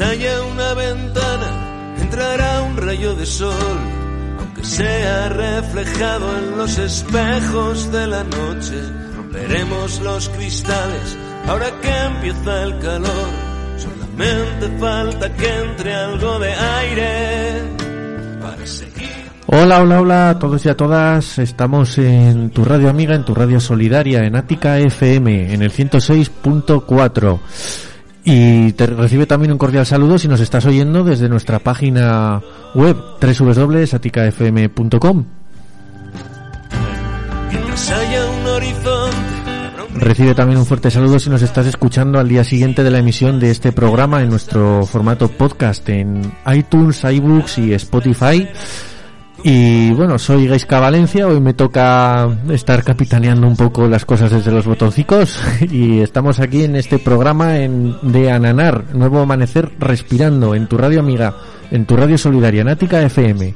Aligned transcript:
Haya 0.00 0.42
una 0.44 0.72
ventana, 0.72 1.94
entrará 2.00 2.62
un 2.62 2.78
rayo 2.78 3.14
de 3.14 3.26
sol, 3.26 3.52
aunque 4.38 4.64
sea 4.64 5.28
reflejado 5.28 6.38
en 6.38 6.56
los 6.56 6.78
espejos 6.78 7.92
de 7.92 8.06
la 8.06 8.24
noche. 8.24 8.80
Romperemos 9.14 10.00
los 10.00 10.30
cristales 10.30 11.18
ahora 11.46 11.66
que 11.82 11.90
empieza 11.90 12.62
el 12.62 12.78
calor. 12.78 13.28
Solamente 13.76 14.78
falta 14.78 15.34
que 15.34 15.58
entre 15.58 15.94
algo 15.94 16.38
de 16.38 16.54
aire 16.54 17.62
para 18.40 18.66
seguir. 18.66 19.10
Hola, 19.46 19.82
hola, 19.82 20.00
hola 20.00 20.30
a 20.30 20.38
todos 20.38 20.64
y 20.64 20.70
a 20.70 20.76
todas. 20.76 21.38
Estamos 21.38 21.98
en 21.98 22.48
tu 22.48 22.64
radio 22.64 22.88
amiga, 22.88 23.14
en 23.14 23.26
tu 23.26 23.34
radio 23.34 23.60
solidaria, 23.60 24.24
en 24.24 24.36
Ática 24.36 24.78
FM, 24.78 25.52
en 25.52 25.60
el 25.60 25.70
106.4. 25.70 27.91
Y 28.24 28.72
te 28.72 28.86
recibe 28.86 29.26
también 29.26 29.52
un 29.52 29.58
cordial 29.58 29.84
saludo 29.84 30.18
si 30.18 30.28
nos 30.28 30.40
estás 30.40 30.64
oyendo 30.66 31.02
desde 31.02 31.28
nuestra 31.28 31.58
página 31.58 32.40
web 32.74 32.96
un 34.78 34.90
Recibe 39.94 40.34
también 40.34 40.58
un 40.58 40.66
fuerte 40.66 40.90
saludo 40.90 41.18
si 41.18 41.30
nos 41.30 41.42
estás 41.42 41.66
escuchando 41.66 42.18
al 42.18 42.28
día 42.28 42.44
siguiente 42.44 42.82
de 42.82 42.90
la 42.90 42.98
emisión 42.98 43.38
de 43.38 43.50
este 43.50 43.72
programa 43.72 44.22
en 44.22 44.30
nuestro 44.30 44.86
formato 44.86 45.28
podcast 45.28 45.88
en 45.88 46.32
iTunes, 46.46 47.04
iBooks 47.04 47.58
y 47.58 47.74
Spotify. 47.74 48.48
Y 49.44 49.90
bueno, 49.92 50.18
soy 50.18 50.46
Gaisca 50.46 50.78
Valencia, 50.78 51.26
hoy 51.26 51.40
me 51.40 51.52
toca 51.52 52.28
estar 52.50 52.84
capitaneando 52.84 53.46
un 53.48 53.56
poco 53.56 53.88
las 53.88 54.04
cosas 54.04 54.30
desde 54.30 54.52
los 54.52 54.66
botoncicos 54.66 55.40
y 55.60 56.00
estamos 56.00 56.38
aquí 56.38 56.64
en 56.64 56.76
este 56.76 56.98
programa 56.98 57.58
en, 57.58 57.96
de 58.02 58.30
Ananar, 58.30 58.94
Nuevo 58.94 59.20
Amanecer 59.20 59.70
Respirando, 59.80 60.54
en 60.54 60.68
tu 60.68 60.78
radio 60.78 61.00
amiga, 61.00 61.34
en 61.72 61.86
tu 61.86 61.96
radio 61.96 62.16
solidaria, 62.16 62.62
Nática 62.62 63.02
FM. 63.02 63.54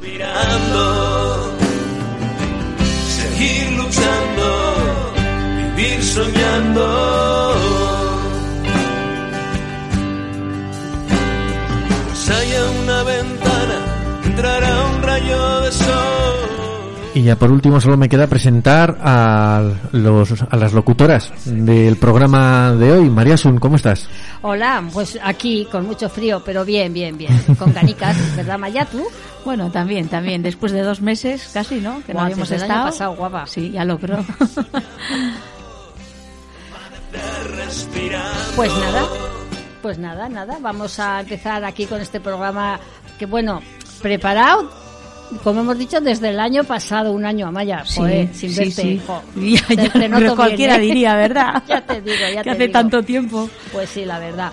Y 17.17 17.23
ya 17.23 17.35
por 17.37 17.51
último 17.51 17.81
solo 17.81 17.97
me 17.97 18.11
queda 18.11 18.27
presentar 18.27 18.99
a, 19.01 19.63
los, 19.93 20.35
a 20.51 20.57
las 20.57 20.75
locutoras 20.75 21.33
del 21.47 21.97
programa 21.97 22.73
de 22.73 22.93
hoy. 22.93 23.09
María 23.09 23.39
Sun, 23.39 23.59
¿cómo 23.59 23.77
estás? 23.77 24.07
Hola, 24.43 24.85
pues 24.93 25.19
aquí 25.23 25.67
con 25.73 25.87
mucho 25.87 26.11
frío, 26.11 26.43
pero 26.45 26.63
bien, 26.63 26.93
bien, 26.93 27.17
bien. 27.17 27.33
Con 27.59 27.73
canicas, 27.73 28.19
¿verdad, 28.37 28.59
Maya? 28.59 28.85
¿Tú? 28.85 29.03
Bueno, 29.47 29.71
también, 29.71 30.09
también. 30.09 30.43
Después 30.43 30.73
de 30.73 30.83
dos 30.83 31.01
meses 31.01 31.49
casi, 31.55 31.81
¿no? 31.81 32.03
Que 32.05 32.13
no 32.13 32.21
habíamos 32.21 32.51
desde 32.51 32.67
el 32.67 32.71
año 32.71 32.89
estado. 32.91 33.15
pasado, 33.15 33.17
guapa. 33.17 33.47
Sí, 33.47 33.71
ya 33.71 33.87
lo 33.87 33.99
creo. 33.99 34.23
Pues 38.55 38.73
nada, 38.79 39.07
pues 39.83 39.99
nada, 39.99 40.29
nada. 40.29 40.59
Vamos 40.61 40.99
a 40.99 41.21
empezar 41.21 41.65
aquí 41.65 41.87
con 41.87 42.01
este 42.01 42.21
programa 42.21 42.79
que, 43.19 43.27
bueno, 43.27 43.63
preparado, 44.03 44.71
como 45.43 45.61
hemos 45.61 45.79
dicho, 45.79 46.01
desde 46.01 46.31
el 46.31 46.41
año 46.41 46.65
pasado, 46.65 47.13
un 47.13 47.25
año 47.25 47.47
a 47.47 47.51
Maya. 47.51 47.85
Joder, 47.95 48.29
sin 48.35 48.51
sí, 48.51 48.59
verte. 48.59 48.83
sí. 48.83 49.01
jo. 49.07 49.23
Ya, 49.37 49.91
pero 49.93 50.19
bien, 50.19 50.37
cualquiera 50.37 50.77
¿eh? 50.77 50.81
diría, 50.81 51.15
¿verdad? 51.17 51.63
ya 51.69 51.81
te 51.81 52.01
digo, 52.01 52.17
ya 52.33 52.43
que 52.43 52.45
te 52.45 52.51
hace 52.51 52.63
digo. 52.67 52.73
tanto 52.73 53.03
tiempo. 53.03 53.49
Pues 53.73 53.91
sí, 53.91 54.05
la 54.05 54.19
verdad. 54.19 54.53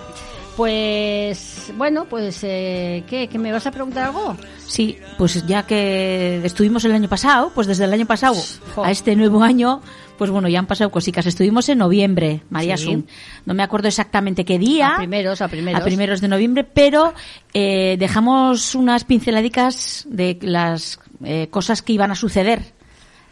Pues, 0.56 1.72
bueno, 1.76 2.06
pues, 2.08 2.38
eh, 2.44 3.02
¿qué? 3.08 3.28
¿Que 3.28 3.38
me 3.38 3.50
vas 3.52 3.66
a 3.66 3.70
preguntar 3.70 4.04
algo? 4.04 4.36
Sí, 4.66 4.98
pues 5.18 5.44
ya 5.46 5.66
que 5.66 6.40
estuvimos 6.44 6.84
el 6.84 6.92
año 6.92 7.08
pasado, 7.08 7.50
pues 7.54 7.66
desde 7.66 7.84
el 7.84 7.92
año 7.92 8.06
pasado 8.06 8.34
Jo. 8.74 8.84
a 8.84 8.90
este 8.90 9.16
nuevo 9.16 9.42
año, 9.42 9.82
pues 10.16 10.30
bueno, 10.30 10.48
ya 10.48 10.60
han 10.60 10.66
pasado 10.66 10.90
cositas. 10.90 11.26
Estuvimos 11.26 11.68
en 11.68 11.78
noviembre, 11.78 12.42
María 12.50 12.76
Sí. 12.76 12.84
Sun. 12.84 13.06
No 13.46 13.54
me 13.54 13.62
acuerdo 13.62 13.88
exactamente 13.88 14.44
qué 14.44 14.58
día. 14.58 14.94
A 14.94 14.98
primeros, 14.98 15.40
a 15.42 15.48
primeros. 15.48 15.80
a 15.80 15.84
primeros 15.84 16.20
de 16.20 16.28
noviembre, 16.28 16.64
pero 16.64 17.14
eh, 17.52 17.96
dejamos 17.98 18.74
unas 18.74 19.04
pinceladicas 19.04 20.04
de 20.08 20.38
las 20.40 21.00
eh, 21.24 21.48
cosas 21.50 21.82
que 21.82 21.92
iban 21.92 22.10
a 22.10 22.14
suceder 22.14 22.62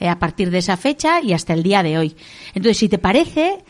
eh, 0.01 0.09
a 0.09 0.19
partir 0.19 0.51
de 0.51 0.59
esa 0.59 0.77
fecha 0.77 1.21
y 1.23 1.33
hasta 1.33 1.53
el 1.55 1.63
día 1.63 1.83
de 1.83 1.99
hoy. 1.99 2.17
Entonces, 2.55 2.79
si 2.79 2.89
te 2.89 2.99
parece, 2.99 3.65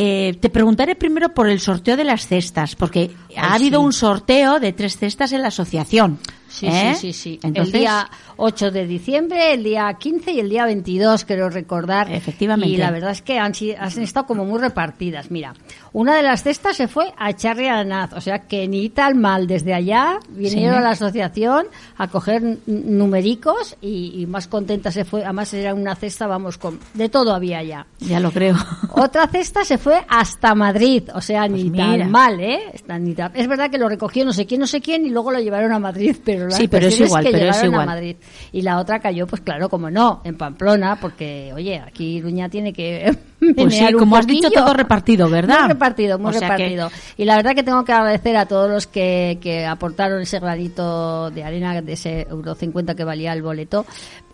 eh, 0.00 0.38
te 0.38 0.48
preguntaré 0.48 0.94
primero 0.94 1.34
por 1.34 1.48
el 1.48 1.58
sorteo 1.58 1.96
de 1.96 2.04
las 2.04 2.28
cestas, 2.28 2.76
porque 2.76 3.10
ha 3.36 3.54
habido 3.54 3.80
sí. 3.80 3.86
un 3.86 3.92
sorteo 3.92 4.60
de 4.60 4.72
tres 4.72 4.96
cestas 4.96 5.32
en 5.32 5.42
la 5.42 5.48
asociación. 5.48 6.20
Sí, 6.58 6.66
¿eh? 6.66 6.94
sí, 6.94 7.12
sí, 7.12 7.12
sí. 7.12 7.40
Entonces, 7.42 7.74
el 7.74 7.80
día 7.80 8.10
8 8.36 8.70
de 8.70 8.86
diciembre, 8.86 9.52
el 9.54 9.62
día 9.64 9.92
15 9.98 10.32
y 10.32 10.40
el 10.40 10.48
día 10.48 10.64
22, 10.64 11.24
creo 11.24 11.48
recordar. 11.50 12.10
Efectivamente. 12.12 12.72
Y 12.74 12.76
la 12.76 12.90
verdad 12.90 13.10
es 13.12 13.22
que 13.22 13.38
han, 13.38 13.52
han 13.78 14.02
estado 14.02 14.26
como 14.26 14.44
muy 14.44 14.58
repartidas. 14.58 15.30
Mira, 15.30 15.54
una 15.92 16.16
de 16.16 16.22
las 16.22 16.42
cestas 16.42 16.76
se 16.76 16.88
fue 16.88 17.12
a 17.16 17.32
Charri 17.34 17.66
Aranaz, 17.68 18.12
o 18.12 18.20
sea 18.20 18.46
que 18.46 18.66
ni 18.68 18.88
tal 18.90 19.14
mal 19.14 19.46
desde 19.46 19.74
allá 19.74 20.18
vinieron 20.28 20.74
Sí. 20.74 20.78
a 20.78 20.80
la 20.80 20.90
asociación 20.90 21.66
a 21.96 22.08
coger 22.08 22.42
numericos 22.66 23.76
y, 23.80 24.20
y 24.22 24.26
más 24.26 24.48
contenta 24.48 24.90
se 24.90 25.04
fue. 25.04 25.24
Además 25.24 25.52
era 25.54 25.74
una 25.74 25.94
cesta, 25.94 26.26
vamos, 26.26 26.58
con 26.58 26.78
de 26.94 27.08
todo 27.08 27.34
había 27.34 27.62
ya. 27.62 27.86
ya 28.00 28.20
lo 28.20 28.30
creo. 28.30 28.56
Otra 28.92 29.26
cesta 29.28 29.64
se 29.64 29.78
fue 29.78 30.04
hasta 30.08 30.54
Madrid, 30.54 31.04
o 31.14 31.20
sea, 31.20 31.46
Pues 31.48 31.52
ni 31.64 31.70
mira. 31.70 31.86
tan 31.98 32.10
mal, 32.10 32.40
¿eh? 32.40 32.58
Está 32.74 32.98
ni 32.98 33.14
tan- 33.14 33.32
Es 33.34 33.46
verdad 33.48 33.70
que 33.70 33.78
lo 33.78 33.88
recogió 33.88 34.24
no 34.24 34.32
sé 34.32 34.46
quién, 34.46 34.60
no 34.60 34.66
sé 34.66 34.80
quién, 34.80 35.06
y 35.06 35.10
luego 35.10 35.30
lo 35.30 35.38
llevaron 35.40 35.72
a 35.72 35.78
Madrid, 35.78 36.16
pero 36.24 36.47
Sí, 36.50 36.68
pero 36.68 36.86
es 36.86 37.00
igual, 37.00 37.24
que 37.24 37.30
pero 37.32 37.50
es 37.50 37.64
igual. 37.64 37.82
a 37.82 37.86
Madrid. 37.86 38.16
Y 38.52 38.62
la 38.62 38.78
otra 38.78 39.00
cayó, 39.00 39.26
pues 39.26 39.42
claro, 39.42 39.68
como 39.68 39.90
no, 39.90 40.20
en 40.24 40.36
Pamplona, 40.36 40.98
porque, 41.00 41.52
oye, 41.54 41.78
aquí 41.78 42.16
Iruña 42.16 42.48
tiene 42.48 42.72
que 42.72 43.16
Pues 43.56 43.74
sí, 43.74 43.92
como 43.92 44.16
has 44.16 44.26
dicho, 44.26 44.50
todo 44.50 44.74
repartido, 44.74 45.28
¿verdad? 45.30 45.60
Muy 45.60 45.68
repartido, 45.68 46.18
muy 46.18 46.30
O 46.30 46.32
sea 46.32 46.56
que- 46.56 46.64
repartido. 46.68 46.90
Y 47.16 47.24
la 47.24 47.36
verdad 47.36 47.54
que 47.54 47.62
tengo 47.62 47.84
que 47.84 47.92
agradecer 47.92 48.36
a 48.36 48.46
todos 48.46 48.68
los 48.70 48.86
que, 48.86 49.38
que 49.40 49.64
aportaron 49.64 50.20
ese 50.20 50.40
granito 50.40 51.30
de 51.30 51.44
arena 51.44 51.80
de 51.80 51.92
ese 51.92 52.26
euro 52.28 52.54
50 52.54 52.94
que 52.94 53.04
valía 53.04 53.32
el 53.32 53.42
boleto. 53.42 53.86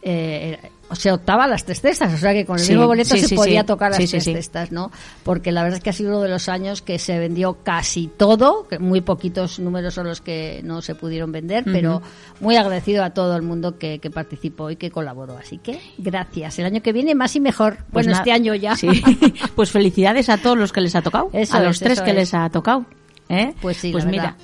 Eh, 0.06 0.58
se 0.92 1.10
optaba 1.10 1.44
a 1.44 1.48
las 1.48 1.64
tres 1.64 1.80
cestas, 1.80 2.12
o 2.12 2.18
sea 2.18 2.34
que 2.34 2.44
con 2.44 2.58
el 2.58 2.62
Sí, 2.64 2.72
mismo 2.72 2.86
boleto 2.86 3.14
sí, 3.14 3.22
se 3.22 3.28
sí, 3.28 3.34
podía 3.34 3.64
tocar 3.64 3.90
las 3.90 3.98
tres 4.06 4.22
cestas, 4.22 4.70
¿no? 4.70 4.92
Porque 5.22 5.50
la 5.50 5.62
verdad 5.62 5.78
es 5.78 5.82
que 5.82 5.88
ha 5.88 5.94
sido 5.94 6.10
uno 6.10 6.20
de 6.20 6.28
los 6.28 6.50
años 6.50 6.82
que 6.82 6.98
se 6.98 7.18
vendió 7.18 7.56
casi 7.62 8.08
todo, 8.08 8.68
que 8.68 8.78
muy 8.78 9.00
poquitos 9.00 9.58
números 9.58 9.94
son 9.94 10.06
los 10.06 10.20
que 10.20 10.60
no 10.62 10.82
se 10.82 10.94
pudieron 10.94 11.32
vender, 11.32 11.64
pero 11.64 12.02
muy 12.40 12.56
agradecido 12.56 13.02
a 13.02 13.10
todo 13.10 13.34
el 13.34 13.40
mundo 13.42 13.78
que, 13.78 13.98
que 13.98 14.10
participó 14.10 14.70
y 14.70 14.76
que 14.76 14.90
colaboró. 14.90 15.38
Así 15.38 15.56
que 15.56 15.80
gracias. 15.96 16.58
El 16.58 16.66
año 16.66 16.82
que 16.82 16.92
viene 16.92 17.14
más 17.14 17.34
y 17.34 17.40
mejor. 17.40 17.78
Pues 17.90 18.04
bueno, 18.06 18.18
este 18.18 18.30
año 18.32 18.54
ya. 18.54 18.76
Sí. 18.76 18.88
Pues 19.54 19.70
felicidades 19.70 20.28
a 20.28 20.38
todos 20.38 20.56
los 20.58 20.72
que 20.72 20.80
les 20.80 20.94
ha 20.94 21.02
tocado. 21.02 21.30
Eso 21.32 21.56
a 21.56 21.60
los 21.60 21.76
es, 21.76 21.80
tres 21.80 22.00
que 22.00 22.10
es. 22.10 22.16
les 22.16 22.34
ha 22.34 22.48
tocado. 22.50 22.84
¿eh? 23.28 23.54
Pues 23.60 23.76
sí, 23.76 23.90
Pues 23.92 24.04
la 24.04 24.10
mira, 24.10 24.22
verdad. 24.24 24.38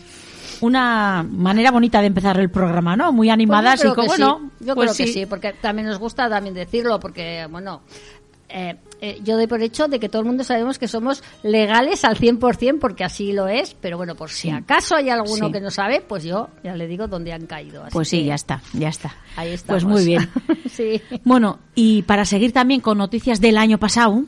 una 0.60 1.22
manera 1.28 1.70
bonita 1.70 2.00
de 2.00 2.06
empezar 2.08 2.38
el 2.38 2.50
programa, 2.50 2.96
¿no? 2.96 3.12
Muy 3.12 3.30
animadas 3.30 3.80
Pues 3.80 3.92
y 3.92 3.94
como, 3.94 4.02
que 4.02 4.08
bueno, 4.08 4.40
sí. 4.58 4.64
Yo 4.66 4.74
pues 4.74 4.92
creo 4.94 5.06
que 5.06 5.12
sí, 5.12 5.26
porque 5.26 5.52
también 5.54 5.88
nos 5.88 5.98
gusta 5.98 6.28
también 6.28 6.54
decirlo, 6.54 6.98
porque, 7.00 7.46
bueno, 7.50 7.82
eh, 8.52 8.76
eh, 9.00 9.20
yo 9.22 9.36
doy 9.36 9.46
por 9.46 9.62
hecho 9.62 9.86
de 9.86 10.00
que 10.00 10.08
todo 10.08 10.22
el 10.22 10.26
mundo 10.26 10.42
sabemos 10.44 10.78
que 10.78 10.88
somos 10.88 11.22
legales 11.44 12.04
al 12.04 12.16
100%, 12.18 12.78
porque 12.80 13.04
así 13.04 13.32
lo 13.32 13.46
es, 13.48 13.74
pero 13.80 13.96
bueno, 13.96 14.14
por 14.16 14.28
si 14.30 14.50
acaso 14.50 14.96
hay 14.96 15.08
alguno 15.08 15.46
Sí. 15.46 15.52
que 15.52 15.60
no 15.60 15.70
sabe, 15.70 16.00
pues 16.06 16.24
yo 16.24 16.48
ya 16.64 16.74
le 16.74 16.86
digo 16.88 17.06
dónde 17.06 17.32
han 17.32 17.46
caído. 17.46 17.82
Así 17.84 17.92
Pues 17.92 18.08
sí, 18.08 18.24
ya 18.24 18.34
está, 18.34 18.60
ya 18.72 18.88
está. 18.88 19.14
Ahí 19.36 19.50
estamos. 19.52 19.84
Pues 19.84 19.92
muy 19.92 20.04
bien. 20.04 20.28
sí. 20.70 21.00
Bueno, 21.24 21.60
y 21.76 22.02
para 22.02 22.24
seguir 22.24 22.52
también 22.52 22.80
con 22.80 22.98
noticias 22.98 23.40
del 23.40 23.56
año 23.56 23.78
pasado, 23.78 24.24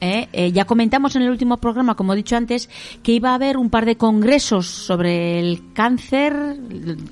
¿eh? 0.00 0.28
Eh, 0.32 0.52
ya 0.52 0.64
comentamos 0.64 1.16
en 1.16 1.22
el 1.22 1.30
último 1.30 1.56
programa, 1.58 1.94
como 1.94 2.12
he 2.12 2.16
dicho 2.16 2.36
antes, 2.36 2.68
que 3.02 3.12
iba 3.12 3.30
a 3.30 3.34
haber 3.34 3.56
un 3.56 3.70
par 3.70 3.84
de 3.86 3.96
congresos 3.96 4.66
sobre 4.66 5.38
el 5.40 5.72
cáncer, 5.72 6.34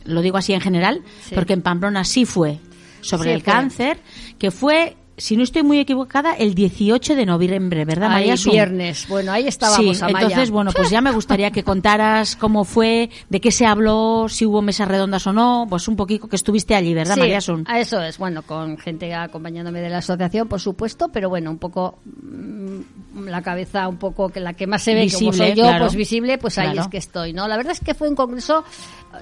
lo 0.04 0.20
digo 0.22 0.36
así 0.38 0.52
en 0.52 0.60
general, 0.60 1.02
Sí. 1.22 1.34
porque 1.34 1.52
en 1.54 1.62
Pamplona 1.62 2.04
sí 2.04 2.24
fue 2.24 2.58
sobre 3.00 3.30
Sí, 3.30 3.34
el 3.34 3.42
fue. 3.42 3.52
cáncer, 3.52 3.98
que 4.38 4.50
fue, 4.50 4.96
si 5.18 5.36
no 5.36 5.42
estoy 5.42 5.62
muy 5.62 5.78
equivocada, 5.78 6.34
el 6.34 6.54
18 6.54 7.14
de 7.16 7.24
noviembre, 7.26 7.84
¿verdad, 7.84 8.08
Ahí, 8.10 8.14
María? 8.24 8.36
Sun? 8.36 8.52
viernes. 8.52 9.06
Bueno, 9.08 9.32
ahí 9.32 9.46
estábamos, 9.48 9.96
Sí, 9.98 10.04
Amaya. 10.04 10.26
entonces, 10.26 10.50
bueno, 10.50 10.70
pues 10.74 10.90
ya 10.90 11.00
me 11.00 11.10
gustaría 11.12 11.50
que 11.50 11.62
contaras 11.64 12.36
cómo 12.36 12.64
fue, 12.64 13.10
de 13.28 13.40
qué 13.40 13.50
se 13.50 13.64
habló, 13.66 14.26
si 14.28 14.44
hubo 14.46 14.60
mesas 14.62 14.88
redondas 14.88 15.26
o 15.26 15.32
no, 15.32 15.66
pues 15.70 15.88
un 15.88 15.96
poquito 15.96 16.28
que 16.28 16.36
estuviste 16.36 16.74
allí, 16.74 16.92
¿verdad, 16.94 17.14
Sí, 17.14 17.20
María 17.20 17.40
Sun? 17.40 17.64
a 17.66 17.80
Eso 17.80 18.00
es, 18.02 18.18
bueno, 18.18 18.42
con 18.42 18.76
gente 18.78 19.14
acompañándome 19.14 19.80
de 19.80 19.88
la 19.90 19.98
asociación, 19.98 20.48
por 20.48 20.60
supuesto, 20.60 21.08
pero 21.12 21.28
bueno, 21.28 21.50
un 21.50 21.58
poco 21.58 21.98
mm, 22.04 23.26
la 23.28 23.42
cabeza, 23.42 23.88
un 23.88 23.96
poco 23.96 24.28
que 24.28 24.40
la 24.40 24.52
que 24.52 24.66
más 24.66 24.82
se 24.82 24.94
ve, 24.94 25.06
como 25.12 25.30
Visible, 25.30 25.48
soy 25.48 25.56
yo, 25.56 25.64
claro. 25.64 25.84
pues 25.86 25.96
visible, 25.96 26.38
pues 26.38 26.58
ahí 26.58 26.66
Claro. 26.66 26.82
es 26.82 26.88
que 26.88 26.98
estoy, 26.98 27.32
¿no? 27.32 27.48
La 27.48 27.56
verdad 27.56 27.72
es 27.72 27.80
que 27.80 27.94
fue 27.94 28.08
un 28.08 28.14
congreso 28.16 28.64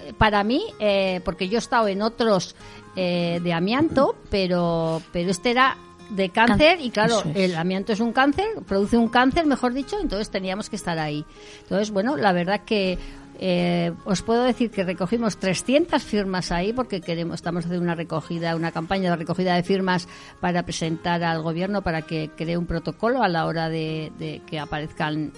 eh, 0.06 0.12
para 0.18 0.42
mí, 0.44 0.62
eh, 0.80 1.20
porque 1.24 1.48
yo 1.48 1.56
he 1.56 1.58
estado 1.58 1.86
en 1.88 2.02
otros 2.02 2.56
eh, 2.96 3.40
de 3.42 3.52
amianto, 3.52 4.16
pero, 4.30 5.02
pero 5.12 5.30
este 5.30 5.50
era 5.50 5.76
de 6.10 6.28
cáncer 6.28 6.80
y 6.80 6.90
claro, 6.90 7.22
es. 7.24 7.36
el 7.36 7.56
amianto 7.56 7.92
es 7.92 8.00
un 8.00 8.12
cáncer, 8.12 8.46
produce 8.66 8.96
un 8.98 9.08
cáncer, 9.08 9.46
mejor 9.46 9.72
dicho, 9.72 9.96
entonces 10.00 10.30
teníamos 10.30 10.68
que 10.68 10.76
estar 10.76 10.98
ahí. 10.98 11.24
Entonces, 11.62 11.90
bueno, 11.90 12.16
la 12.16 12.32
verdad 12.32 12.60
que 12.64 12.98
Eh, 13.40 13.90
os 14.04 14.22
puedo 14.22 14.44
decir 14.44 14.70
que 14.70 14.84
recogimos 14.84 15.38
300 15.38 16.00
firmas 16.04 16.52
ahí 16.52 16.72
porque 16.72 17.00
queremos, 17.00 17.34
estamos 17.34 17.64
haciendo 17.64 17.82
una 17.82 17.96
recogida, 17.96 18.54
una 18.54 18.70
campaña 18.70 19.10
de 19.10 19.16
recogida 19.16 19.56
de 19.56 19.64
firmas 19.64 20.06
para 20.40 20.62
presentar 20.62 21.24
al 21.24 21.42
gobierno 21.42 21.82
para 21.82 22.02
que 22.02 22.30
cree 22.36 22.56
un 22.56 22.66
protocolo 22.66 23.24
a 23.24 23.28
la 23.28 23.46
hora 23.46 23.68
de, 23.68 24.12
de 24.20 24.40
que 24.46 24.60
aparezcan 24.60 25.32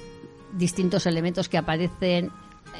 distintos 0.52 1.06
elementos 1.06 1.48
que 1.48 1.56
aparecen 1.56 2.30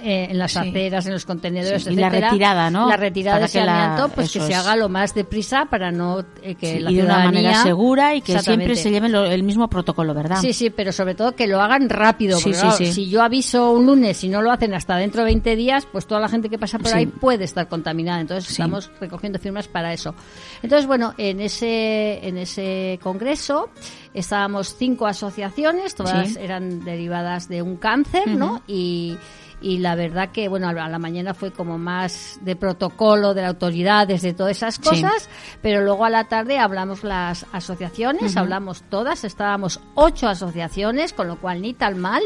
eh, 0.03 0.29
en 0.31 0.39
las 0.39 0.53
Sí. 0.53 0.59
aceras, 0.59 1.07
en 1.07 1.13
los 1.13 1.25
contenedores, 1.25 1.85
Sí, 1.85 1.91
y 1.93 1.97
la 1.97 2.07
etcétera. 2.09 2.31
retirada, 2.31 2.71
¿no? 2.71 2.89
La 2.89 2.97
retirada 2.97 3.37
Para 3.37 3.47
de 3.47 3.47
ese 3.47 3.61
amianto, 3.61 4.09
pues 4.11 4.33
que 4.33 4.41
se 4.41 4.55
haga 4.55 4.77
lo 4.77 4.89
más 4.89 5.15
deprisa 5.15 5.67
para 5.67 5.91
no 5.91 6.21
eh, 6.43 6.55
que 6.55 6.75
Sí, 6.75 6.79
la 6.81 6.91
y 6.91 6.95
de 6.97 7.03
una 7.05 7.19
manera 7.25 7.63
segura 7.63 8.15
y 8.15 8.21
que 8.21 8.39
siempre 8.39 8.77
se 8.77 8.91
lleven 8.91 9.13
lo- 9.13 9.25
el 9.25 9.43
mismo 9.43 9.69
protocolo, 9.69 10.15
¿verdad? 10.15 10.41
Sí, 10.41 10.53
sí, 10.53 10.71
pero 10.71 10.93
sobre 10.93 11.15
todo 11.15 11.33
que 11.35 11.47
lo 11.47 11.61
hagan 11.61 11.89
rápido. 11.89 12.39
Porque, 12.43 12.59
claro. 12.59 12.77
Si 12.77 13.09
yo 13.09 13.23
aviso 13.23 13.73
un 13.73 13.87
lunes 13.87 14.23
y 14.25 14.29
no 14.29 14.43
lo 14.43 14.51
hacen 14.53 14.75
hasta 14.75 14.97
dentro 14.97 15.23
de 15.23 15.27
20 15.27 15.57
días, 15.57 15.87
pues 15.91 16.07
toda 16.07 16.21
la 16.21 16.29
gente 16.29 16.49
que 16.49 16.59
pasa 16.59 16.79
por 16.79 16.93
ahí 16.95 17.07
puede 17.07 17.45
estar 17.45 17.69
contaminada. 17.69 18.21
Entonces 18.21 18.51
estamos 18.51 18.91
recogiendo 19.01 19.39
firmas 19.39 19.69
para 19.69 19.93
eso. 19.93 20.15
Entonces, 20.63 20.87
bueno, 20.87 21.15
en 21.19 21.41
ese, 21.41 22.27
en 22.27 22.39
ese 22.39 22.99
congreso 23.03 23.71
estábamos 24.15 24.75
cinco 24.77 25.07
asociaciones, 25.07 25.95
todas 25.95 26.37
eran 26.37 26.85
derivadas 26.85 27.49
de 27.49 27.63
un 27.63 27.77
cáncer, 27.77 28.29
¿no? 28.29 28.63
Y 28.67 29.17
y 29.61 29.79
la 29.79 29.95
verdad 29.95 30.31
que 30.33 30.49
bueno 30.49 30.69
a 30.69 30.73
la 30.75 30.99
mañana 30.99 31.33
fue 31.33 31.51
como 31.51 31.79
más 31.79 32.39
de 32.43 32.57
protocolo 32.57 33.33
de 33.33 33.45
autoridades 33.45 34.21
de 34.23 34.35
todas 34.35 34.57
esas 34.59 34.75
Sí. 34.75 34.83
cosas 34.83 35.31
pero 35.63 35.83
luego 35.83 36.05
a 36.05 36.11
la 36.11 36.25
tarde 36.25 36.59
hablamos 36.59 37.05
las 37.05 37.47
asociaciones 37.53 38.37
hablamos 38.37 38.83
todas 38.91 39.25
estábamos 39.25 39.81
ocho 39.95 40.29
asociaciones 40.29 41.13
con 41.15 41.27
lo 41.29 41.37
cual 41.41 41.63
ni 41.63 41.73
tan 41.73 41.99
mal 41.99 42.23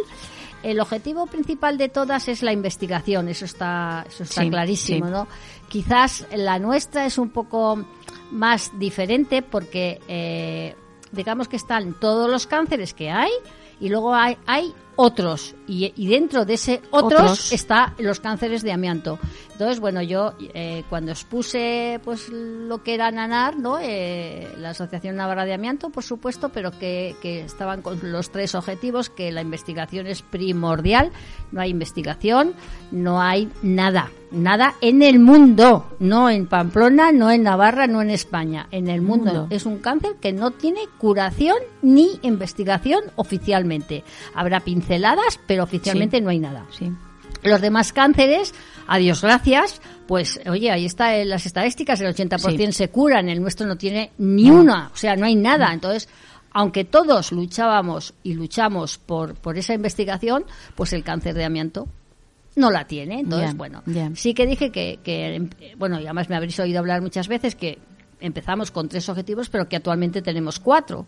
el 0.65 0.81
objetivo 0.81 1.27
principal 1.27 1.79
de 1.79 1.89
todas 1.89 2.27
es 2.29 2.43
la 2.43 2.53
investigación 2.53 3.29
eso 3.29 3.45
está 3.45 4.05
eso 4.09 4.25
está 4.25 4.43
Sí, 4.43 4.51
clarísimo 4.51 5.07
sí. 5.07 5.13
no 5.13 5.29
quizás 5.69 6.27
la 6.35 6.59
nuestra 6.59 7.07
es 7.07 7.17
un 7.17 7.31
poco 7.31 7.85
más 8.33 8.73
diferente 8.79 9.41
porque 9.43 10.01
eh, 10.09 10.75
digamos 11.13 11.47
que 11.49 11.57
están 11.57 11.95
todos 11.95 12.29
los 12.29 12.47
cánceres 12.49 12.93
que 12.93 13.11
hay 13.11 13.31
y 13.81 13.89
luego 13.89 14.15
hay, 14.15 14.37
hay 14.47 14.73
otros 14.97 15.55
y, 15.67 15.93
y 15.97 16.09
dentro 16.09 16.45
de 16.45 16.55
ese 16.55 16.83
otros, 16.91 17.21
Otros. 17.23 17.53
está 17.53 17.95
los 17.99 18.21
cánceres 18.21 18.63
de 18.63 18.73
amianto 18.73 19.19
entonces 19.61 19.79
bueno 19.81 20.01
yo 20.01 20.33
eh, 20.55 20.85
cuando 20.89 21.13
expuse 21.13 22.01
pues 22.03 22.31
lo 22.31 22.83
que 22.83 22.95
era 22.95 23.11
NANAR 23.11 23.59
no 23.59 23.79
Eh, 23.79 24.49
la 24.57 24.71
asociación 24.71 25.17
navarra 25.17 25.45
de 25.45 25.53
amianto 25.53 25.91
por 25.91 26.03
supuesto 26.03 26.49
pero 26.49 26.71
que, 26.71 27.15
que 27.21 27.41
estaban 27.43 27.83
con 27.83 27.99
los 28.11 28.31
tres 28.31 28.55
objetivos 28.55 29.11
que 29.11 29.31
la 29.33 29.43
investigación 29.43 30.07
es 30.07 30.23
primordial 30.23 31.11
no 31.53 31.61
hay 31.61 31.71
investigación 31.71 32.55
no 32.91 33.21
hay 33.21 33.51
nada 33.63 34.11
nada 34.31 34.77
en 34.81 35.03
el 35.03 35.19
mundo 35.19 35.87
no 35.99 36.31
en 36.31 36.47
Pamplona 36.47 37.13
no 37.13 37.31
en 37.31 37.43
Navarra 37.43 37.87
no 37.87 38.01
en 38.01 38.09
España 38.11 38.67
en 38.71 38.89
el 38.89 39.03
mundo, 39.03 39.33
Mundo. 39.33 39.47
es 39.51 39.67
un 39.67 39.79
cáncer 39.79 40.13
que 40.23 40.33
no 40.33 40.53
tiene 40.53 40.81
curación 40.99 41.57
ni 41.83 42.19
investigación 42.23 43.03
oficialmente 43.17 44.05
habrá 44.35 44.61
pinceladas 44.61 45.39
pero 45.47 45.65
oficialmente 45.65 46.17
Sí. 46.19 46.23
no 46.23 46.31
hay 46.31 46.39
nada 46.39 46.65
Sí. 46.71 46.91
Los 47.43 47.61
demás 47.61 47.93
cánceres, 47.93 48.55
a 48.87 48.99
Dios 48.99 49.23
gracias, 49.23 49.81
pues 50.07 50.41
oye, 50.49 50.71
ahí 50.71 50.87
está 50.87 51.17
en 51.17 51.29
las 51.29 51.47
estadísticas, 51.47 52.01
el 52.01 52.15
80% 52.15 52.73
se 52.73 52.89
curan, 52.89 53.29
el 53.29 53.41
nuestro 53.41 53.67
no 53.67 53.77
tiene 53.77 54.11
ni 54.19 54.51
una, 54.51 54.91
o 54.93 54.97
sea, 54.97 55.15
no 55.17 55.27
hay 55.27 55.37
nada. 55.37 55.73
Entonces, 55.73 56.09
aunque 56.53 56.85
todos 56.85 57.33
luchábamos 57.33 58.15
y 58.23 58.35
luchamos 58.35 58.99
por, 58.99 59.35
por 59.35 59.57
esa 59.57 59.75
investigación, 59.75 60.45
pues 60.75 60.93
el 60.93 61.05
cáncer 61.05 61.35
de 61.35 61.45
amianto 61.45 61.89
no 62.57 62.71
la 62.71 62.87
tiene. 62.87 63.21
Entonces, 63.21 63.57
bueno, 63.57 63.83
sí 64.15 64.35
que 64.35 64.47
dije 64.47 64.73
que, 64.73 64.99
que, 65.03 65.37
em, 65.37 65.51
bueno, 65.79 66.01
y 66.01 66.05
además 66.05 66.29
me 66.29 66.37
habréis 66.37 66.59
oído 66.59 66.81
hablar 66.81 67.01
muchas 67.01 67.29
veces 67.29 67.55
que 67.55 67.79
empezamos 68.21 68.71
con 68.71 68.89
tres 68.89 69.09
objetivos, 69.09 69.49
pero 69.49 69.69
que 69.69 69.77
actualmente 69.77 70.23
tenemos 70.23 70.59
cuatro. 70.59 71.07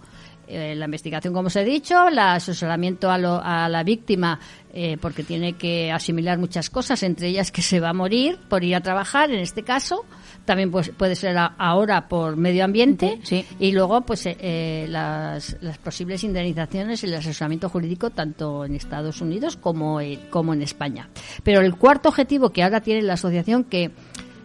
Eh, 0.54 0.74
la 0.74 0.84
investigación, 0.84 1.32
como 1.32 1.46
os 1.48 1.56
he 1.56 1.64
dicho, 1.64 2.08
el 2.08 2.18
asesoramiento 2.18 3.10
a, 3.10 3.16
lo- 3.16 3.40
a 3.42 3.68
la 3.68 3.82
víctima, 3.82 4.38
eh, 4.74 4.98
porque 5.00 5.22
tiene 5.24 5.54
que 5.54 5.90
asimilar 5.90 6.38
muchas 6.38 6.68
cosas, 6.68 7.02
entre 7.02 7.28
ellas 7.28 7.50
que 7.50 7.62
se 7.62 7.80
va 7.80 7.88
a 7.88 7.92
morir 7.94 8.38
por 8.48 8.62
ir 8.62 8.74
a 8.76 8.80
trabajar, 8.82 9.30
en 9.30 9.40
este 9.40 9.62
caso. 9.62 10.04
También 10.44 10.70
pues, 10.70 10.90
puede 10.90 11.14
ser 11.14 11.38
a- 11.38 11.54
ahora 11.58 12.08
por 12.08 12.36
medio 12.36 12.64
ambiente. 12.64 13.18
Sí. 13.22 13.46
Y 13.58 13.72
luego, 13.72 14.02
pues, 14.02 14.26
eh, 14.26 14.36
eh, 14.40 14.86
las, 14.88 15.56
las 15.62 15.78
posibles 15.78 16.22
indemnizaciones 16.24 17.02
y 17.02 17.06
el 17.06 17.14
asesoramiento 17.14 17.68
jurídico 17.68 18.10
tanto 18.10 18.64
en 18.64 18.74
Estados 18.74 19.20
Unidos 19.22 19.56
como 19.56 20.00
en, 20.00 20.20
como 20.28 20.52
en 20.52 20.60
España. 20.62 21.08
Pero 21.42 21.60
el 21.60 21.76
cuarto 21.76 22.10
objetivo 22.10 22.50
que 22.50 22.62
ahora 22.62 22.80
tiene 22.82 23.02
la 23.02 23.14
asociación, 23.14 23.64
que 23.64 23.90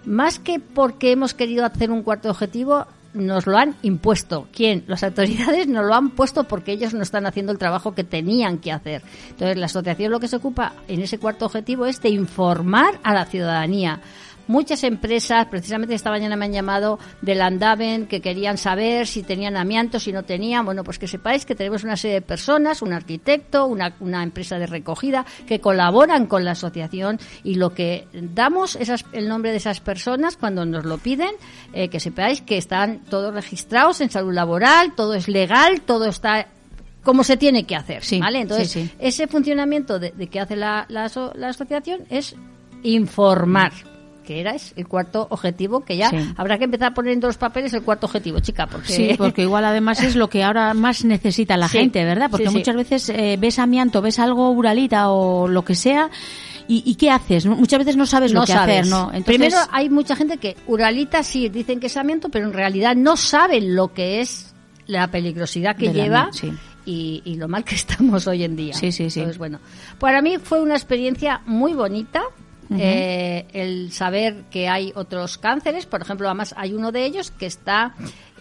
más 0.06 0.40
que 0.40 0.60
porque 0.62 1.12
hemos 1.12 1.34
querido 1.34 1.66
hacer 1.66 1.92
un 1.92 2.02
cuarto 2.04 2.30
objetivo, 2.30 2.86
nos 3.18 3.48
lo 3.48 3.58
han 3.58 3.76
impuesto. 3.82 4.48
¿Quién? 4.54 4.84
Las 4.88 5.04
autoridades 5.04 5.68
nos 5.68 5.86
lo 5.86 5.94
han 5.94 6.12
puesto 6.12 6.46
porque 6.46 6.72
ellos 6.72 6.94
no 6.94 7.02
están 7.02 7.26
haciendo 7.26 7.52
el 7.52 7.58
trabajo 7.58 7.94
que 7.94 8.04
tenían 8.04 8.60
que 8.60 8.72
hacer. 8.72 9.02
Entonces, 9.30 9.58
la 9.58 9.66
asociación 9.66 10.12
lo 10.12 10.20
que 10.20 10.28
se 10.28 10.38
ocupa 10.38 10.74
en 10.88 11.02
ese 11.02 11.18
cuarto 11.20 11.46
objetivo 11.46 11.86
es 11.86 12.02
de 12.02 12.10
informar 12.10 13.00
a 13.04 13.14
la 13.14 13.26
ciudadanía. 13.26 14.02
Muchas 14.48 14.84
empresas, 14.84 15.46
precisamente 15.48 15.94
esta 15.94 16.10
mañana 16.10 16.36
me 16.36 16.46
han 16.46 16.54
llamado 16.54 17.00
del 17.22 17.42
Andaven 17.42 18.08
que 18.08 18.22
querían 18.22 18.58
saber 18.58 19.06
si 19.08 19.24
tenían 19.24 19.58
amianto, 19.58 20.00
si 20.00 20.12
no 20.12 20.24
tenían. 20.24 20.66
Bueno, 20.66 20.84
pues 20.84 20.98
que 21.00 21.08
sepáis 21.08 21.46
que 21.46 21.56
tenemos 21.56 21.84
una 21.84 21.98
serie 21.98 22.16
de 22.16 22.22
personas, 22.22 22.82
un 22.82 22.94
arquitecto, 22.94 23.66
una, 23.66 23.94
una 24.00 24.24
empresa 24.24 24.58
de 24.58 24.68
recogida 24.68 25.26
que 25.46 25.60
colaboran 25.60 26.28
con 26.28 26.46
la 26.46 26.52
asociación 26.52 27.20
y 27.44 27.56
lo 27.56 27.74
que 27.74 28.08
damos 28.14 28.76
es 28.76 29.06
el 29.12 29.28
nombre 29.28 29.52
de 29.52 29.58
esas 29.58 29.80
personas 29.80 30.38
cuando 30.38 30.66
nos 30.66 30.86
lo 30.86 30.98
piden, 30.98 31.32
eh, 31.74 31.90
que 31.90 32.00
sepáis 32.00 32.42
que 32.42 32.58
están 32.58 33.00
todos 33.10 33.34
registrados 33.34 34.02
en 34.02 34.10
salud 34.10 34.34
laboral, 34.34 34.96
todo 34.96 35.14
es 35.14 35.28
legal, 35.28 35.82
todo 35.82 36.06
está 36.06 36.48
como 37.04 37.24
se 37.24 37.38
tiene 37.38 37.64
que 37.64 37.76
hacer, 37.76 38.04
Sí, 38.04 38.20
¿vale? 38.20 38.42
Entonces, 38.42 38.70
sí, 38.70 38.84
sí. 38.84 38.92
ese 39.00 39.28
funcionamiento 39.28 39.98
de, 39.98 40.12
de 40.12 40.28
que 40.28 40.42
hace 40.42 40.58
la, 40.58 40.86
la 40.90 41.10
la 41.36 41.48
asociación 41.50 42.02
es 42.10 42.36
informar 42.84 43.72
que 44.28 44.42
era 44.42 44.52
es 44.54 44.74
el 44.76 44.88
cuarto 44.88 45.26
objetivo 45.32 45.86
que 45.86 45.96
ya 45.96 46.10
Sí. 46.10 46.18
habrá 46.36 46.58
que 46.58 46.66
empezar 46.66 46.92
a 46.92 46.94
poner 46.94 47.14
en 47.14 47.22
todos 47.22 47.30
los 47.36 47.38
papeles 47.40 47.74
el 47.74 47.82
cuarto 47.82 48.08
objetivo 48.08 48.40
chica 48.42 48.68
porque 48.68 48.92
Sí, 48.92 49.16
porque 49.18 49.44
igual 49.44 49.64
además 49.64 50.04
es 50.04 50.16
lo 50.18 50.30
que 50.30 50.44
ahora 50.44 50.74
más 50.74 51.06
necesita 51.06 51.56
la 51.56 51.68
Sí, 51.70 51.78
gente, 51.80 52.04
¿verdad? 52.04 52.30
Porque 52.30 52.50
sí, 52.50 52.54
muchas 52.54 52.76
veces 52.76 53.10
eh, 53.10 53.38
ves 53.40 53.58
amianto, 53.58 54.02
ves 54.02 54.20
algo 54.20 54.52
uralita 54.52 55.10
o 55.10 55.48
lo 55.48 55.64
que 55.64 55.74
sea, 55.76 56.10
y, 56.68 56.84
y 56.86 56.96
¿qué 56.96 57.10
haces? 57.10 57.46
Muchas 57.46 57.80
veces 57.80 57.96
no 57.96 58.06
sabes 58.06 58.34
lo 58.34 58.42
que 58.42 58.52
sabes. 58.52 58.80
hacer, 58.82 58.88
¿no? 58.92 59.04
Entonces, 59.14 59.24
Primero 59.26 59.58
hay 59.72 59.90
mucha 59.90 60.18
gente 60.18 60.36
que 60.38 60.58
Uralita 60.68 61.24
sí 61.24 61.48
dicen 61.48 61.80
que 61.80 61.88
es 61.88 61.96
amianto, 61.96 62.28
pero 62.28 62.46
en 62.46 62.52
realidad 62.54 62.94
no 62.98 63.16
saben 63.16 63.74
lo 63.74 63.94
que 63.94 64.20
es 64.20 64.54
la 64.86 65.08
peligrosidad 65.08 65.78
que 65.78 65.94
lleva 65.94 66.28
sí. 66.34 66.52
y, 66.86 67.22
y 67.24 67.36
lo 67.36 67.48
mal 67.48 67.64
que 67.64 67.76
estamos 67.82 68.28
hoy 68.28 68.44
en 68.44 68.58
día. 68.58 68.74
Sí, 68.74 68.92
sí, 68.92 69.10
sí. 69.10 69.20
Entonces, 69.22 69.38
bueno, 69.38 69.60
para 69.98 70.22
mí 70.22 70.38
fue 70.44 70.60
una 70.62 70.74
experiencia 70.76 71.42
muy 71.46 71.74
bonita. 71.74 72.22
Eh, 72.72 73.46
el 73.54 73.92
saber 73.92 74.44
que 74.52 74.68
hay 74.68 74.92
otros 74.96 75.38
cánceres, 75.38 75.86
por 75.86 76.02
ejemplo, 76.02 76.28
además 76.28 76.54
hay 76.58 76.74
uno 76.74 76.92
de 76.92 77.06
ellos 77.06 77.32
que 77.32 77.46
está 77.46 77.96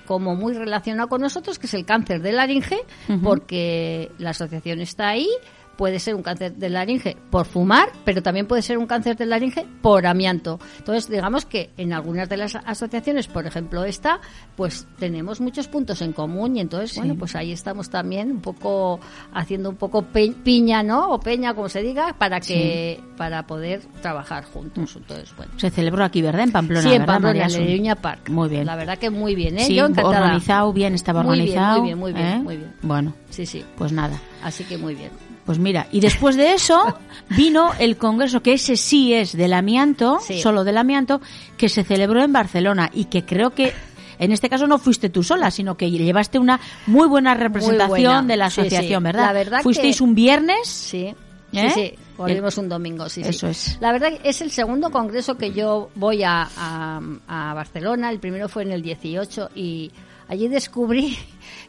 como 0.06 0.37
muy 0.37 0.54
relacionado 0.54 1.09
con 1.09 1.21
nosotros, 1.21 1.59
que 1.59 1.66
es 1.66 1.75
el 1.75 1.85
cáncer 1.85 2.23
de 2.23 2.33
laringe, 2.33 2.78
porque 3.23 4.12
la 4.18 4.30
asociación 4.30 4.80
está 4.80 5.09
ahí, 5.09 5.28
puede 5.76 5.99
ser 5.99 6.14
un 6.14 6.23
cáncer 6.23 6.54
de 6.54 6.68
laringe 6.71 7.16
por 7.30 7.47
fumar, 7.47 7.88
pero 8.04 8.23
también 8.23 8.47
puede 8.47 8.62
ser 8.62 8.78
un 8.78 8.87
cáncer 8.87 9.16
de 9.16 9.26
laringe 9.26 9.66
por 9.83 10.06
amianto. 10.06 10.59
Entonces, 10.78 11.09
digamos 11.11 11.45
que 11.47 11.71
en 11.76 11.92
algunas 11.92 12.28
de 12.28 12.37
las 12.38 12.54
asociaciones, 12.56 13.26
por 13.28 13.47
ejemplo 13.47 13.85
esta, 13.85 14.21
pues 14.56 14.87
tenemos 14.99 15.40
muchos 15.40 15.68
puntos 15.68 16.00
en 16.02 16.12
común 16.12 16.56
y 16.56 16.61
entonces, 16.61 16.92
Sí. 16.92 17.00
bueno, 17.00 17.14
pues 17.16 17.35
ahí 17.37 17.52
estamos 17.52 17.90
también 17.90 18.30
un 18.30 18.40
poco 18.40 19.00
haciendo 19.33 19.68
un 19.71 19.76
poco 19.76 20.02
pe- 20.02 20.33
piña, 20.42 20.83
¿no? 20.83 21.11
O 21.11 21.21
peña, 21.21 21.54
como 21.54 21.68
se 21.68 21.83
diga, 21.83 22.14
para 22.18 22.40
que 22.40 23.00
para 23.16 23.47
poder 23.47 23.83
trabajar 24.02 24.45
juntos. 24.45 24.95
Entonces, 24.97 25.30
bueno. 25.37 25.52
se 25.56 25.71
celebró 25.71 26.04
aquí, 26.04 26.23
¿verdad? 26.23 26.42
En 26.42 26.52
Pamplona, 26.52 26.83
sí, 26.83 26.95
en 26.95 27.00
¿verdad, 27.02 27.14
Pamplona, 27.14 27.47
en 27.47 27.68
Iruña 27.71 27.97
Park. 27.97 28.28
Muy 28.30 28.49
bien. 28.49 28.66
La 28.66 28.76
verdad 28.76 28.99
que 28.99 29.11
muy 29.11 29.35
bien, 29.35 29.59
¿eh? 29.59 29.64
Sí, 29.64 29.75
Yo 29.75 29.87
encantada. 29.87 30.21
organizado, 30.25 30.73
bien, 30.73 30.95
estaba 30.95 31.23
Muy 31.23 31.38
bien, 31.40 31.49
organizado. 31.59 31.78
muy 31.78 31.87
bien, 31.87 31.99
muy 31.99 32.12
bien, 32.12 32.26
¿eh? 32.26 32.38
muy 32.42 32.56
bien. 32.56 32.73
Bueno, 32.83 33.14
Sí, 33.30 33.47
sí. 33.47 33.64
pues 33.76 33.92
nada. 33.92 34.18
Así 34.42 34.64
que 34.64 34.78
muy 34.78 34.95
bien. 34.95 35.11
Pues 35.47 35.59
mira, 35.61 35.87
y 35.93 36.00
después 36.00 36.35
de 36.37 36.53
eso 36.55 36.99
vino 37.37 37.71
el 37.79 37.97
congreso, 37.97 38.43
que 38.43 38.53
ese 38.55 38.76
sí 38.76 39.15
es 39.15 39.33
del 39.37 39.53
amianto, 39.53 40.19
Sí. 40.21 40.41
solo 40.43 40.65
del 40.65 40.76
amianto, 40.76 41.21
que 41.57 41.69
se 41.69 41.85
celebró 41.85 42.23
en 42.23 42.33
Barcelona 42.33 42.91
y 42.93 43.05
que 43.05 43.25
creo 43.25 43.50
que 43.50 43.73
en 44.19 44.33
este 44.33 44.49
caso 44.49 44.67
no 44.67 44.79
fuiste 44.79 45.09
tú 45.09 45.23
sola, 45.23 45.50
sino 45.50 45.76
que 45.76 45.91
llevaste 45.91 46.38
una 46.41 46.59
muy 46.87 47.07
buena 47.07 47.35
representación 47.35 47.88
buena. 47.88 48.23
de 48.23 48.37
la 48.37 48.47
asociación, 48.47 49.00
sí. 49.03 49.05
¿verdad? 49.05 49.26
La 49.26 49.33
verdad 49.33 49.62
Fuisteis 49.62 49.99
que- 49.99 50.05
un 50.05 50.15
viernes. 50.17 50.67
Sí, 50.69 51.07
¿Eh? 51.07 51.15
sí, 51.53 51.71
sí. 51.75 51.95
Volvimos 52.17 52.57
un 52.59 52.69
domingo, 52.69 53.09
sí, 53.11 53.23
sí. 53.23 53.29
Eso 53.29 53.47
es. 53.47 53.76
La 53.81 53.93
verdad 53.93 54.09
que 54.21 54.29
es 54.29 54.41
el 54.41 54.50
segundo 54.50 54.91
congreso 54.91 55.37
que 55.37 55.53
yo 55.53 55.91
voy 55.95 56.23
a, 56.25 56.49
a, 56.57 57.00
a 57.29 57.55
Barcelona. 57.55 58.11
El 58.11 58.19
primero 58.19 58.49
fue 58.49 58.62
en 58.62 58.73
el 58.73 58.81
18 58.83 59.50
y 59.55 59.93
allí 60.29 60.49
descubrí 60.49 61.17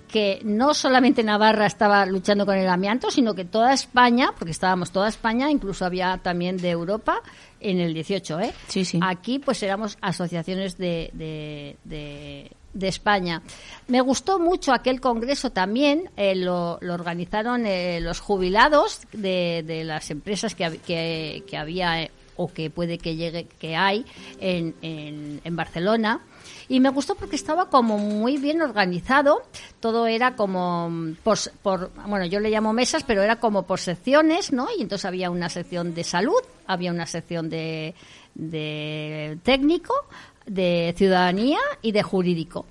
que 0.08 0.40
no 0.44 0.74
solamente 0.74 1.24
Navarra 1.24 1.66
estaba 1.66 2.06
luchando 2.06 2.46
con 2.46 2.56
el 2.56 2.68
amianto, 2.70 3.12
sino 3.12 3.34
que 3.36 3.46
toda 3.46 3.74
España, 3.74 4.32
porque 4.38 4.52
estábamos 4.52 4.92
toda 4.92 5.10
España, 5.10 5.52
incluso 5.52 5.86
había 5.86 6.18
también 6.18 6.58
de 6.58 6.70
Europa 6.70 7.22
en 7.60 7.80
el 7.80 7.94
18, 7.94 8.40
¿eh? 8.40 8.54
Sí, 8.68 8.86
sí. 8.86 9.00
Aquí 9.02 9.40
pues 9.40 9.62
éramos 9.64 9.98
asociaciones 10.02 10.78
de, 10.78 11.10
de, 11.14 11.78
de, 11.84 12.52
de 12.74 12.88
España. 12.88 13.42
Me 13.88 14.02
gustó 14.02 14.40
mucho 14.40 14.74
aquel 14.74 15.02
congreso 15.02 15.52
también, 15.52 16.10
eh, 16.16 16.36
lo, 16.36 16.78
lo, 16.82 16.94
organizaron 16.94 17.66
eh, 17.66 18.00
los 18.02 18.20
jubilados 18.20 19.02
de, 19.14 19.64
de 19.66 19.84
las 19.84 20.10
empresas 20.12 20.56
que, 20.56 20.80
que, 20.86 21.44
que 21.48 21.58
había 21.58 22.04
eh, 22.04 22.12
o 22.38 22.48
que 22.48 22.70
puede 22.70 22.98
que 22.98 23.16
llegue, 23.16 23.48
que 23.60 23.76
hay 23.76 24.06
en, 24.40 24.76
en, 24.82 25.42
en 25.44 25.56
Barcelona 25.56 26.22
y 26.70 26.80
me 26.80 26.90
gustó 26.90 27.16
porque 27.16 27.36
estaba 27.36 27.70
como 27.70 27.98
muy 27.98 28.38
bien 28.38 28.62
organizado, 28.62 29.42
todo 29.80 30.08
era 30.08 30.36
como 30.36 30.92
por, 31.24 31.38
por, 31.62 31.92
bueno, 32.08 32.26
yo 32.26 32.40
le 32.40 32.50
llamo 32.50 32.74
mesas, 32.74 33.04
pero 33.04 33.22
era 33.22 33.38
como 33.38 33.64
por 33.64 33.80
secciones, 33.80 34.52
¿no? 34.52 34.68
Y 34.78 34.82
entonces 34.82 35.06
había 35.06 35.30
una 35.30 35.50
sección 35.50 35.94
de 35.94 36.04
salud, 36.04 36.42
había 36.66 36.92
una 36.92 37.06
sección 37.06 37.50
de, 37.50 37.96
de 38.36 39.38
técnico, 39.44 39.94
de 40.46 40.94
ciudadanía 40.98 41.60
y 41.82 41.92
de 41.92 42.04
jurídico. 42.04 42.66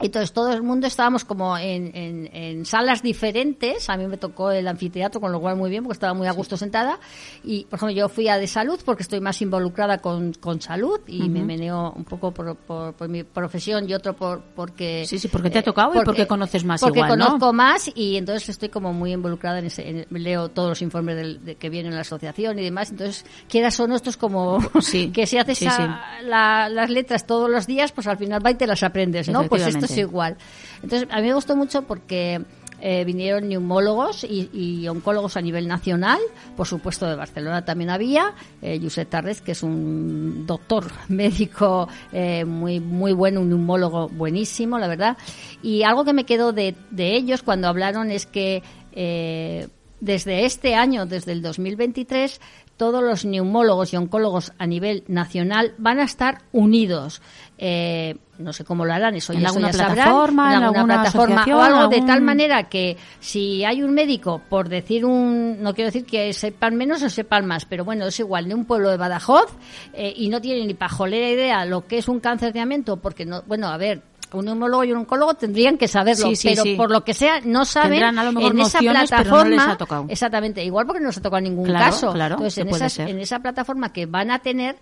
Entonces 0.00 0.32
todo 0.32 0.52
el 0.52 0.62
mundo 0.62 0.86
estábamos 0.86 1.24
como 1.24 1.56
en, 1.56 1.90
en, 1.94 2.28
en, 2.32 2.66
salas 2.66 3.02
diferentes. 3.02 3.88
A 3.88 3.96
mí 3.96 4.06
me 4.06 4.16
tocó 4.16 4.50
el 4.50 4.66
anfiteatro, 4.66 5.20
con 5.20 5.30
lo 5.30 5.40
cual 5.40 5.56
muy 5.56 5.70
bien, 5.70 5.84
porque 5.84 5.94
estaba 5.94 6.14
muy 6.14 6.26
a 6.26 6.32
gusto 6.32 6.56
sentada. 6.56 6.98
Y, 7.44 7.64
por 7.64 7.78
ejemplo, 7.78 7.94
yo 7.94 8.08
fui 8.08 8.28
a 8.28 8.36
de 8.36 8.46
salud 8.46 8.80
porque 8.84 9.04
estoy 9.04 9.20
más 9.20 9.40
involucrada 9.40 9.98
con, 9.98 10.32
con 10.34 10.60
salud 10.60 11.00
y 11.06 11.22
uh 11.22 11.26
-huh. 11.26 11.30
me 11.30 11.44
meneo 11.44 11.92
un 11.96 12.04
poco 12.04 12.32
por, 12.32 12.56
por, 12.56 12.94
por, 12.94 13.08
mi 13.08 13.22
profesión 13.22 13.88
y 13.88 13.94
otro 13.94 14.14
por, 14.14 14.40
porque... 14.56 15.04
Sí, 15.06 15.18
sí, 15.18 15.28
porque 15.28 15.50
te 15.50 15.60
ha 15.60 15.62
tocado 15.62 15.90
eh, 15.90 15.92
porque, 15.94 16.02
y 16.02 16.06
porque 16.06 16.26
conoces 16.26 16.64
más 16.64 16.80
porque 16.80 16.98
igual, 16.98 17.10
conozco 17.10 17.46
¿no? 17.46 17.52
más 17.52 17.90
y 17.94 18.16
entonces 18.16 18.48
estoy 18.48 18.70
como 18.70 18.92
muy 18.92 19.12
involucrada 19.12 19.60
en 19.60 19.66
ese... 19.66 19.88
En, 19.88 20.06
leo 20.10 20.48
todos 20.48 20.70
los 20.70 20.82
informes 20.82 21.16
del, 21.16 21.44
de, 21.44 21.56
que 21.56 21.68
vienen 21.68 21.92
en 21.92 21.96
la 21.96 22.00
asociación 22.00 22.58
y 22.58 22.62
demás. 22.62 22.90
Entonces, 22.90 23.24
quieras 23.48 23.78
o 23.78 23.86
no, 23.86 23.94
esto 23.94 24.10
es 24.10 24.16
como 24.16 24.58
sí. 24.80 25.10
que 25.14 25.26
si 25.26 25.36
haces 25.38 25.58
sí, 25.58 25.66
a, 25.66 25.70
sí. 25.70 25.82
La, 26.24 26.68
las 26.68 26.90
letras 26.90 27.26
todos 27.26 27.50
los 27.50 27.66
días, 27.66 27.92
pues 27.92 28.06
al 28.06 28.16
final 28.16 28.44
va 28.44 28.50
y 28.50 28.54
te 28.54 28.66
las 28.66 28.82
aprendes, 28.82 29.28
¿no? 29.28 29.44
Pues 29.44 29.66
es 29.84 29.96
igual. 29.96 30.36
Entonces, 30.82 31.08
a 31.10 31.20
mí 31.20 31.28
me 31.28 31.34
gustó 31.34 31.56
mucho 31.56 31.82
porque 31.82 32.42
eh, 32.80 33.04
vinieron 33.04 33.48
neumólogos 33.48 34.24
y, 34.24 34.86
oncólogos 34.88 35.36
a 35.36 35.40
nivel 35.40 35.66
nacional, 35.66 36.20
por 36.56 36.66
supuesto 36.66 37.06
de 37.06 37.14
Barcelona 37.14 37.64
también 37.64 37.88
había, 37.88 38.34
eh, 38.60 38.78
Josep 38.82 39.08
Tarres, 39.08 39.40
que 39.40 39.52
es 39.52 39.62
un 39.62 40.44
doctor 40.46 40.90
médico 41.08 41.88
eh, 42.12 42.44
muy, 42.44 42.80
muy 42.80 43.12
bueno, 43.12 43.40
un 43.40 43.48
neumólogo 43.48 44.08
buenísimo, 44.08 44.78
la 44.78 44.88
verdad. 44.88 45.16
Y 45.62 45.82
algo 45.82 46.04
que 46.04 46.12
me 46.12 46.24
quedó 46.24 46.52
de, 46.52 46.74
de 46.90 47.16
ellos 47.16 47.42
cuando 47.42 47.68
hablaron 47.68 48.10
es 48.10 48.26
que 48.26 48.62
eh, 48.92 49.68
desde 50.00 50.44
este 50.44 50.74
año, 50.74 51.06
desde 51.06 51.32
el 51.32 51.40
2023, 51.40 52.40
todos 52.76 53.02
los 53.02 53.24
neumólogos 53.24 53.94
y 53.94 53.96
oncólogos 53.96 54.52
a 54.58 54.66
nivel 54.66 55.04
nacional 55.08 55.74
van 55.78 56.00
a 56.00 56.04
estar 56.04 56.42
unidos. 56.52 57.22
No 58.38 58.52
sé 58.52 58.64
cómo 58.64 58.84
lo 58.84 58.92
harán, 58.92 59.14
eso 59.14 59.32
¿En 59.32 59.40
ya, 59.40 59.48
alguna 59.48 59.70
eso 59.70 59.78
ya 59.78 59.86
plataforma, 59.86 60.44
sabrán, 60.44 60.62
en 60.62 60.76
alguna, 60.76 61.02
plataforma 61.02 61.44
o 61.46 61.60
algo 61.60 61.78
algún... 61.80 62.00
de 62.00 62.06
tal 62.06 62.22
manera 62.22 62.68
que 62.68 62.96
si 63.20 63.64
hay 63.64 63.82
un 63.82 63.92
médico, 63.92 64.40
por 64.48 64.68
decir 64.68 65.04
un, 65.04 65.62
no 65.62 65.74
quiero 65.74 65.88
decir 65.88 66.04
que 66.04 66.32
sepan 66.32 66.74
menos 66.74 67.02
o 67.02 67.10
sepan 67.10 67.46
más, 67.46 67.64
pero 67.64 67.84
bueno, 67.84 68.06
es 68.06 68.18
igual, 68.20 68.48
de 68.48 68.54
un 68.54 68.64
pueblo 68.64 68.90
de 68.90 68.96
Badajoz 68.96 69.52
eh, 69.92 70.12
y 70.16 70.28
no 70.28 70.40
tiene 70.40 70.66
ni 70.66 70.74
pajolera 70.74 71.28
idea 71.28 71.64
lo 71.64 71.86
que 71.86 71.98
es 71.98 72.08
un 72.08 72.20
cáncer 72.20 72.52
de 72.52 72.60
amianto, 72.60 72.96
porque 72.96 73.24
no, 73.24 73.42
bueno, 73.46 73.68
a 73.68 73.76
ver, 73.76 74.02
un 74.34 74.44
neumólogo 74.44 74.84
y 74.84 74.92
un 74.92 74.98
oncólogo 74.98 75.34
tendrían 75.34 75.78
que 75.78 75.88
saberlo, 75.88 76.28
sí, 76.28 76.36
sí, 76.36 76.48
pero 76.48 76.62
sí. 76.62 76.74
por 76.74 76.90
lo 76.90 77.04
que 77.04 77.14
sea 77.14 77.40
no 77.44 77.64
saben 77.64 78.02
en 78.02 78.60
esa 78.60 78.80
plataforma. 78.80 79.78
No 79.78 80.06
exactamente, 80.08 80.64
igual 80.64 80.86
porque 80.86 81.00
no 81.00 81.12
se 81.12 81.20
ha 81.20 81.22
tocado 81.22 81.40
ningún 81.40 81.66
claro, 81.66 81.84
caso. 81.84 82.12
Claro, 82.12 82.34
Entonces, 82.36 82.58
en, 82.58 82.68
esas, 82.68 82.98
en 82.98 83.20
esa 83.20 83.38
plataforma 83.40 83.92
que 83.92 84.06
van 84.06 84.30
a 84.30 84.40
tener 84.40 84.76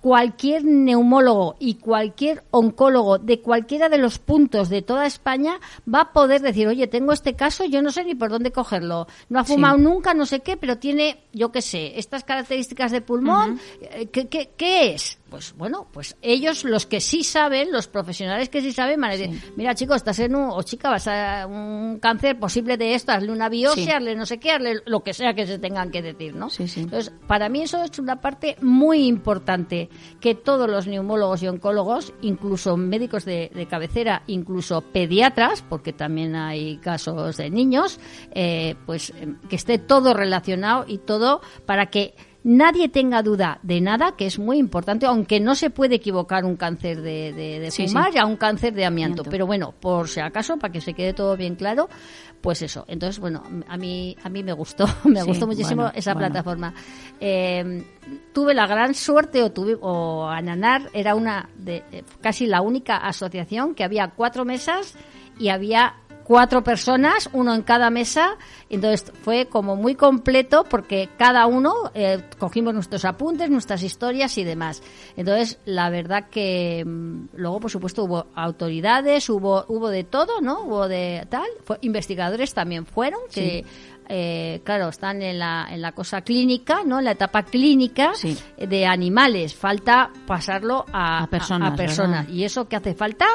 cualquier 0.00 0.64
neumólogo 0.64 1.56
y 1.58 1.74
cualquier 1.74 2.42
oncólogo 2.50 3.18
de 3.18 3.40
cualquiera 3.40 3.88
de 3.88 3.98
los 3.98 4.18
puntos 4.18 4.68
de 4.68 4.82
toda 4.82 5.06
España 5.06 5.60
va 5.92 6.00
a 6.00 6.12
poder 6.12 6.40
decir, 6.40 6.66
oye, 6.68 6.86
tengo 6.86 7.12
este 7.12 7.34
caso, 7.34 7.64
yo 7.64 7.82
no 7.82 7.90
sé 7.90 8.04
ni 8.04 8.14
por 8.14 8.30
dónde 8.30 8.50
cogerlo. 8.50 9.06
No 9.28 9.40
ha 9.40 9.44
fumado 9.44 9.76
sí. 9.76 9.82
nunca, 9.82 10.14
no 10.14 10.26
sé 10.26 10.40
qué, 10.40 10.56
pero 10.56 10.78
tiene, 10.78 11.24
yo 11.32 11.52
qué 11.52 11.62
sé, 11.62 11.98
estas 11.98 12.24
características 12.24 12.92
de 12.92 13.00
pulmón. 13.02 13.52
Uh 13.52 13.56
-huh. 13.56 14.10
¿qué, 14.10 14.28
qué, 14.28 14.50
¿Qué 14.56 14.94
es? 14.94 15.18
Pues 15.30 15.54
bueno, 15.56 15.86
pues 15.92 16.16
ellos, 16.22 16.64
los 16.64 16.86
que 16.86 17.00
sí 17.00 17.22
saben, 17.22 17.70
los 17.72 17.86
profesionales 17.86 18.48
que 18.48 18.60
sí 18.60 18.72
saben, 18.72 19.00
van 19.00 19.10
a 19.10 19.16
decir, 19.16 19.40
sí. 19.40 19.52
mira 19.56 19.74
chicos, 19.74 19.96
estás 19.96 20.18
en 20.18 20.34
un, 20.34 20.50
o 20.50 20.62
chica, 20.62 20.90
vas 20.90 21.06
a 21.06 21.46
un 21.46 21.98
cáncer 22.00 22.38
posible 22.38 22.76
de 22.76 22.94
esto, 22.94 23.12
hazle 23.12 23.30
una 23.32 23.48
biopsia, 23.48 23.84
sí. 23.84 23.90
hazle 23.90 24.16
no 24.16 24.26
sé 24.26 24.38
qué, 24.38 24.50
hazle 24.50 24.82
lo 24.86 25.00
que 25.04 25.14
sea 25.14 25.32
que 25.34 25.46
se 25.46 25.58
tengan 25.58 25.90
que 25.90 26.02
decir, 26.02 26.34
¿no? 26.34 26.48
Entonces, 26.58 27.12
para 27.26 27.48
mí 27.48 27.62
eso 27.62 27.82
es 27.84 27.98
una 27.98 28.20
parte 28.20 28.56
muy 28.60 29.06
importante, 29.06 29.88
que 30.20 30.34
todos 30.34 30.68
los 30.68 30.86
neumólogos 30.86 31.42
y 31.42 31.48
oncólogos, 31.48 32.12
incluso 32.20 32.76
médicos 32.76 33.24
de, 33.24 33.50
de 33.54 33.66
cabecera, 33.66 34.24
incluso 34.26 34.80
pediatras, 34.80 35.62
porque 35.62 35.92
también 35.92 36.34
hay 36.34 36.78
casos 36.78 37.36
de 37.36 37.50
niños, 37.50 38.00
eh, 38.32 38.74
pues 38.86 39.12
que 39.48 39.56
esté 39.56 39.78
todo 39.78 40.14
relacionado 40.14 40.84
y 40.88 40.98
todo 40.98 41.40
para 41.66 41.86
que 41.86 42.14
nadie 42.42 42.88
tenga 42.88 43.22
duda 43.22 43.58
de 43.62 43.80
nada, 43.80 44.12
que 44.16 44.26
es 44.26 44.38
muy 44.38 44.58
importante, 44.58 45.06
aunque 45.06 45.40
no 45.40 45.54
se 45.54 45.70
puede 45.70 45.96
equivocar 45.96 46.44
un 46.44 46.56
cáncer 46.56 47.02
de, 47.02 47.32
de, 47.32 47.60
de 47.60 47.70
fumar 47.70 48.12
sí, 48.12 48.18
a 48.18 48.26
un 48.26 48.36
cáncer 48.36 48.72
de 48.74 48.84
amianto. 48.84 49.22
amianto. 49.22 49.30
Pero 49.30 49.46
bueno, 49.46 49.74
por 49.78 50.08
si 50.08 50.20
acaso, 50.20 50.56
para 50.58 50.72
que 50.72 50.80
se 50.80 50.94
quede 50.94 51.12
todo 51.12 51.36
bien 51.36 51.54
claro, 51.54 51.88
pues 52.40 52.62
eso. 52.62 52.84
Entonces, 52.88 53.18
bueno, 53.18 53.42
a 53.68 53.76
mí, 53.76 54.16
a 54.22 54.28
mí 54.28 54.42
me 54.42 54.52
gustó, 54.52 54.86
me 55.04 55.20
sí, 55.20 55.26
gustó 55.26 55.46
muchísimo 55.46 55.82
bueno, 55.82 55.92
esa 55.96 56.14
bueno. 56.14 56.28
plataforma. 56.28 56.74
Eh, 57.20 57.84
tuve 58.32 58.54
la 58.54 58.66
gran 58.66 58.94
suerte, 58.94 59.42
o, 59.42 59.52
tuve, 59.52 59.76
o 59.80 60.26
Ananar 60.26 60.88
era 60.92 61.14
una 61.14 61.48
de, 61.56 61.82
eh, 61.92 62.04
casi 62.20 62.46
la 62.46 62.62
única 62.62 62.96
asociación 62.96 63.74
que 63.74 63.84
había 63.84 64.08
cuatro 64.08 64.44
mesas 64.44 64.94
y 65.38 65.48
había 65.48 65.94
cuatro 66.30 66.62
personas, 66.62 67.28
uno 67.32 67.52
en 67.56 67.62
cada 67.62 67.90
mesa, 67.90 68.36
entonces 68.68 69.12
fue 69.22 69.46
como 69.46 69.74
muy 69.74 69.96
completo 69.96 70.62
porque 70.62 71.08
cada 71.18 71.46
uno 71.46 71.90
eh, 71.92 72.22
cogimos 72.38 72.72
nuestros 72.72 73.04
apuntes, 73.04 73.50
nuestras 73.50 73.82
historias 73.82 74.38
y 74.38 74.44
demás. 74.44 74.80
Entonces, 75.16 75.58
la 75.64 75.90
verdad 75.90 76.28
que 76.30 76.84
mmm, 76.86 77.30
luego, 77.34 77.58
por 77.58 77.70
supuesto, 77.72 78.04
hubo 78.04 78.26
autoridades, 78.36 79.28
hubo 79.28 79.64
hubo 79.66 79.88
de 79.88 80.04
todo, 80.04 80.40
¿no? 80.40 80.60
Hubo 80.60 80.86
de 80.86 81.26
tal, 81.28 81.48
fue, 81.64 81.78
investigadores 81.80 82.54
también 82.54 82.86
fueron 82.86 83.22
que 83.32 83.64
sí. 83.64 83.98
Eh, 84.12 84.60
claro, 84.64 84.88
están 84.88 85.22
en 85.22 85.40
la, 85.40 85.66
en 85.68 85.80
la 85.82 85.92
cosa 85.92 86.20
clínica, 86.22 86.82
¿no? 86.84 87.00
En 87.00 87.06
la 87.06 87.12
etapa 87.12 87.42
clínica 87.42 88.12
sí. 88.14 88.36
de 88.56 88.86
animales. 88.86 89.56
Falta 89.56 90.12
pasarlo 90.28 90.84
a, 90.92 91.24
a 91.24 91.26
personas. 91.26 91.70
A, 91.70 91.74
a 91.74 91.76
personas. 91.76 92.28
¿Y 92.28 92.44
eso 92.44 92.68
qué 92.68 92.76
hace 92.76 92.94
falta? 92.94 93.26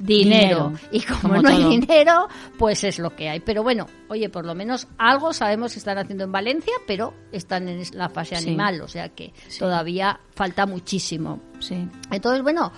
Dinero. 0.00 0.70
dinero. 0.70 0.72
Y 0.90 1.00
como, 1.02 1.20
como 1.20 1.34
no 1.36 1.42
todo. 1.42 1.52
hay 1.52 1.78
dinero, 1.78 2.28
pues 2.58 2.84
es 2.84 2.98
lo 2.98 3.14
que 3.14 3.28
hay. 3.28 3.40
Pero 3.40 3.62
bueno, 3.62 3.86
oye, 4.08 4.28
por 4.28 4.44
lo 4.44 4.54
menos 4.54 4.88
algo 4.98 5.32
sabemos 5.32 5.72
que 5.72 5.78
están 5.78 5.98
haciendo 5.98 6.24
en 6.24 6.32
Valencia, 6.32 6.72
pero 6.86 7.14
están 7.30 7.68
en 7.68 7.82
la 7.92 8.08
fase 8.08 8.36
sí. 8.36 8.46
animal, 8.48 8.80
o 8.80 8.88
sea 8.88 9.10
que 9.10 9.32
sí. 9.48 9.58
todavía 9.58 10.18
falta 10.34 10.66
muchísimo. 10.66 11.40
Sí. 11.60 11.86
Entonces, 12.10 12.42
bueno, 12.42 12.72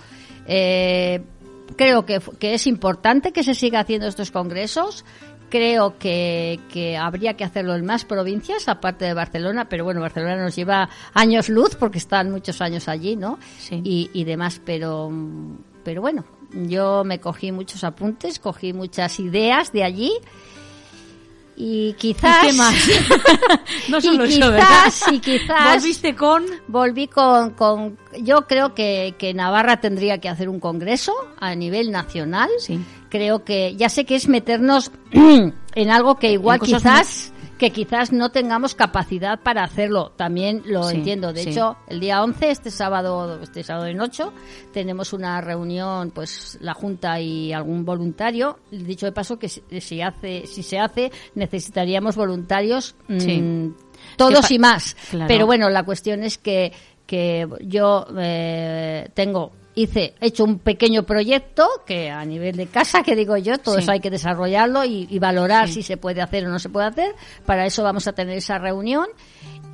eh, 0.45 1.21
creo 1.75 2.05
que, 2.05 2.21
que 2.39 2.53
es 2.53 2.67
importante 2.67 3.31
que 3.31 3.43
se 3.43 3.55
siga 3.55 3.79
haciendo 3.79 4.07
estos 4.07 4.31
congresos 4.31 5.05
creo 5.53 5.99
que, 5.99 6.59
que, 6.71 6.97
habría 6.97 7.35
que 7.35 7.43
hacerlo 7.43 7.75
en 7.75 7.85
más 7.85 8.05
provincias, 8.05 8.67
aparte 8.67 9.05
de 9.05 9.13
Barcelona, 9.13 9.69
pero 9.69 9.83
bueno, 9.83 10.01
Barcelona 10.01 10.35
nos 10.35 10.55
lleva 10.55 10.89
años 11.13 11.47
luz 11.47 11.75
porque 11.75 11.99
están 11.99 12.31
muchos 12.31 12.59
años 12.59 12.87
allí, 12.87 13.15
¿no? 13.15 13.37
Sí. 13.59 13.79
Y, 13.83 14.09
y 14.13 14.23
demás, 14.23 14.59
pero, 14.65 15.11
pero 15.83 16.01
bueno, 16.01 16.25
yo 16.53 17.03
me 17.03 17.19
cogí 17.19 17.51
muchos 17.51 17.83
apuntes, 17.83 18.39
cogí 18.39 18.73
muchas 18.73 19.19
ideas 19.19 19.71
de 19.71 19.83
allí 19.83 20.11
y 21.55 21.93
quizás 21.93 22.43
¿Y 22.43 22.47
qué 22.47 22.53
más? 22.53 22.75
no 23.89 24.01
solo 24.01 24.25
y 24.25 24.29
eso, 24.29 24.39
quizás, 24.39 24.51
¿verdad? 24.51 24.93
y 25.11 25.19
quizás 25.19 25.75
volviste 25.75 26.15
con 26.15 26.43
volví 26.67 27.07
con, 27.07 27.51
con 27.51 27.97
yo 28.21 28.47
creo 28.47 28.73
que, 28.73 29.15
que, 29.17 29.33
Navarra 29.33 29.77
tendría 29.77 30.17
que 30.19 30.29
hacer 30.29 30.49
un 30.49 30.59
congreso 30.59 31.13
a 31.39 31.53
nivel 31.55 31.91
nacional 31.91 32.49
sí. 32.57 32.79
creo 33.09 33.43
que 33.43 33.75
ya 33.75 33.89
sé 33.89 34.05
que 34.05 34.15
es 34.15 34.27
meternos 34.27 34.91
en 35.11 35.89
algo 35.91 36.17
que 36.17 36.31
igual 36.31 36.59
quizás 36.59 37.32
que 37.57 37.71
quizás 37.71 38.11
no 38.11 38.31
tengamos 38.31 38.75
capacidad 38.75 39.39
para 39.39 39.63
hacerlo. 39.63 40.11
También 40.15 40.63
lo 40.65 40.83
sí, 40.83 40.97
entiendo. 40.97 41.33
De 41.33 41.43
sí. 41.43 41.49
hecho, 41.49 41.77
el 41.87 41.99
día 41.99 42.23
11, 42.23 42.49
este 42.49 42.71
sábado, 42.71 43.39
este 43.41 43.63
sábado 43.63 43.87
en 43.87 44.01
8, 44.01 44.33
tenemos 44.71 45.13
una 45.13 45.39
reunión, 45.41 46.11
pues 46.11 46.57
la 46.61 46.73
Junta 46.73 47.19
y 47.19 47.53
algún 47.53 47.85
voluntario. 47.85 48.59
Dicho 48.71 49.05
de 49.05 49.11
paso 49.11 49.37
que 49.37 49.49
si, 49.49 50.01
hace, 50.01 50.45
si 50.47 50.63
se 50.63 50.79
hace, 50.79 51.11
necesitaríamos 51.35 52.15
voluntarios 52.15 52.95
sí. 53.17 53.41
mmm, 53.41 53.75
todos 54.17 54.51
y 54.51 54.59
más. 54.59 54.95
Claro. 55.09 55.27
Pero 55.27 55.45
bueno, 55.45 55.69
la 55.69 55.83
cuestión 55.83 56.23
es 56.23 56.37
que 56.37 56.71
que 57.05 57.47
yo 57.61 58.07
eh, 58.17 59.09
tengo 59.13 59.51
hice, 59.75 60.13
he 60.21 60.27
hecho 60.27 60.43
un 60.43 60.59
pequeño 60.59 61.03
proyecto 61.03 61.67
que 61.85 62.09
a 62.11 62.23
nivel 62.25 62.55
de 62.55 62.67
casa, 62.67 63.01
que 63.03 63.15
digo 63.15 63.37
yo, 63.37 63.57
todo 63.57 63.75
Sí. 63.75 63.81
eso 63.81 63.91
hay 63.91 63.99
que 63.99 64.09
desarrollarlo 64.11 64.83
y, 64.85 65.07
y 65.09 65.19
valorar 65.19 65.67
Sí. 65.67 65.75
si 65.75 65.83
se 65.83 65.97
puede 65.97 66.21
hacer 66.21 66.45
o 66.45 66.49
no 66.49 66.59
se 66.59 66.69
puede 66.69 66.87
hacer. 66.87 67.15
Para 67.45 67.65
eso 67.65 67.83
vamos 67.83 68.07
a 68.07 68.13
tener 68.13 68.37
esa 68.37 68.57
reunión 68.57 69.07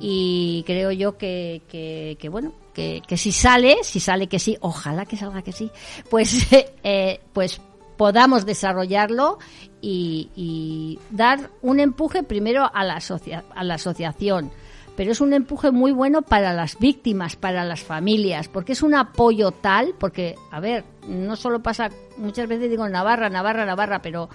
y 0.00 0.62
creo 0.66 0.90
yo 0.92 1.18
que, 1.18 1.62
que, 1.68 2.16
que, 2.20 2.28
bueno, 2.28 2.52
que, 2.72 3.02
que 3.06 3.16
si 3.16 3.32
sale, 3.32 3.78
si 3.82 4.00
sale 4.00 4.26
que 4.28 4.38
sí, 4.38 4.56
ojalá 4.60 5.04
que 5.06 5.16
salga 5.16 5.42
que 5.42 5.52
sí, 5.52 5.70
pues, 6.08 6.46
eh, 6.82 7.20
pues 7.32 7.60
podamos 7.96 8.46
desarrollarlo 8.46 9.38
y, 9.82 10.30
y 10.34 10.98
dar 11.10 11.50
un 11.60 11.80
empuje 11.80 12.22
primero 12.22 12.70
a 12.72 12.82
la, 12.84 12.96
asocia- 12.96 13.44
a 13.54 13.62
la 13.64 13.74
asociación. 13.74 14.50
Pero 14.96 15.12
es 15.12 15.20
un 15.20 15.32
empuje 15.32 15.70
muy 15.70 15.92
bueno 15.92 16.22
para 16.22 16.52
las 16.52 16.78
víctimas, 16.78 17.36
para 17.36 17.64
las 17.64 17.80
familias, 17.82 18.48
porque 18.48 18.72
es 18.72 18.82
un 18.82 18.94
apoyo 18.94 19.50
tal, 19.50 19.94
porque, 19.98 20.34
a 20.50 20.60
ver, 20.60 20.84
no 21.08 21.36
solo 21.36 21.62
pasa, 21.62 21.88
muchas 22.18 22.46
veces 22.48 22.68
digo 22.70 22.86
Navarra, 22.88 23.30
Navarra, 23.30 23.64
Navarra, 23.64 24.02
pero 24.02 24.28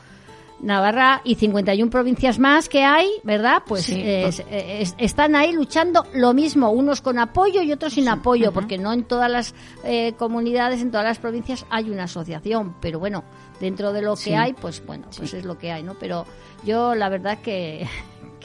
Navarra 0.62 1.21
y 1.25 1.35
51 1.35 1.91
provincias 1.91 2.39
más 2.39 2.69
que 2.69 2.83
hay, 2.83 3.09
¿verdad? 3.24 3.62
Pues 3.67 3.83
Sí. 3.83 4.01
es- 4.03 4.41
es- 4.50 4.95
están 4.97 5.35
ahí 5.35 5.51
luchando 5.51 6.05
lo 6.13 6.33
mismo, 6.33 6.71
unos 6.71 7.01
con 7.01 7.19
apoyo 7.19 7.62
y 7.62 7.71
otros 7.74 7.93
sin 7.93 8.07
apoyo, 8.07 8.51
porque 8.53 8.77
no 8.77 8.93
en 8.93 9.03
todas 9.03 9.29
las 9.29 9.53
eh, 9.83 10.13
comunidades, 10.17 10.81
en 10.81 10.89
todas 10.91 11.05
las 11.05 11.19
provincias 11.19 11.65
hay 11.69 11.89
una 11.89 12.05
asociación, 12.05 12.75
pero 12.79 13.00
bueno, 13.00 13.24
dentro 13.59 13.91
de 13.93 14.01
lo 14.01 14.15
que 14.15 14.35
hay, 14.35 14.53
pues 14.53 14.83
bueno, 14.85 15.07
pues 15.15 15.33
es 15.33 15.43
lo 15.45 15.57
que 15.57 15.71
hay, 15.74 15.83
¿no? 15.83 15.93
Pero 15.95 16.25
yo 16.63 16.95
la 16.95 17.09
verdad 17.09 17.39
que 17.39 17.85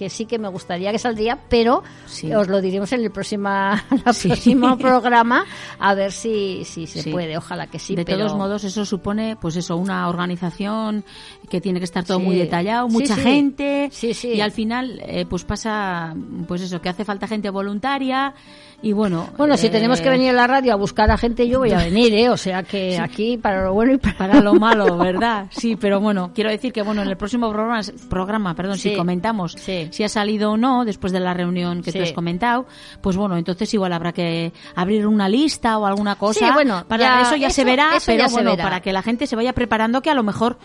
que 0.01 0.09
sí 0.09 0.25
que 0.25 0.39
me 0.39 0.49
gustaría 0.49 0.93
que 0.93 0.99
saldría, 0.99 1.39
pero 1.51 1.83
Sí. 2.07 2.33
os 2.33 2.49
lo 2.49 2.63
diremos 2.63 2.91
en 2.95 3.03
el 3.03 3.11
próxima, 3.11 3.85
Sí. 4.15 4.29
próximo 4.29 4.79
programa 4.79 5.45
a 5.79 5.95
ver 5.95 6.11
si, 6.11 6.65
si 6.65 6.87
se 6.87 7.03
Sí. 7.03 7.11
puede, 7.11 7.37
ojalá 7.37 7.67
que 7.67 7.79
sí. 7.79 7.95
de 7.95 8.07
pero... 8.07 8.17
todos 8.21 8.35
modos, 8.35 8.65
eso 8.65 8.87
supone, 8.87 9.37
pues 9.39 9.57
eso, 9.57 9.77
una 9.77 10.09
organización 10.09 11.05
que 11.51 11.61
tiene 11.61 11.81
que 11.81 11.85
estar 11.85 12.03
todo 12.03 12.19
muy 12.19 12.35
detallado, 12.37 12.89
mucha 12.89 13.15
gente, 13.15 13.91
Sí, 13.93 14.15
sí. 14.15 14.29
y 14.33 14.41
al 14.41 14.53
final, 14.53 15.03
eh, 15.05 15.27
pues 15.29 15.45
pasa, 15.45 16.15
pues 16.49 16.63
eso, 16.63 16.81
que 16.81 16.89
hace 16.89 17.05
falta 17.05 17.29
gente 17.29 17.51
voluntaria, 17.51 18.33
y 18.83 18.93
bueno. 18.93 19.29
Bueno, 19.37 19.57
si 19.57 19.67
eh, 19.67 19.71
tenemos 19.71 20.01
que 20.01 20.09
venir 20.09 20.31
a 20.31 20.33
la 20.33 20.47
radio 20.47 20.73
a 20.73 20.77
buscar 20.77 21.11
a 21.11 21.19
gente, 21.19 21.47
yo 21.47 21.59
voy 21.59 21.73
a 21.73 21.79
venir, 21.79 22.15
¿eh? 22.15 22.31
O 22.31 22.37
sea 22.37 22.63
que 22.63 22.99
aquí 23.03 23.37
para 23.37 23.65
lo 23.65 23.75
bueno 23.75 23.93
y 23.95 23.99
para, 23.99 24.17
para 24.17 24.41
lo 24.41 24.55
malo, 24.55 24.97
¿verdad? 24.97 25.47
Sí, 25.51 25.77
pero 25.77 26.01
bueno, 26.01 26.31
quiero 26.35 26.51
decir 26.51 26.73
que 26.73 26.83
bueno, 26.83 27.03
en 27.03 27.09
el 27.09 27.17
próximo 27.17 27.51
programa, 27.51 27.81
programa 28.09 28.55
perdón, 28.55 28.77
Sí. 28.79 28.91
si 28.91 28.97
comentamos 28.97 29.53
Sí. 29.53 29.89
si 29.91 30.03
ha 30.05 30.09
salido 30.09 30.53
o 30.53 30.57
no 30.57 30.85
después 30.85 31.13
de 31.13 31.21
la 31.21 31.35
reunión 31.35 31.83
que 31.83 31.93
tú 31.93 32.01
has 32.03 32.13
comentado, 32.13 32.67
pues 33.03 33.17
bueno, 33.17 33.37
entonces 33.37 33.73
igual 33.75 33.93
habrá 33.93 34.13
que 34.13 34.53
abrir 34.75 35.07
una 35.07 35.29
lista 35.29 35.77
o 35.79 35.85
alguna 35.87 36.15
cosa. 36.17 36.47
Sí, 36.47 36.53
bueno, 36.55 36.85
para 36.89 37.03
ya- 37.03 37.23
eso 37.23 37.37
ya 37.37 37.51
se 37.51 37.65
verá, 37.65 37.91
pero 38.07 38.29
bueno, 38.31 38.53
verá. 38.53 38.63
para 38.65 38.81
que 38.81 38.93
la 38.93 39.03
gente 39.03 39.27
se 39.27 39.37
vaya 39.37 39.53
preparando 39.53 40.01
que 40.01 40.11
a 40.11 40.15
lo 40.15 40.23
mejor 40.23 40.59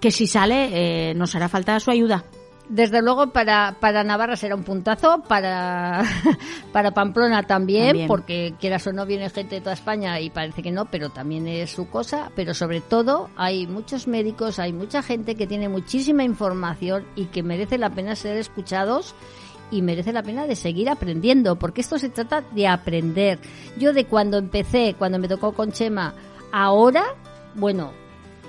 que 0.00 0.10
si 0.10 0.26
sale 0.26 1.10
eh, 1.10 1.14
nos 1.14 1.34
hará 1.34 1.48
falta 1.48 1.80
su 1.80 1.90
ayuda. 1.90 2.24
Desde 2.68 3.00
luego 3.00 3.28
para, 3.28 3.76
para 3.80 4.04
Navarra 4.04 4.36
será 4.36 4.54
un 4.54 4.62
puntazo, 4.62 5.22
para, 5.26 6.04
para 6.72 6.90
Pamplona 6.90 7.42
también, 7.44 7.88
También. 7.88 8.08
porque 8.08 8.54
quieras 8.60 8.86
o 8.86 8.92
no 8.92 9.06
viene 9.06 9.30
gente 9.30 9.54
de 9.54 9.60
toda 9.62 9.72
España 9.72 10.20
y 10.20 10.28
parece 10.28 10.62
que 10.62 10.70
no, 10.70 10.84
pero 10.84 11.08
también 11.08 11.48
es 11.48 11.70
su 11.70 11.88
cosa, 11.88 12.30
pero 12.36 12.52
sobre 12.52 12.82
todo 12.82 13.30
hay 13.36 13.66
muchos 13.66 14.06
médicos, 14.06 14.58
hay 14.58 14.74
mucha 14.74 15.02
gente 15.02 15.34
que 15.34 15.46
tiene 15.46 15.70
muchísima 15.70 16.24
información 16.24 17.06
y 17.16 17.26
que 17.26 17.42
merece 17.42 17.78
la 17.78 17.88
pena 17.88 18.14
ser 18.14 18.36
escuchados 18.36 19.14
y 19.70 19.80
merece 19.80 20.12
la 20.12 20.22
pena 20.22 20.46
de 20.46 20.54
seguir 20.54 20.90
aprendiendo, 20.90 21.56
porque 21.56 21.80
esto 21.80 21.98
se 21.98 22.10
trata 22.10 22.42
de 22.52 22.66
aprender. 22.66 23.38
Yo 23.78 23.94
de 23.94 24.04
cuando 24.04 24.36
empecé, 24.36 24.94
cuando 24.98 25.18
me 25.18 25.28
tocó 25.28 25.52
con 25.52 25.72
Chema, 25.72 26.14
ahora, 26.52 27.04
bueno, 27.54 27.92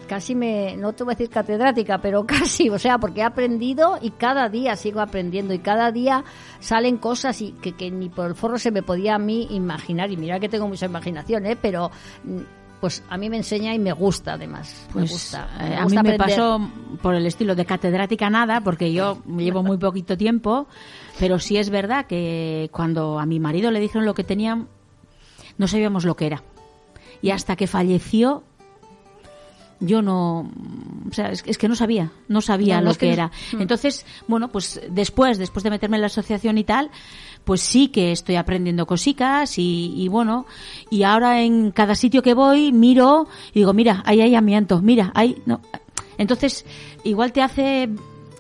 casi 0.10 0.34
me, 0.36 0.76
no 0.76 0.92
te 0.94 1.04
voy 1.04 1.14
a 1.14 1.16
decir 1.16 1.30
catedrática, 1.30 2.00
pero 2.00 2.26
casi, 2.26 2.70
o 2.70 2.80
sea, 2.80 2.98
porque 2.98 3.22
he 3.22 3.24
aprendido 3.24 3.98
y 4.02 4.10
cada 4.10 4.50
día 4.50 4.76
sigo 4.76 5.00
aprendiendo 5.00 5.54
y 5.54 5.60
cada 5.60 5.92
día 5.92 6.24
salen 6.60 6.98
cosas 6.98 7.40
y 7.42 7.52
que, 7.54 7.74
que 7.74 7.92
ni 7.92 8.10
por 8.10 8.26
el 8.28 8.36
forro 8.36 8.58
se 8.58 8.72
me 8.72 8.82
podía 8.84 9.16
a 9.16 9.20
mí 9.20 9.48
imaginar 9.52 10.12
y 10.12 10.18
mira 10.18 10.40
que 10.40 10.50
tengo 10.50 10.68
mucha 10.68 10.88
imaginación, 10.88 11.46
¿eh? 11.46 11.56
pero 11.62 11.92
mm, 12.24 12.38
pues 12.82 13.04
a 13.10 13.18
mí 13.18 13.30
me 13.30 13.38
enseña 13.38 13.74
y 13.76 13.80
me 13.80 13.92
gusta 13.94 14.34
además, 14.34 14.88
me 14.88 14.94
Pues 15.02 15.12
gusta. 15.12 15.48
eh, 15.60 15.70
me 15.70 15.76
a 15.76 15.78
mí 15.80 15.84
gusta 15.84 16.04
me 16.04 16.18
pasó 16.18 16.62
por 17.02 17.14
el 17.14 17.26
estilo 17.28 17.54
de 17.54 17.66
catedrática 17.66 18.30
nada, 18.30 18.62
porque 18.62 18.92
yo 18.92 19.22
llevo 19.38 19.62
muy 19.64 19.78
poquito 19.78 20.18
tiempo, 20.18 20.66
pero 21.20 21.38
sí 21.40 21.58
es 21.58 21.70
verdad 21.70 22.06
que 22.08 22.70
cuando 22.72 23.20
a 23.20 23.26
mi 23.26 23.40
marido 23.40 23.70
le 23.70 23.80
dijeron 23.80 24.06
lo 24.06 24.14
que 24.16 24.24
tenían, 24.24 24.68
no 25.58 25.68
sabíamos 25.68 26.04
lo 26.06 26.16
que 26.16 26.26
era. 26.28 26.42
Y 27.22 27.32
hasta 27.32 27.58
que 27.58 27.68
falleció, 27.68 28.44
yo 29.80 30.02
no, 30.02 30.50
o 31.10 31.14
sea, 31.14 31.32
es, 31.32 31.44
es 31.46 31.58
que 31.58 31.68
no 31.70 31.76
sabía, 31.76 32.12
no 32.28 32.42
sabía 32.42 32.76
No, 32.76 32.82
no, 32.82 32.86
lo 32.86 32.92
es 32.92 32.98
que, 32.98 33.08
que 33.08 33.14
era. 33.14 33.32
no- 33.54 33.62
Entonces, 33.62 34.06
bueno, 34.28 34.50
pues 34.52 34.82
después, 34.90 35.38
después 35.38 35.64
de 35.64 35.70
meterme 35.70 35.98
en 35.98 36.02
la 36.02 36.08
asociación 36.08 36.58
y 36.58 36.64
tal, 36.64 36.92
pues 37.46 37.62
sí 37.62 37.88
que 37.88 38.12
estoy 38.12 38.36
aprendiendo 38.36 38.86
cositas 38.86 39.58
y, 39.58 39.94
y 39.96 40.08
bueno, 40.10 40.46
y 40.90 41.04
ahora 41.04 41.42
en 41.42 41.72
cada 41.72 41.96
sitio 41.96 42.22
que 42.22 42.34
voy 42.34 42.72
miro 42.72 43.28
y 43.54 43.60
digo, 43.60 43.74
mira, 43.74 44.04
ahí 44.06 44.22
hay 44.22 44.36
amianto, 44.36 44.82
mira, 44.82 45.12
ahí 45.16 45.42
no. 45.46 45.62
Entonces, 46.18 46.66
igual 47.06 47.32
te 47.32 47.42
hace 47.42 47.90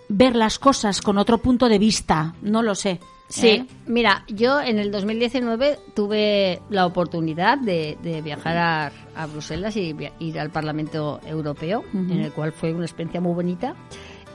ver 0.10 0.36
las 0.36 0.60
cosas 0.60 1.02
con 1.02 1.17
otro 1.17 1.38
punto 1.38 1.69
de 1.69 1.80
vista, 1.80 2.34
no 2.41 2.62
lo 2.62 2.75
sé. 2.75 2.99
Sí, 3.30 3.48
¿eh? 3.48 3.65
mira, 3.86 4.24
yo 4.28 4.60
en 4.60 4.80
el 4.80 4.92
2019 4.92 5.78
tuve 5.94 6.62
la 6.72 6.88
oportunidad 6.88 7.60
de, 7.60 7.96
de 8.02 8.22
viajar 8.22 8.58
a, 8.58 8.92
a 9.15 9.28
Bruselas 9.28 9.78
y 9.78 9.96
ir 10.18 10.39
al 10.39 10.50
Parlamento 10.50 11.22
Europeo, 11.26 11.84
en 11.94 12.20
el 12.22 12.32
cual 12.32 12.52
fue 12.52 12.74
una 12.74 12.86
experiencia 12.86 13.22
muy 13.22 13.34
bonita. 13.34 13.76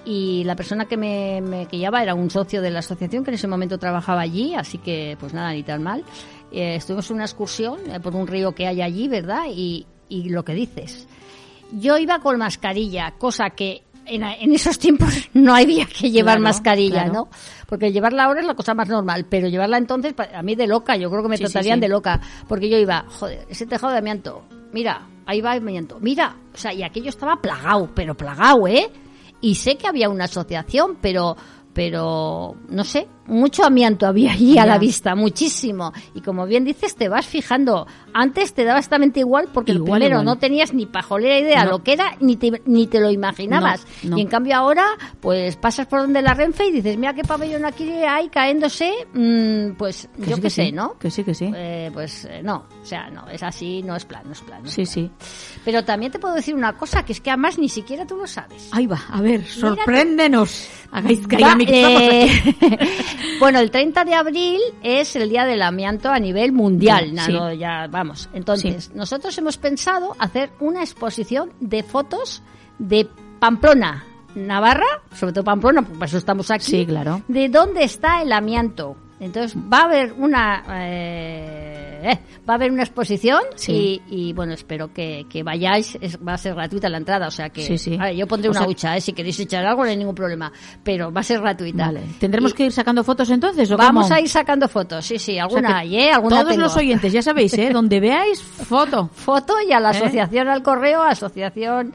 Y 0.05 0.45
la 0.45 0.55
persona 0.55 0.85
que 0.85 0.97
me, 0.97 1.41
me 1.41 1.65
guiaba 1.65 2.03
era 2.03 2.15
un 2.15 2.31
socio 2.31 2.63
de 2.63 2.71
la 2.71 2.81
asociación 2.81 3.25
que 3.25 3.31
en 3.31 3.35
ese 3.35 3.49
momento 3.49 3.79
trabajaba 3.79 4.21
allí, 4.21 4.55
así 4.55 4.79
que 4.79 5.17
pues 5.19 5.35
nada, 5.35 5.53
ni 5.53 5.65
tan 5.65 5.83
mal. 5.83 6.05
Eh, 6.53 6.77
estuvimos 6.77 7.11
en 7.11 7.17
una 7.17 7.25
excursión 7.25 7.81
eh, 7.91 7.99
por 7.99 8.15
un 8.15 8.27
río 8.29 8.53
que 8.53 8.69
hay 8.69 8.81
allí, 8.81 9.09
¿verdad? 9.09 9.47
Y, 9.51 9.87
y 10.09 10.29
lo 10.29 10.45
que 10.45 10.55
dices. 10.55 11.09
Yo 11.73 11.99
iba 11.99 12.21
con 12.21 12.39
mascarilla, 12.39 13.15
cosa 13.19 13.51
que 13.51 13.83
en, 14.07 14.23
en 14.23 14.53
esos 14.55 14.79
tiempos 14.79 15.09
no 15.33 15.55
había 15.55 15.87
que 15.87 16.11
llevar 16.11 16.35
Claro, 16.37 16.43
mascarilla, 16.43 17.05
claro. 17.05 17.13
¿no? 17.13 17.29
Porque 17.75 17.91
llevarla 17.91 18.23
ahora 18.27 18.39
es 18.39 18.47
la 18.47 18.55
cosa 18.55 18.73
más 18.73 18.89
normal, 18.89 19.27
pero 19.29 19.49
llevarla 19.49 19.79
entonces, 19.79 20.15
a 20.33 20.43
mí 20.45 20.55
de 20.55 20.69
loca, 20.69 20.95
yo 20.97 21.11
creo 21.11 21.25
que 21.25 21.29
me 21.29 21.37
Sí, 21.37 21.43
tratarían 21.43 21.79
sí. 21.79 21.81
de 21.81 21.89
loca, 21.89 22.21
porque 22.47 22.69
yo 22.71 22.77
iba, 22.79 23.05
joder, 23.09 23.45
ese 23.49 23.67
tejado 23.67 23.93
de 23.93 23.99
amianto, 23.99 24.45
mira, 24.73 25.09
ahí 25.27 25.41
va 25.41 25.57
el 25.57 25.59
amianto, 25.61 25.99
mira, 25.99 26.37
o 26.55 26.57
sea, 26.57 26.73
y 26.73 26.85
aquello 26.85 27.09
estaba 27.09 27.35
plagado, 27.43 27.91
pero 27.93 28.17
plagado, 28.17 28.69
¿eh? 28.69 28.89
Y 29.41 29.57
sé 29.57 29.77
que 29.77 29.89
había 29.89 30.09
una 30.09 30.27
asociación, 30.27 30.99
pero, 31.01 31.37
pero, 31.73 32.55
no 32.69 32.85
sé, 32.85 33.09
mucho 33.27 33.65
amianto 33.65 34.07
había 34.07 34.33
allí 34.33 34.59
a 34.59 34.67
la 34.67 34.79
vista, 34.79 35.15
muchísimo. 35.15 35.93
Y 36.15 36.21
como 36.21 36.47
bien 36.47 36.65
dices, 36.65 36.95
te 36.97 37.09
vas 37.09 37.27
fijando. 37.27 37.87
Antes 38.13 38.55
te 38.55 38.65
daba 38.65 38.79
exactamente 38.79 39.21
igual 39.21 39.49
porque 39.53 39.73
Igual, 39.73 40.01
primero 40.01 40.21
igual. 40.21 40.25
no 40.25 40.37
tenías 40.39 40.73
ni 40.73 40.87
pajolera 40.87 41.39
idea 41.39 41.65
No. 41.65 41.73
lo 41.73 41.83
que 41.83 41.95
era, 41.95 42.17
ni 42.21 42.37
te, 42.37 42.63
ni 42.67 42.87
te 42.87 43.01
lo 43.01 43.11
imaginabas. 43.11 43.85
No, 44.03 44.11
no. 44.11 44.19
Y 44.19 44.23
en 44.23 44.29
cambio 44.29 44.55
ahora, 44.57 44.85
pues 45.21 45.57
pasas 45.57 45.87
por 45.87 46.01
donde 46.01 46.23
la 46.23 46.35
Renfe 46.35 46.67
y 46.67 46.71
dices, 46.73 46.97
mira 46.97 47.15
qué 47.15 47.23
pabellón 47.25 47.65
aquí 47.65 47.91
hay 47.91 48.29
caéndose, 48.29 48.93
mm, 49.13 49.77
pues 49.77 50.09
Que 50.17 50.31
yo 50.31 50.37
sí, 50.37 50.43
qué 50.43 50.43
que 50.43 50.51
sé, 50.51 50.65
sí, 50.67 50.73
¿no? 50.73 50.99
Que 50.99 51.11
sí, 51.11 51.25
que 51.25 51.35
sí. 51.35 51.51
Eh, 51.55 51.91
pues 51.93 52.27
eh, 52.27 52.41
no, 52.43 52.65
o 52.83 52.85
sea, 52.87 53.11
no, 53.11 53.29
es 53.29 53.43
así, 53.43 53.83
no 53.83 53.97
es 53.97 54.05
plan, 54.05 54.23
no 54.27 54.33
es 54.33 54.41
plan. 54.43 54.61
Sí, 54.69 54.83
plan. 54.83 54.87
sí. 54.87 55.11
Pero 55.65 55.85
también 55.85 56.13
te 56.13 56.19
puedo 56.19 56.35
decir 56.35 56.55
una 56.55 56.75
cosa, 56.75 57.05
que 57.05 57.13
es 57.13 57.21
que 57.21 57.31
además 57.31 57.59
ni 57.59 57.69
siquiera 57.69 58.07
tú 58.07 58.17
lo 58.17 58.27
sabes. 58.27 58.69
Ahí 58.73 58.87
va, 58.87 59.01
a 59.11 59.21
ver, 59.21 59.45
sorpréndenos. 59.45 60.69
Hagáis 60.93 61.27
que 61.27 61.37
que 61.37 61.43
eh, 61.43 62.31
aquí. 62.31 62.87
bueno, 63.39 63.59
el 63.59 63.71
30 63.71 64.05
de 64.05 64.15
abril 64.15 64.61
es 64.83 65.17
el 65.17 65.29
día 65.29 65.45
del 65.45 65.63
amianto 65.63 66.11
a 66.11 66.19
nivel 66.19 66.53
mundial. 66.53 67.13
Sí, 67.19 67.33
sí. 67.33 67.59
ya 67.59 67.87
vamos. 67.89 68.29
Entonces, 68.33 68.93
nosotros 68.95 69.37
hemos 69.39 69.57
pensado 69.59 70.17
hacer 70.19 70.51
una 70.61 70.81
exposición 70.81 71.53
de 71.61 71.83
fotos 71.83 72.43
de 72.79 73.09
Pamplona, 73.39 74.05
Navarra, 74.35 75.03
sobre 75.15 75.33
todo 75.33 75.45
Pamplona, 75.45 75.83
porque 75.83 75.99
para 75.99 76.09
eso 76.09 76.19
estamos 76.19 76.51
aquí. 76.51 76.65
Sí, 76.65 76.87
claro. 76.87 77.23
De 77.29 77.49
dónde 77.49 77.85
está 77.85 78.23
el 78.23 78.33
amianto. 78.33 78.97
Entonces 79.25 79.57
va 79.57 79.79
a 79.81 79.85
haber 79.85 80.13
una 80.13 80.63
eh, 80.69 82.01
eh, 82.13 82.19
va 82.49 82.55
a 82.55 82.57
haber 82.57 82.71
una 82.71 82.83
exposición 82.83 83.41
Sí. 83.57 84.03
y, 84.11 84.29
y, 84.29 84.33
bueno 84.35 84.53
espero 84.53 84.93
que, 84.93 85.27
que 85.31 85.43
vayáis 85.43 85.97
es- 86.01 86.19
va 86.19 86.35
a 86.35 86.39
ser 86.39 86.55
gratuita 86.55 86.89
la 86.89 86.99
entrada 86.99 87.27
o 87.29 87.31
sea 87.31 87.49
que 87.49 87.63
Sí, 87.63 87.79
sí. 87.79 87.97
a 87.99 88.05
ver, 88.05 88.17
yo 88.17 88.27
pondré 88.27 88.49
O 88.49 88.53
una 88.53 88.61
sea- 88.61 88.69
hucha 88.69 88.97
eh, 88.97 89.01
si 89.01 89.13
queréis 89.15 89.41
echar 89.41 89.65
algo 89.65 89.83
no 89.85 89.89
hay 89.91 89.97
ningún 89.97 90.15
problema 90.15 90.53
pero 90.83 91.11
va 91.13 91.21
a 91.21 91.25
ser 91.25 91.41
gratuita 91.41 91.87
Vale. 91.87 92.03
¿Tendremos 92.21 92.53
Y 92.53 92.55
que 92.55 92.67
ir 92.67 92.73
sacando 92.73 93.03
fotos 93.03 93.31
entonces 93.31 93.71
o 93.71 93.77
vamos 93.77 94.05
cómo? 94.05 94.15
a 94.15 94.21
ir 94.21 94.29
sacando 94.29 94.69
fotos 94.69 95.05
sí 95.07 95.19
sí 95.19 95.33
O 95.33 95.35
sea 95.35 95.45
alguna 95.45 95.79
hay 95.79 95.97
eh 95.97 96.13
alguna 96.13 96.37
Todos 96.41 96.51
tengo. 96.51 96.63
los 96.65 96.77
oyentes, 96.77 97.13
ya 97.13 97.23
sabéis, 97.23 97.55
¿eh? 97.55 97.71
Donde 97.73 98.01
veáis, 98.01 98.43
foto. 98.43 99.09
foto 99.15 99.55
y 99.67 99.73
a 99.73 99.81
la 99.81 99.93
¿Eh? 99.93 99.97
asociación 99.97 100.49
al 100.49 100.63
correo 100.63 101.03
asociación 101.03 101.95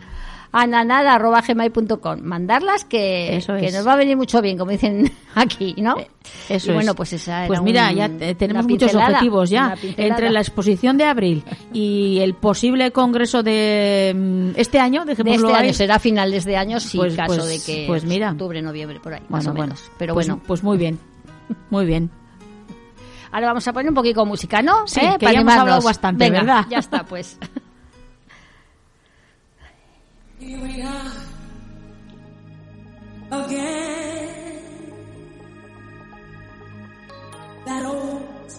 ananada.gmail.com. 0.52 2.20
Mandarlas 2.22 2.86
que, 2.86 3.36
Eso 3.38 3.56
que 3.56 3.68
es. 3.68 3.74
nos 3.74 3.86
va 3.88 3.94
a 3.94 3.96
venir 3.98 4.18
mucho 4.18 4.42
bien, 4.42 4.58
como 4.58 4.72
dicen 4.72 5.12
aquí, 5.36 5.76
¿no? 5.78 5.98
Eh, 5.98 6.08
Eso 6.50 6.72
y 6.72 6.74
bueno, 6.76 6.92
es. 6.92 6.98
pues 6.98 7.14
esa 7.14 7.46
Pues 7.48 7.62
mira, 7.62 7.90
un- 7.90 7.96
ya 7.96 8.10
tenemos 8.36 8.68
muchos 8.68 8.94
objetivos 8.96 9.50
ya. 9.50 9.76
Entre 9.98 10.30
la 10.30 10.40
exposición 10.42 10.98
de 10.98 11.06
abril 11.06 11.44
y 11.74 12.20
el 12.22 12.34
posible 12.36 12.92
congreso 12.92 13.44
de 13.44 14.14
mm, 14.16 14.60
este 14.60 14.80
año, 14.80 15.02
de 15.06 15.16
dejémoslo 15.16 15.48
este 15.50 15.58
ahí. 15.60 15.66
año 15.66 15.74
será 15.74 16.00
finales 16.00 16.46
de 16.46 16.58
año, 16.58 16.80
sí, 16.80 16.98
Pues- 16.98 17.16
caso 17.16 17.36
pues- 17.38 17.48
de 17.66 17.74
que 17.74 17.86
pues 17.88 18.06
mira. 18.06 18.32
octubre, 18.32 18.62
noviembre, 18.62 19.00
por 19.00 19.14
ahí, 19.14 19.22
más 19.30 19.46
Bueno, 19.46 19.52
o 19.52 19.54
bueno. 19.54 19.74
menos. 19.76 19.92
Pero 19.98 20.14
Pues- 20.14 20.28
bueno, 20.28 20.42
Pues 20.46 20.64
muy 20.64 20.78
bien. 20.78 21.00
Muy 21.70 21.86
bien. 21.86 22.10
ahora 23.32 23.48
vamos 23.48 23.68
a 23.68 23.74
poner 23.74 23.90
un 23.90 23.96
poquito 23.96 24.22
de 24.22 24.26
música, 24.28 24.62
¿no? 24.62 24.88
Sí, 24.88 25.00
¿Eh? 25.02 25.12
que 25.20 25.26
Para 25.26 25.34
ya 25.34 25.42
hemos 25.42 25.54
hablado 25.54 25.82
bastante, 25.82 26.26
Venga, 26.26 26.40
¿verdad? 26.40 26.66
Ya 26.70 26.80
está, 26.80 27.04
pues. 27.04 27.38
Here 30.40 30.58
we 30.58 30.82
are 30.82 31.12
again. 33.30 34.64
That 37.66 37.86
old 37.86 38.54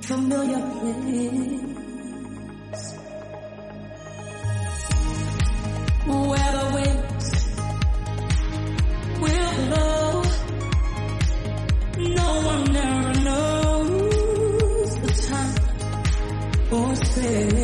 familiar 0.00 0.62
place 0.78 1.62
where 6.06 6.52
the 6.52 6.66
winds 6.74 7.30
will 9.22 9.54
blow. 9.66 10.22
No 11.98 12.30
one 12.46 12.76
ever 12.76 13.14
knows 13.24 14.90
the 15.00 15.10
time 15.26 15.54
or 16.70 16.94
space. 16.94 17.61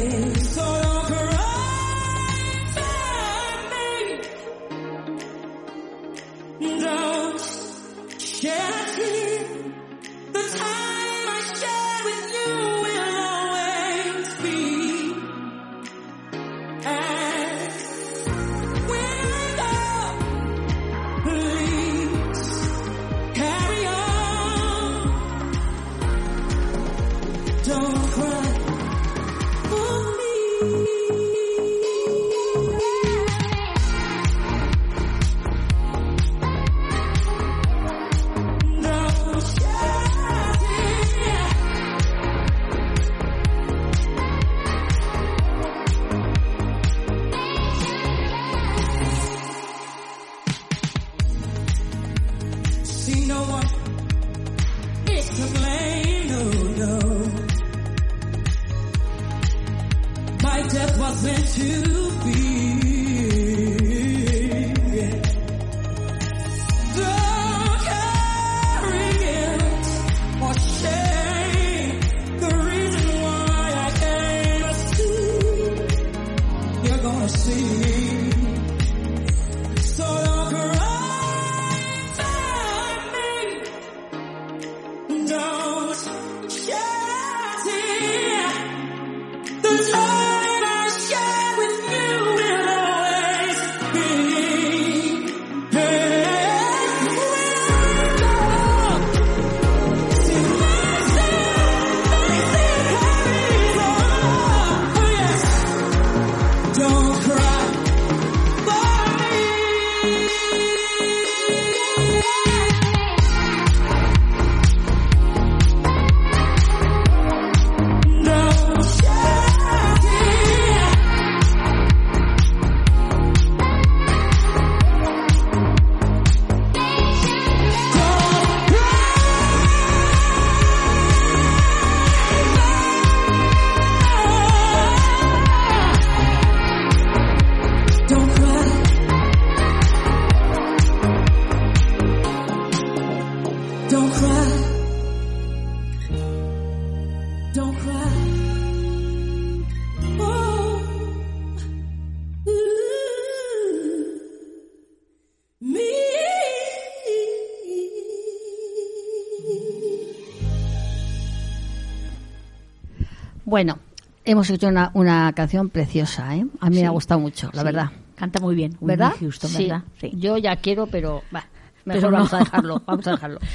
Hemos 164.31 164.49
hecho 164.51 164.69
una, 164.69 164.91
una 164.95 165.33
canción 165.33 165.69
preciosa, 165.71 166.37
¿eh? 166.37 166.47
A 166.61 166.71
mí 166.71 166.77
me 166.81 166.87
ha 166.87 166.91
gustado 166.91 167.21
mucho, 167.21 167.51
la 167.53 167.61
Sí, 167.61 167.65
verdad. 167.65 167.91
Canta 168.15 168.41
muy 168.41 168.55
bien. 168.55 168.77
¿Verdad? 168.81 169.13
Houston, 169.21 169.51
sí. 169.51 169.63
¿verdad? 169.65 169.83
Sí. 170.01 170.11
Yo 170.15 170.37
ya 170.39 170.57
quiero, 170.57 170.87
pero 170.87 171.23
va, 171.35 171.45
mejor 171.85 172.01
Pero 172.01 172.11
no. 172.11 172.17
vamos 172.19 172.33
a 172.35 172.39
dejarlo, 172.39 172.83
vamos 172.87 173.07
a 173.07 173.11
dejarlo. 173.13 173.39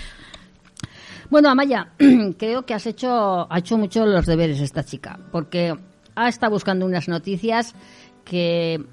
Bueno, 1.29 1.49
Amaya, 1.49 1.87
creo 2.37 2.63
que 2.65 2.73
has 2.75 2.85
hecho, 2.85 3.51
ha 3.51 3.57
hecho 3.57 3.77
mucho 3.77 4.05
los 4.05 4.25
deberes 4.27 4.59
esta 4.59 4.83
chica, 4.83 5.17
porque 5.31 5.75
ha 6.15 6.27
estado 6.29 6.51
buscando 6.51 6.85
unas 6.85 7.07
noticias 7.07 7.73
que 8.23 8.83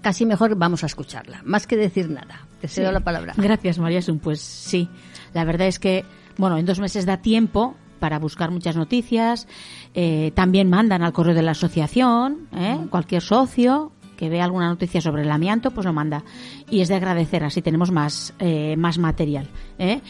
casi 0.00 0.24
mejor 0.24 0.54
vamos 0.56 0.82
a 0.84 0.86
escucharla, 0.86 1.42
más 1.44 1.66
que 1.66 1.76
decir 1.76 2.08
nada. 2.08 2.46
Te 2.62 2.68
cedo 2.68 2.88
Sí. 2.88 2.94
la 2.94 3.00
palabra. 3.00 3.34
Gracias, 3.36 3.78
María 3.78 4.00
Sun. 4.00 4.20
Pues 4.20 4.40
sí, 4.40 4.88
la 5.34 5.44
verdad 5.44 5.66
es 5.66 5.78
que, 5.78 6.04
bueno, 6.38 6.56
en 6.56 6.64
dos 6.64 6.78
meses 6.80 7.04
da 7.04 7.18
tiempo 7.18 7.74
para 8.00 8.18
buscar 8.18 8.50
muchas 8.50 8.76
noticias. 8.76 9.46
Eh, 9.94 10.32
también 10.34 10.68
mandan 10.68 11.02
al 11.02 11.12
correo 11.12 11.34
de 11.34 11.42
la 11.42 11.52
asociación, 11.52 12.48
¿eh? 12.52 12.78
cualquier 12.90 13.22
socio 13.22 13.92
que 14.20 14.28
vea 14.28 14.44
alguna 14.44 14.68
noticia 14.68 15.00
sobre 15.00 15.22
el 15.22 15.30
amianto, 15.30 15.70
pues 15.70 15.86
lo 15.86 15.94
manda. 15.94 16.24
Y 16.68 16.80
es 16.80 16.88
de 16.88 16.96
agradecer, 16.96 17.42
así 17.42 17.62
tenemos 17.62 17.90
más, 17.90 18.34
eh, 18.38 18.76
más 18.76 18.98
material. 18.98 19.48
¿eh? 19.78 20.02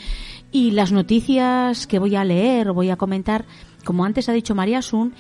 Y 0.51 0.73
las 0.73 0.91
noticias 0.91 1.87
que 1.87 2.01
voy 2.01 2.17
a 2.17 2.25
leer 2.25 2.69
o 2.69 2.75
voy 2.75 2.91
a 2.91 2.97
comentar, 2.97 3.45
como 3.85 4.05
antes 4.05 4.29
ha 4.29 4.33
dicho 4.33 4.57
María 4.57 4.83
Sun, 4.83 5.15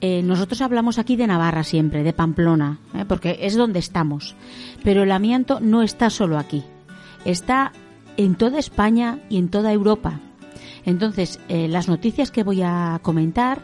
eh, 0.00 0.22
nosotros 0.22 0.62
hablamos 0.62 0.98
aquí 0.98 1.16
de 1.16 1.26
Navarra 1.26 1.62
siempre, 1.64 2.02
de 2.02 2.14
Pamplona, 2.14 2.78
¿eh? 2.94 3.04
porque 3.06 3.40
es 3.42 3.56
donde 3.56 3.78
estamos. 3.78 4.34
Pero 4.82 5.02
el 5.02 5.12
amianto 5.12 5.60
no 5.60 5.82
está 5.82 6.08
solo 6.08 6.38
aquí, 6.38 6.64
está 7.26 7.72
en 8.16 8.36
toda 8.36 8.58
España 8.58 9.18
y 9.28 9.36
en 9.36 9.50
toda 9.50 9.70
Europa. 9.70 10.18
Entonces, 10.84 11.40
eh, 11.48 11.68
las 11.68 11.88
noticias 11.88 12.30
que 12.30 12.42
voy 12.42 12.62
a 12.62 13.00
comentar 13.02 13.62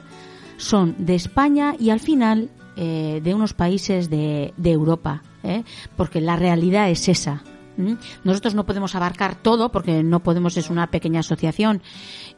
son 0.57 0.95
de 0.99 1.15
España 1.15 1.75
y 1.79 1.91
al 1.91 2.01
final 2.01 2.51
eh, 2.77 3.21
de 3.23 3.35
unos 3.35 3.55
países 3.55 4.11
de, 4.11 4.53
de 4.57 4.71
Europa, 4.71 5.23
¿eh? 5.43 5.65
porque 5.97 6.21
la 6.21 6.37
realidad 6.37 6.91
es 6.91 7.09
esa. 7.09 7.43
¿Mm? 7.77 7.95
Nosotros 8.25 8.55
no 8.55 8.67
podemos 8.67 8.95
abarcar 8.95 9.35
todo 9.35 9.71
porque 9.71 10.03
no 10.03 10.21
podemos, 10.21 10.57
es 10.57 10.71
una 10.71 10.87
pequeña 10.89 11.21
asociación 11.21 11.83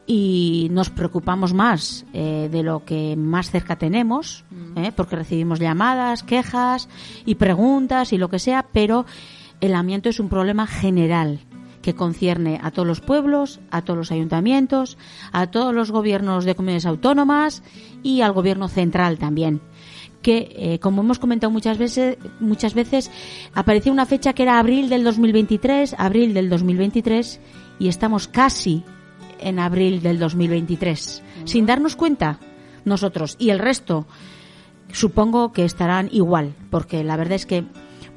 y 0.05 0.67
nos 0.71 0.89
preocupamos 0.89 1.53
más 1.53 2.05
eh, 2.13 2.49
de 2.51 2.63
lo 2.63 2.83
que 2.83 3.15
más 3.15 3.51
cerca 3.51 3.77
tenemos, 3.77 4.43
¿eh? 4.75 4.91
porque 4.95 5.15
recibimos 5.15 5.59
llamadas, 5.59 6.23
quejas 6.23 6.89
y 7.25 7.35
preguntas 7.35 8.13
y 8.13 8.17
lo 8.17 8.29
que 8.29 8.39
sea, 8.39 8.65
pero 8.71 9.05
el 9.61 9.75
amianto 9.75 10.09
es 10.09 10.19
un 10.19 10.29
problema 10.29 10.67
general 10.67 11.39
que 11.89 11.95
concierne 11.95 12.59
a 12.61 12.69
todos 12.69 12.87
los 12.87 13.01
pueblos, 13.01 13.59
a 13.71 13.81
todos 13.81 13.97
los 13.97 14.11
ayuntamientos, 14.11 14.99
a 15.31 15.47
todos 15.47 15.73
los 15.73 15.89
gobiernos 15.89 16.45
de 16.45 16.53
comunidades 16.53 16.85
autónomas 16.85 17.63
y 18.03 18.21
al 18.21 18.31
gobierno 18.31 18.67
central 18.67 19.17
también 19.17 19.59
que, 20.21 20.53
eh, 20.55 20.79
como 20.79 21.01
hemos 21.01 21.17
comentado 21.17 21.49
muchas 21.49 21.77
veces, 21.77 22.17
muchas 22.41 22.73
veces, 22.73 23.09
apareció 23.53 23.91
una 23.91 24.05
fecha 24.05 24.33
que 24.33 24.43
era 24.43 24.59
abril 24.59 24.89
del 24.89 25.03
2023, 25.05 25.95
abril 25.97 26.33
del 26.33 26.49
2023, 26.49 27.39
y 27.79 27.87
estamos 27.87 28.27
casi 28.27 28.83
en 29.39 29.59
abril 29.59 30.01
del 30.01 30.19
2023, 30.19 31.23
sin 31.45 31.65
darnos 31.65 31.95
cuenta 31.95 32.37
nosotros 32.83 33.37
y 33.39 33.49
el 33.49 33.59
resto. 33.59 34.07
Supongo 34.91 35.53
que 35.53 35.63
estarán 35.63 36.09
igual, 36.11 36.53
porque 36.69 37.01
la 37.05 37.15
verdad 37.15 37.35
es 37.35 37.45
que 37.45 37.63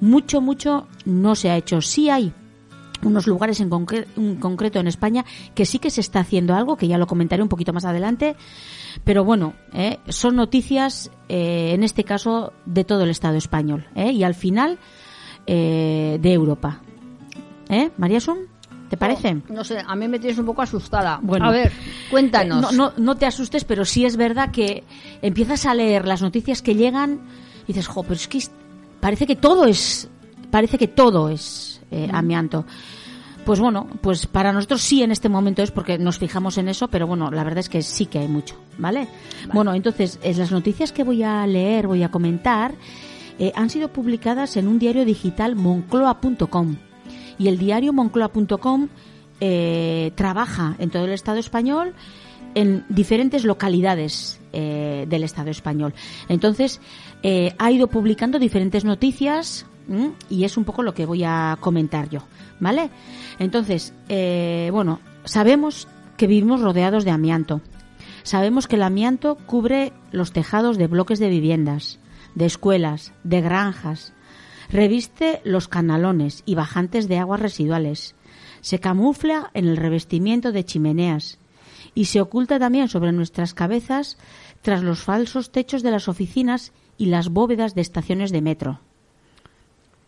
mucho, 0.00 0.40
mucho 0.40 0.88
no 1.04 1.37
se 1.37 1.50
ha 1.50 1.56
hecho. 1.56 1.80
Sí 1.80 2.11
hay 2.11 2.35
unos 3.04 3.26
lugares 3.26 3.60
en, 3.60 3.70
concre- 3.70 4.06
en 4.16 4.36
concreto 4.36 4.78
en 4.80 4.86
España 4.86 5.24
que 5.54 5.66
sí 5.66 5.78
que 5.78 5.90
se 5.90 6.00
está 6.00 6.20
haciendo 6.20 6.54
algo, 6.54 6.76
que 6.76 6.88
ya 6.88 6.98
lo 6.98 7.06
comentaré 7.06 7.42
un 7.42 7.48
poquito 7.48 7.72
más 7.72 7.84
adelante, 7.84 8.36
pero 9.04 9.24
bueno, 9.24 9.54
eh, 9.72 9.98
son 10.08 10.36
noticias, 10.36 11.10
eh, 11.28 11.72
en 11.74 11.82
este 11.82 12.04
caso, 12.04 12.52
de 12.66 12.84
todo 12.84 13.02
el 13.04 13.10
Estado 13.10 13.36
español 13.36 13.86
eh, 13.94 14.12
y 14.12 14.22
al 14.24 14.34
final 14.34 14.78
eh, 15.46 16.18
de 16.20 16.32
Europa. 16.32 16.80
¿Eh, 17.68 17.90
María 17.96 18.20
Sun? 18.20 18.38
¿Te 18.90 18.96
parece? 18.98 19.38
No 19.48 19.64
sé, 19.64 19.78
a 19.86 19.96
mí 19.96 20.06
me 20.06 20.18
tienes 20.18 20.38
un 20.38 20.44
poco 20.44 20.60
asustada. 20.60 21.18
Bueno. 21.22 21.46
a 21.46 21.50
ver, 21.50 21.72
cuéntanos. 22.10 22.60
No, 22.60 22.90
no, 22.90 22.92
no 22.98 23.16
te 23.16 23.24
asustes, 23.24 23.64
pero 23.64 23.86
sí 23.86 24.04
es 24.04 24.18
verdad 24.18 24.50
que 24.50 24.84
empiezas 25.22 25.64
a 25.64 25.74
leer 25.74 26.06
las 26.06 26.20
noticias 26.20 26.60
que 26.60 26.74
llegan 26.74 27.20
y 27.64 27.68
dices, 27.68 27.86
jo, 27.86 28.02
pero 28.02 28.16
es 28.16 28.28
que 28.28 28.40
parece 29.00 29.26
que 29.26 29.34
todo 29.34 29.64
es, 29.64 30.10
parece 30.52 30.76
que 30.76 30.86
todo 30.86 31.30
es 31.30 31.80
eh, 31.90 32.08
amianto. 32.12 32.66
Pues 33.44 33.58
bueno, 33.58 33.88
pues 34.02 34.26
para 34.26 34.52
nosotros 34.52 34.82
sí 34.82 35.02
en 35.02 35.10
este 35.10 35.28
momento 35.28 35.62
es 35.62 35.72
porque 35.72 35.98
nos 35.98 36.18
fijamos 36.18 36.58
en 36.58 36.68
eso, 36.68 36.86
pero 36.88 37.08
bueno, 37.08 37.30
la 37.32 37.42
verdad 37.42 37.58
es 37.58 37.68
que 37.68 37.82
sí 37.82 38.06
que 38.06 38.20
hay 38.20 38.28
mucho, 38.28 38.54
¿vale? 38.78 39.08
Bueno, 39.52 39.74
entonces, 39.74 40.20
es 40.22 40.38
las 40.38 40.52
noticias 40.52 40.92
que 40.92 41.02
voy 41.02 41.24
a 41.24 41.44
leer, 41.48 41.88
voy 41.88 42.04
a 42.04 42.10
comentar, 42.10 42.74
eh, 43.40 43.50
han 43.56 43.70
sido 43.70 43.88
publicadas 43.88 44.56
en 44.56 44.68
un 44.68 44.78
diario 44.78 45.04
digital 45.04 45.56
moncloa.com. 45.56 46.76
Y 47.38 47.48
el 47.48 47.58
diario 47.58 47.92
moncloa.com 47.92 48.88
eh, 49.40 50.12
trabaja 50.14 50.76
en 50.78 50.90
todo 50.90 51.06
el 51.06 51.12
Estado 51.12 51.38
español 51.38 51.94
en 52.54 52.84
diferentes 52.88 53.44
localidades 53.44 54.40
eh, 54.52 55.06
del 55.08 55.24
Estado 55.24 55.50
español. 55.50 55.94
Entonces, 56.28 56.80
eh, 57.22 57.54
ha 57.58 57.70
ido 57.70 57.88
publicando 57.88 58.38
diferentes 58.38 58.84
noticias 58.84 59.66
y 60.30 60.44
es 60.44 60.56
un 60.56 60.64
poco 60.64 60.82
lo 60.82 60.94
que 60.94 61.06
voy 61.06 61.24
a 61.24 61.56
comentar 61.60 62.08
yo, 62.08 62.20
¿vale? 62.60 62.90
Entonces, 63.38 63.92
eh, 64.08 64.70
bueno, 64.72 65.00
sabemos 65.24 65.88
que 66.16 66.26
vivimos 66.26 66.60
rodeados 66.60 67.04
de 67.04 67.10
amianto. 67.10 67.60
Sabemos 68.22 68.68
que 68.68 68.76
el 68.76 68.82
amianto 68.82 69.36
cubre 69.46 69.92
los 70.12 70.32
tejados 70.32 70.78
de 70.78 70.86
bloques 70.86 71.18
de 71.18 71.28
viviendas, 71.28 71.98
de 72.34 72.46
escuelas, 72.46 73.12
de 73.24 73.40
granjas, 73.40 74.12
reviste 74.70 75.40
los 75.44 75.68
canalones 75.68 76.42
y 76.46 76.54
bajantes 76.54 77.08
de 77.08 77.18
aguas 77.18 77.40
residuales, 77.40 78.14
se 78.60 78.78
camufla 78.78 79.50
en 79.54 79.66
el 79.66 79.76
revestimiento 79.76 80.52
de 80.52 80.64
chimeneas 80.64 81.38
y 81.94 82.06
se 82.06 82.20
oculta 82.20 82.58
también 82.58 82.88
sobre 82.88 83.12
nuestras 83.12 83.54
cabezas 83.54 84.16
tras 84.62 84.82
los 84.82 85.00
falsos 85.00 85.50
techos 85.50 85.82
de 85.82 85.90
las 85.90 86.08
oficinas 86.08 86.72
y 86.96 87.06
las 87.06 87.28
bóvedas 87.28 87.74
de 87.74 87.82
estaciones 87.82 88.30
de 88.30 88.42
metro. 88.42 88.80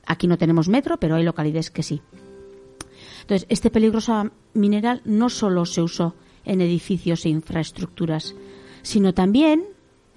Aquí 0.07 0.27
no 0.27 0.39
tenemos 0.39 0.69
metro, 0.69 0.99
pero 0.99 1.17
hay 1.17 1.25
localidades 1.25 1.71
que 1.71 1.83
sí. 1.83 2.03
Entonces, 3.23 3.47
este 3.49 3.71
peligroso 3.71 4.31
mineral 4.53 5.01
no 5.05 5.31
solo 5.31 5.65
se 5.65 5.83
usó 5.83 6.15
en 6.45 6.61
edificios 6.61 7.25
e 7.25 7.31
infraestructuras, 7.31 8.35
sino 8.83 9.15
también 9.15 9.65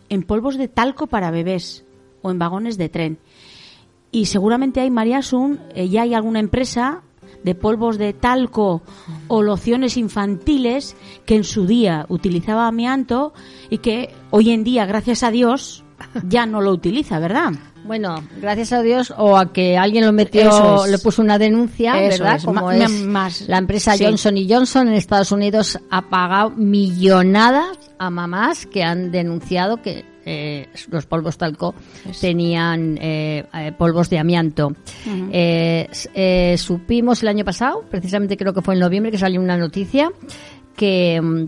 en 0.10 0.24
polvos 0.24 0.58
de 0.58 0.68
talco 0.68 1.08
para 1.08 1.32
bebés 1.32 1.86
o 2.22 2.32
en 2.32 2.40
vagones 2.40 2.78
de 2.78 2.90
tren. 2.90 3.20
Y 4.12 4.26
seguramente 4.26 4.82
hay, 4.82 4.90
María 4.92 5.22
Sun, 5.22 5.60
eh, 5.74 5.90
ya 5.90 6.04
hay 6.04 6.14
alguna 6.14 6.40
empresa 6.40 7.04
de 7.44 7.56
polvos 7.56 7.98
de 7.98 8.14
talco 8.14 8.82
o 9.28 9.42
lociones 9.42 9.96
infantiles 9.96 10.96
que 11.26 11.36
en 11.36 11.44
su 11.44 11.66
día 11.66 12.06
utilizaba 12.10 12.68
amianto 12.68 13.34
y 13.70 13.78
que 13.78 14.14
hoy 14.32 14.52
en 14.52 14.64
día, 14.64 14.86
gracias 14.86 15.24
a 15.24 15.32
Dios, 15.32 15.84
ya 16.28 16.46
no 16.46 16.62
lo 16.62 16.72
utiliza, 16.72 17.20
¿verdad? 17.20 17.54
Bueno, 17.88 18.22
gracias 18.42 18.74
a 18.74 18.82
Dios 18.82 19.14
o 19.18 19.38
a 19.38 19.54
que 19.54 19.78
alguien 19.78 20.06
lo 20.06 20.12
metió, 20.12 20.84
es. 20.86 20.92
le 20.92 20.98
puso 21.00 21.22
una 21.22 21.40
denuncia, 21.40 22.00
Eso 22.04 22.24
¿verdad? 22.24 22.36
es, 22.38 22.46
Como 22.46 22.70
es 22.72 22.92
más- 23.06 23.42
la 23.48 23.58
empresa 23.58 23.94
sí. 23.96 24.04
Johnson 24.04 24.38
y 24.38 24.52
Johnson 24.52 24.88
en 24.90 24.94
Estados 24.96 25.32
Unidos 25.32 25.80
ha 25.90 26.02
pagado 26.10 26.50
millonadas 26.52 27.78
a 27.98 28.10
mamás 28.10 28.66
que 28.66 28.84
han 28.84 29.10
denunciado 29.12 29.82
que 29.82 30.04
eh, 30.30 30.68
los 30.90 31.06
polvos 31.06 31.38
talco 31.38 31.74
tenían 32.20 32.98
eh, 33.02 33.46
eh, 33.54 33.72
polvos 33.78 34.10
de 34.10 34.20
amianto. 34.20 34.74
Eh, 35.32 35.88
eh, 36.14 36.56
supimos 36.58 37.24
el 37.24 37.30
año 37.30 37.46
pasado, 37.46 37.86
precisamente 37.90 38.36
creo 38.36 38.54
que 38.54 38.62
fue 38.62 38.74
en 38.74 38.82
noviembre 38.82 39.12
que 39.12 39.18
salió 39.18 39.40
una 39.40 39.56
noticia 39.58 40.12
que 40.76 41.22
mm, 41.22 41.44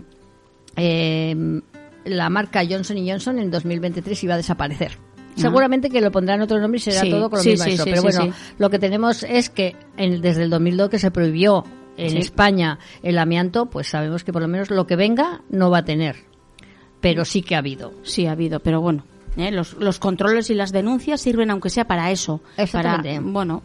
eh, 0.76 1.60
la 2.06 2.30
marca 2.30 2.62
Johnson 2.68 2.96
y 2.96 3.10
Johnson 3.10 3.38
en 3.38 3.50
2023 3.50 4.24
iba 4.24 4.34
a 4.34 4.36
desaparecer. 4.38 4.92
Seguramente 5.40 5.90
que 5.90 6.00
lo 6.00 6.10
pondrán 6.10 6.40
otro 6.40 6.60
nombre 6.60 6.78
y 6.78 6.80
será 6.80 7.00
Sí, 7.02 7.10
todo 7.10 7.30
con 7.30 7.38
lo 7.38 7.42
sí, 7.42 7.50
mismo 7.50 7.64
sí, 7.64 7.70
eso. 7.72 7.84
Pero 7.84 8.02
bueno, 8.02 8.32
lo 8.58 8.70
que 8.70 8.78
tenemos 8.78 9.22
es 9.22 9.50
que 9.50 9.76
en- 9.96 10.20
desde 10.20 10.42
el 10.44 10.50
2002 10.50 10.88
que 10.90 10.98
se 10.98 11.10
prohibió 11.10 11.64
en. 11.96 12.16
España 12.16 12.78
el 13.02 13.18
amianto, 13.18 13.66
pues 13.66 13.88
sabemos 13.88 14.24
que 14.24 14.32
por 14.32 14.40
lo 14.42 14.48
menos 14.48 14.70
lo 14.70 14.86
que 14.86 14.96
venga 14.96 15.42
no 15.50 15.70
va 15.70 15.78
a 15.78 15.84
tener. 15.84 16.16
Pero 17.00 17.24
sí 17.24 17.42
que 17.42 17.54
ha 17.54 17.58
habido. 17.58 17.92
Sí, 18.02 18.26
ha 18.26 18.32
habido, 18.32 18.60
pero 18.60 18.80
bueno, 18.80 19.04
¿eh? 19.36 19.50
los, 19.50 19.74
los 19.74 19.98
controles 19.98 20.50
y 20.50 20.54
las 20.54 20.70
denuncias 20.72 21.20
sirven 21.20 21.50
aunque 21.50 21.70
sea 21.70 21.86
para 21.86 22.10
eso. 22.10 22.40
Exactamente. 22.56 23.16
Para, 23.16 23.30
bueno, 23.32 23.62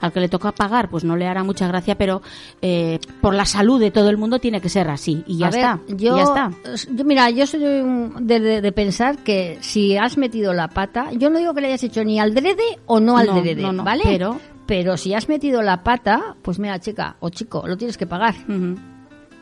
al 0.00 0.12
que 0.12 0.20
le 0.20 0.28
toca 0.28 0.52
pagar, 0.52 0.88
pues 0.90 1.04
no 1.04 1.16
le 1.16 1.26
hará 1.26 1.42
mucha 1.44 1.66
gracia, 1.68 1.96
pero 1.96 2.22
eh, 2.62 2.98
por 3.20 3.34
la 3.34 3.44
salud 3.44 3.80
de 3.80 3.90
todo 3.90 4.10
el 4.10 4.16
mundo 4.16 4.38
tiene 4.38 4.60
que 4.60 4.68
ser 4.68 4.88
así. 4.88 5.22
Y 5.26 5.38
ya 5.38 5.46
A 5.46 5.50
está. 5.50 5.80
Yo, 5.88 6.16
ya 6.16 6.22
está. 6.22 6.50
yo, 6.92 7.04
mira, 7.04 7.30
yo 7.30 7.46
soy 7.46 7.62
un- 7.64 8.26
de, 8.26 8.40
de- 8.40 8.60
de 8.60 8.72
pensar 8.72 9.18
que 9.18 9.58
si 9.60 9.96
has 9.96 10.16
metido 10.18 10.52
la 10.52 10.68
pata, 10.68 11.10
yo 11.12 11.30
no 11.30 11.38
digo 11.38 11.54
que 11.54 11.60
le 11.60 11.66
hayas 11.68 11.82
hecho 11.84 12.04
ni 12.04 12.18
al 12.20 12.34
drede 12.34 12.78
o 12.86 13.00
no 13.00 13.16
al 13.18 13.26
No, 13.26 13.40
drede, 13.40 13.62
no, 13.62 13.72
no, 13.72 13.84
¿vale? 13.84 14.02
pero- 14.04 14.38
Pero 14.66 14.96
si 14.96 15.14
has 15.14 15.28
metido 15.28 15.62
la 15.62 15.84
pata, 15.84 16.34
pues 16.42 16.58
mira, 16.58 16.78
chica 16.80 17.16
o 17.20 17.28
chico, 17.30 17.62
lo 17.68 17.76
tienes 17.76 17.96
que 17.96 18.06
pagar. 18.06 18.34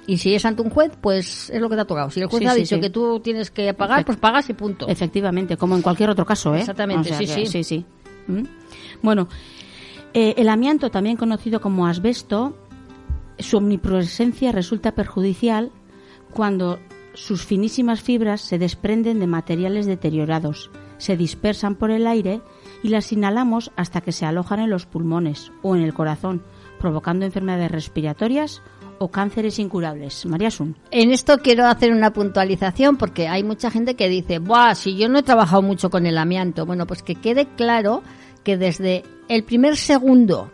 Y 0.06 0.18
si 0.18 0.34
es 0.34 0.44
ante 0.44 0.60
un 0.60 0.68
juez, 0.68 0.92
pues 1.00 1.48
es 1.48 1.58
lo 1.62 1.70
que 1.70 1.76
te 1.76 1.80
ha 1.80 1.84
tocado. 1.86 2.10
Si 2.10 2.20
el 2.20 2.26
juez 2.26 2.42
Sí, 2.42 2.46
ha 2.46 2.54
dicho 2.54 2.74
sí. 2.74 2.80
que 2.82 2.90
tú 2.90 3.20
tienes 3.20 3.50
que 3.50 3.72
pagar, 3.72 4.00
Efect- 4.00 4.04
pues 4.04 4.18
pagas 4.18 4.50
y 4.50 4.52
punto. 4.52 4.86
Efectivamente, 4.86 5.56
como 5.56 5.76
en 5.76 5.80
cualquier 5.82 6.10
otro 6.10 6.26
caso, 6.26 6.54
¿eh? 6.54 6.60
Exactamente, 6.60 7.14
sí, 7.14 7.24
que- 7.24 7.32
sí. 7.32 7.46
sí, 7.46 7.64
sí. 7.64 7.86
¿Mm? 8.26 8.42
Bueno, 9.00 9.28
eh, 10.14 10.34
el 10.38 10.48
amianto, 10.48 10.90
también 10.90 11.16
conocido 11.16 11.60
como 11.60 11.86
asbesto, 11.86 12.56
su 13.38 13.56
omnipresencia 13.56 14.52
resulta 14.52 14.92
perjudicial 14.92 15.72
cuando 16.32 16.78
sus 17.14 17.44
finísimas 17.44 18.00
fibras 18.00 18.40
se 18.40 18.58
desprenden 18.58 19.20
de 19.20 19.26
materiales 19.26 19.86
deteriorados, 19.86 20.70
se 20.98 21.16
dispersan 21.16 21.74
por 21.74 21.90
el 21.90 22.06
aire 22.06 22.40
y 22.82 22.88
las 22.88 23.12
inhalamos 23.12 23.72
hasta 23.76 24.00
que 24.00 24.12
se 24.12 24.24
alojan 24.24 24.60
en 24.60 24.70
los 24.70 24.86
pulmones 24.86 25.52
o 25.62 25.76
en 25.76 25.82
el 25.82 25.94
corazón, 25.94 26.42
provocando 26.78 27.24
enfermedades 27.24 27.70
respiratorias 27.70 28.62
o 28.98 29.08
cánceres 29.08 29.58
incurables. 29.58 30.24
María 30.26 30.50
Sun. 30.50 30.76
En 30.90 31.10
esto 31.10 31.38
quiero 31.38 31.66
hacer 31.66 31.92
una 31.92 32.12
puntualización 32.12 32.96
porque 32.96 33.26
hay 33.26 33.42
mucha 33.42 33.70
gente 33.70 33.96
que 33.96 34.08
dice, 34.08 34.38
Buah, 34.38 34.74
si 34.74 34.96
yo 34.96 35.08
no 35.08 35.18
he 35.18 35.22
trabajado 35.22 35.62
mucho 35.62 35.90
con 35.90 36.06
el 36.06 36.18
amianto. 36.18 36.66
Bueno, 36.66 36.86
pues 36.86 37.02
que 37.02 37.16
quede 37.16 37.46
claro 37.56 38.02
que 38.44 38.56
desde 38.56 39.02
el 39.28 39.42
primer 39.44 39.76
segundo 39.76 40.50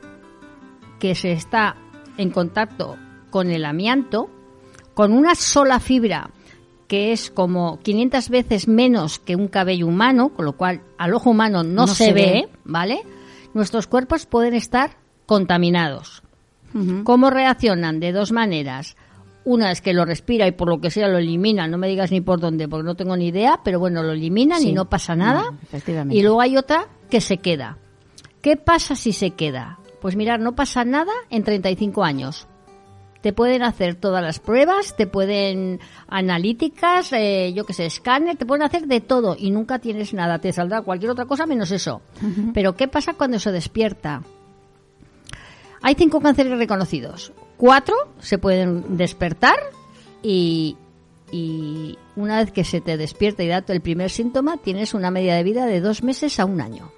que 0.98 1.14
se 1.14 1.32
está 1.32 1.76
en 2.16 2.30
contacto 2.30 2.96
con 3.30 3.50
el 3.50 3.64
amianto, 3.64 4.30
con 4.94 5.12
una 5.12 5.34
sola 5.34 5.80
fibra 5.80 6.30
que 6.86 7.12
es 7.12 7.30
como 7.30 7.78
500 7.80 8.28
veces 8.30 8.66
menos 8.66 9.20
que 9.20 9.36
un 9.36 9.46
cabello 9.46 9.86
humano, 9.86 10.30
con 10.30 10.44
lo 10.44 10.54
cual 10.54 10.80
al 10.98 11.14
ojo 11.14 11.30
humano 11.30 11.62
no, 11.62 11.82
No 11.82 11.86
se, 11.86 12.06
se 12.06 12.12
ve, 12.12 12.22
ve. 12.22 12.48
¿vale? 12.64 13.02
Nuestros 13.54 13.86
cuerpos 13.86 14.26
pueden 14.26 14.54
estar 14.54 14.96
contaminados. 15.24 16.22
¿Cómo 17.04 17.30
reaccionan? 17.30 18.00
De 18.00 18.12
dos 18.12 18.32
maneras. 18.32 18.96
Una 19.44 19.70
es 19.72 19.80
que 19.80 19.94
lo 19.94 20.04
respira 20.04 20.46
y 20.46 20.52
por 20.52 20.68
lo 20.68 20.80
que 20.80 20.90
sea 20.90 21.08
lo 21.08 21.16
eliminan, 21.18 21.70
no 21.70 21.78
me 21.78 21.88
digas 21.88 22.10
ni 22.10 22.20
por 22.20 22.40
dónde, 22.40 22.68
porque 22.68 22.84
no 22.84 22.94
tengo 22.94 23.16
ni 23.16 23.28
idea, 23.28 23.60
pero 23.64 23.78
bueno, 23.80 24.02
lo 24.02 24.12
eliminan 24.12 24.60
Sí. 24.60 24.68
y 24.70 24.72
no 24.72 24.88
pasa 24.90 25.16
nada. 25.16 25.44
Mm. 25.50 26.12
Y 26.12 26.22
luego 26.22 26.40
hay 26.42 26.56
otra 26.58 26.86
que 27.08 27.20
se 27.22 27.38
queda. 27.38 27.78
¿Qué 28.42 28.56
pasa 28.56 28.94
si 28.94 29.12
se 29.12 29.30
queda? 29.30 29.78
Pues 30.00 30.14
mirar, 30.16 30.40
no 30.40 30.54
pasa 30.54 30.84
nada 30.84 31.12
en 31.30 31.42
35 31.44 32.04
años. 32.04 32.46
Te 33.22 33.34
pueden 33.34 33.62
hacer 33.62 33.96
todas 33.96 34.22
las 34.22 34.38
pruebas, 34.40 34.96
te 34.96 35.06
pueden 35.06 35.78
analíticas, 36.08 37.12
eh, 37.12 37.52
yo 37.54 37.64
que 37.66 37.74
sé, 37.74 37.84
escáner, 37.84 38.36
te 38.38 38.46
pueden 38.46 38.62
hacer 38.62 38.86
de 38.86 39.00
todo 39.02 39.36
y 39.38 39.50
nunca 39.50 39.78
tienes 39.78 40.14
nada. 40.14 40.38
Te 40.38 40.52
saldrá 40.54 40.80
cualquier 40.82 41.10
otra 41.10 41.26
cosa 41.26 41.44
menos 41.44 41.70
eso. 41.70 42.00
Pero 42.54 42.76
¿qué 42.76 42.88
pasa 42.88 43.12
cuando 43.14 43.38
se 43.38 43.52
despierta? 43.52 44.22
Hay 45.82 45.94
cinco 45.96 46.20
cánceres 46.20 46.56
reconocidos. 46.58 47.32
Cuatro 47.60 47.94
se 48.20 48.38
pueden 48.38 48.96
despertar 48.96 49.58
y, 50.22 50.78
y 51.30 51.98
una 52.16 52.38
vez 52.38 52.52
que 52.52 52.64
se 52.64 52.80
te 52.80 52.96
despierta 52.96 53.42
y 53.42 53.48
da 53.48 53.62
el 53.68 53.82
primer 53.82 54.08
síntoma, 54.08 54.56
tienes 54.56 54.94
una 54.94 55.10
media 55.10 55.34
de 55.34 55.42
vida 55.42 55.66
de 55.66 55.82
dos 55.82 56.02
meses 56.02 56.40
a 56.40 56.46
un 56.46 56.62
año. 56.62 56.90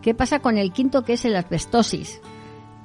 ¿Qué 0.00 0.14
pasa 0.14 0.38
con 0.38 0.58
el 0.58 0.72
quinto 0.72 1.02
que 1.02 1.14
es 1.14 1.24
el 1.24 1.34
asbestosis? 1.34 2.20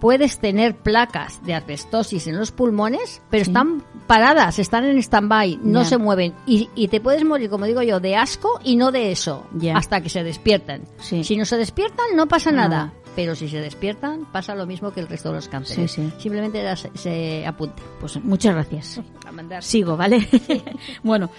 Puedes 0.01 0.39
tener 0.39 0.77
placas 0.77 1.45
de 1.45 1.53
asbestosis 1.53 2.25
en 2.25 2.39
los 2.39 2.51
pulmones, 2.51 3.21
pero 3.29 3.43
están 3.43 3.83
paradas, 4.07 4.57
están 4.57 4.85
en 4.85 4.97
stand-by, 4.97 5.59
no 5.61 5.85
se 5.85 5.99
mueven. 5.99 6.33
Y, 6.47 6.69
y 6.73 6.87
te 6.87 7.01
puedes 7.01 7.23
morir, 7.23 7.51
como 7.51 7.65
digo 7.65 7.83
yo, 7.83 7.99
de 7.99 8.15
asco 8.15 8.59
y 8.63 8.77
no 8.77 8.91
de 8.91 9.11
eso, 9.11 9.45
hasta 9.75 10.01
que 10.01 10.09
se 10.09 10.23
despiertan. 10.23 10.85
Sí. 10.97 11.23
Si 11.23 11.37
no 11.37 11.45
se 11.45 11.57
despiertan, 11.57 12.15
no 12.15 12.27
pasa. 12.27 12.51
Nada. 12.51 12.93
Pero 13.19 13.35
si 13.35 13.49
se 13.49 13.59
despiertan, 13.59 14.23
pasa 14.31 14.55
lo 14.55 14.65
mismo 14.65 14.93
que 14.93 15.01
el 15.01 15.09
resto 15.09 15.27
de 15.27 15.35
los 15.35 15.49
cánceres. 15.49 15.91
Sí, 15.91 16.03
sí. 16.03 16.13
Simplemente 16.19 16.63
se, 16.93 17.45
apunte. 17.45 17.83
Pues 17.99 18.15
muchas 18.23 18.53
gracias. 18.53 19.01
A 19.27 19.31
mandar. 19.33 19.61
Sigo, 19.61 19.97
¿vale? 19.97 20.25
bueno, 21.03 21.29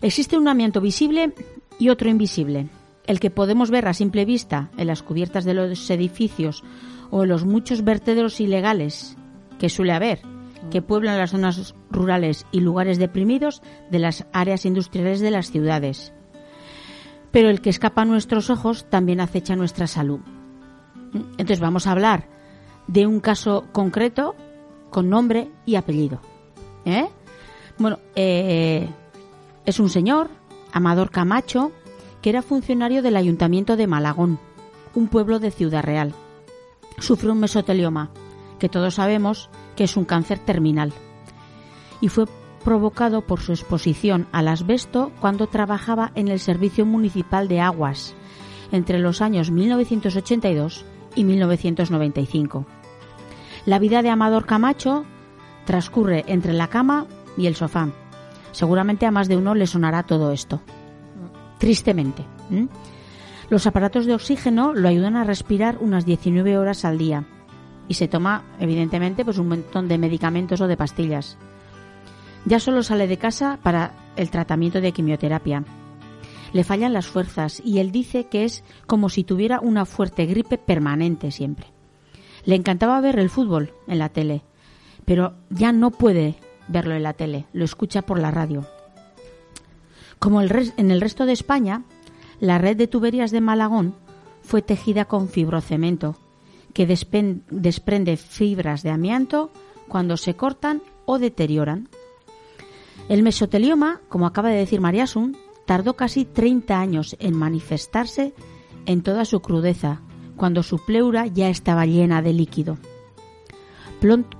existe 0.00 0.38
un 0.38 0.48
amianto 0.48 0.80
visible 0.80 1.34
y 1.78 1.90
otro 1.90 2.08
invisible. 2.08 2.68
El 3.06 3.20
que 3.20 3.28
podemos 3.28 3.70
ver 3.70 3.88
a 3.88 3.92
simple 3.92 4.24
vista 4.24 4.70
en 4.78 4.86
las 4.86 5.02
cubiertas 5.02 5.44
de 5.44 5.52
los 5.52 5.90
edificios 5.90 6.64
o 7.10 7.24
en 7.24 7.28
los 7.28 7.44
muchos 7.44 7.84
vertederos 7.84 8.40
ilegales 8.40 9.14
que 9.58 9.68
suele 9.68 9.92
haber, 9.92 10.22
que 10.70 10.80
pueblan 10.80 11.18
las 11.18 11.32
zonas 11.32 11.74
rurales 11.90 12.46
y 12.52 12.60
lugares 12.60 12.98
deprimidos 12.98 13.60
de 13.90 13.98
las 13.98 14.24
áreas 14.32 14.64
industriales 14.64 15.20
de 15.20 15.30
las 15.30 15.50
ciudades. 15.50 16.14
Pero 17.32 17.50
el 17.50 17.60
que 17.60 17.68
escapa 17.68 18.00
a 18.00 18.06
nuestros 18.06 18.48
ojos 18.48 18.88
también 18.88 19.20
acecha 19.20 19.56
nuestra 19.56 19.86
salud. 19.86 20.20
Entonces 21.12 21.60
vamos 21.60 21.86
a 21.86 21.92
hablar 21.92 22.26
de 22.86 23.06
un 23.06 23.20
caso 23.20 23.66
concreto 23.72 24.34
con 24.90 25.08
nombre 25.08 25.50
y 25.66 25.76
apellido. 25.76 26.20
¿Eh? 26.84 27.08
Bueno, 27.78 27.98
eh, 28.14 28.88
es 29.66 29.78
un 29.78 29.88
señor, 29.88 30.28
Amador 30.72 31.10
Camacho, 31.10 31.72
que 32.22 32.30
era 32.30 32.42
funcionario 32.42 33.02
del 33.02 33.16
Ayuntamiento 33.16 33.76
de 33.76 33.86
Malagón, 33.86 34.38
un 34.94 35.08
pueblo 35.08 35.38
de 35.38 35.50
Ciudad 35.50 35.84
Real. 35.84 36.14
Sufrió 36.98 37.32
un 37.32 37.40
mesotelioma, 37.40 38.10
que 38.58 38.68
todos 38.68 38.94
sabemos 38.94 39.50
que 39.76 39.84
es 39.84 39.96
un 39.96 40.04
cáncer 40.04 40.38
terminal, 40.38 40.92
y 42.00 42.08
fue 42.08 42.24
provocado 42.64 43.22
por 43.22 43.40
su 43.40 43.52
exposición 43.52 44.26
al 44.32 44.48
asbesto 44.48 45.12
cuando 45.20 45.46
trabajaba 45.46 46.10
en 46.14 46.28
el 46.28 46.40
Servicio 46.40 46.84
Municipal 46.84 47.46
de 47.46 47.60
Aguas 47.60 48.14
entre 48.72 48.98
los 48.98 49.22
años 49.22 49.50
1982 49.50 50.84
y 51.18 51.24
1995. 51.24 52.64
La 53.66 53.78
vida 53.78 54.02
de 54.02 54.08
Amador 54.08 54.46
Camacho 54.46 55.04
transcurre 55.66 56.24
entre 56.28 56.52
la 56.52 56.68
cama 56.68 57.06
y 57.36 57.46
el 57.46 57.56
sofá. 57.56 57.88
Seguramente 58.52 59.04
a 59.04 59.10
más 59.10 59.28
de 59.28 59.36
uno 59.36 59.54
le 59.54 59.66
sonará 59.66 60.04
todo 60.04 60.32
esto. 60.32 60.60
Tristemente. 61.58 62.24
Los 63.50 63.66
aparatos 63.66 64.06
de 64.06 64.14
oxígeno 64.14 64.74
lo 64.74 64.88
ayudan 64.88 65.16
a 65.16 65.24
respirar 65.24 65.78
unas 65.80 66.06
19 66.06 66.56
horas 66.56 66.84
al 66.84 66.98
día 66.98 67.24
y 67.88 67.94
se 67.94 68.06
toma, 68.06 68.44
evidentemente, 68.60 69.24
pues 69.24 69.38
un 69.38 69.48
montón 69.48 69.88
de 69.88 69.98
medicamentos 69.98 70.60
o 70.60 70.68
de 70.68 70.76
pastillas. 70.76 71.36
Ya 72.44 72.60
solo 72.60 72.82
sale 72.82 73.08
de 73.08 73.18
casa 73.18 73.58
para 73.62 73.92
el 74.16 74.30
tratamiento 74.30 74.80
de 74.80 74.92
quimioterapia. 74.92 75.64
Le 76.52 76.64
fallan 76.64 76.92
las 76.92 77.06
fuerzas 77.06 77.60
y 77.64 77.78
él 77.78 77.92
dice 77.92 78.24
que 78.24 78.44
es 78.44 78.64
como 78.86 79.08
si 79.08 79.24
tuviera 79.24 79.60
una 79.60 79.84
fuerte 79.84 80.26
gripe 80.26 80.58
permanente 80.58 81.30
siempre. 81.30 81.66
Le 82.44 82.54
encantaba 82.54 83.00
ver 83.00 83.18
el 83.18 83.30
fútbol 83.30 83.72
en 83.86 83.98
la 83.98 84.08
tele, 84.08 84.42
pero 85.04 85.34
ya 85.50 85.72
no 85.72 85.90
puede 85.90 86.36
verlo 86.68 86.94
en 86.94 87.02
la 87.02 87.12
tele, 87.12 87.46
lo 87.52 87.64
escucha 87.64 88.02
por 88.02 88.18
la 88.18 88.30
radio. 88.30 88.66
Como 90.18 90.42
en 90.42 90.90
el 90.90 91.00
resto 91.00 91.26
de 91.26 91.32
España, 91.32 91.84
la 92.40 92.58
red 92.58 92.76
de 92.76 92.86
tuberías 92.86 93.30
de 93.30 93.40
Malagón 93.40 93.94
fue 94.42 94.62
tejida 94.62 95.04
con 95.04 95.28
fibrocemento, 95.28 96.16
que 96.72 96.86
desprende 96.86 98.16
fibras 98.16 98.82
de 98.82 98.90
amianto 98.90 99.50
cuando 99.88 100.16
se 100.16 100.34
cortan 100.34 100.82
o 101.06 101.18
deterioran. 101.18 101.88
El 103.08 103.22
mesotelioma, 103.22 104.00
como 104.08 104.26
acaba 104.26 104.50
de 104.50 104.56
decir 104.56 104.80
Mariasun, 104.80 105.36
tardó 105.68 105.96
casi 105.96 106.24
30 106.24 106.80
años 106.80 107.14
en 107.20 107.36
manifestarse 107.36 108.32
en 108.86 109.02
toda 109.02 109.26
su 109.26 109.40
crudeza, 109.40 110.00
cuando 110.34 110.62
su 110.62 110.82
pleura 110.82 111.26
ya 111.26 111.50
estaba 111.50 111.84
llena 111.84 112.22
de 112.22 112.32
líquido. 112.32 112.78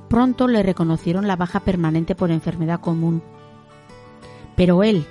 Pronto 0.09 0.49
le 0.49 0.63
reconocieron 0.63 1.27
la 1.27 1.37
baja 1.37 1.61
permanente 1.61 2.15
por 2.15 2.31
enfermedad 2.31 2.81
común. 2.81 3.23
Pero 4.57 4.83
él 4.83 5.05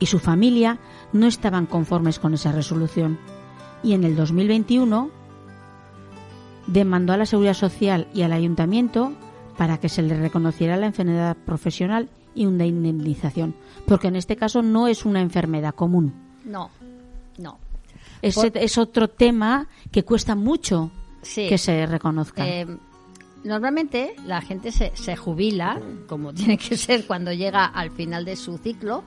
y 0.00 0.06
su 0.06 0.18
familia 0.18 0.80
no 1.12 1.28
estaban 1.28 1.66
conformes 1.66 2.18
con 2.18 2.34
esa 2.34 2.50
resolución 2.50 3.20
y 3.84 3.92
en 3.92 4.02
el 4.02 4.16
2021 4.16 5.08
demandó 6.66 7.12
a 7.12 7.16
la 7.16 7.26
Seguridad 7.26 7.54
Social 7.54 8.08
y 8.12 8.22
al 8.22 8.32
Ayuntamiento 8.32 9.12
para 9.60 9.76
que 9.76 9.90
se 9.90 10.00
le 10.00 10.16
reconociera 10.16 10.78
la 10.78 10.86
enfermedad 10.86 11.36
profesional 11.36 12.08
y 12.34 12.46
una 12.46 12.64
indemnización, 12.64 13.54
porque 13.86 14.08
en 14.08 14.16
este 14.16 14.34
caso 14.34 14.62
no 14.62 14.88
es 14.88 15.04
una 15.04 15.20
enfermedad 15.20 15.74
común. 15.74 16.14
No, 16.46 16.70
no. 17.36 17.58
Es, 18.22 18.36
Por- 18.36 18.56
es 18.56 18.78
otro 18.78 19.08
tema 19.08 19.66
que 19.92 20.02
cuesta 20.02 20.34
mucho 20.34 20.90
Sí. 21.20 21.46
que 21.46 21.58
se 21.58 21.84
reconozca. 21.84 22.48
Eh, 22.48 22.66
normalmente 23.44 24.14
la 24.26 24.40
gente 24.40 24.72
se, 24.72 24.92
se 24.96 25.14
jubila, 25.14 25.78
como 26.08 26.32
tiene 26.32 26.56
que 26.56 26.78
ser 26.78 27.06
cuando 27.06 27.30
llega 27.30 27.66
al 27.66 27.90
final 27.90 28.24
de 28.24 28.36
su 28.36 28.56
ciclo, 28.56 29.04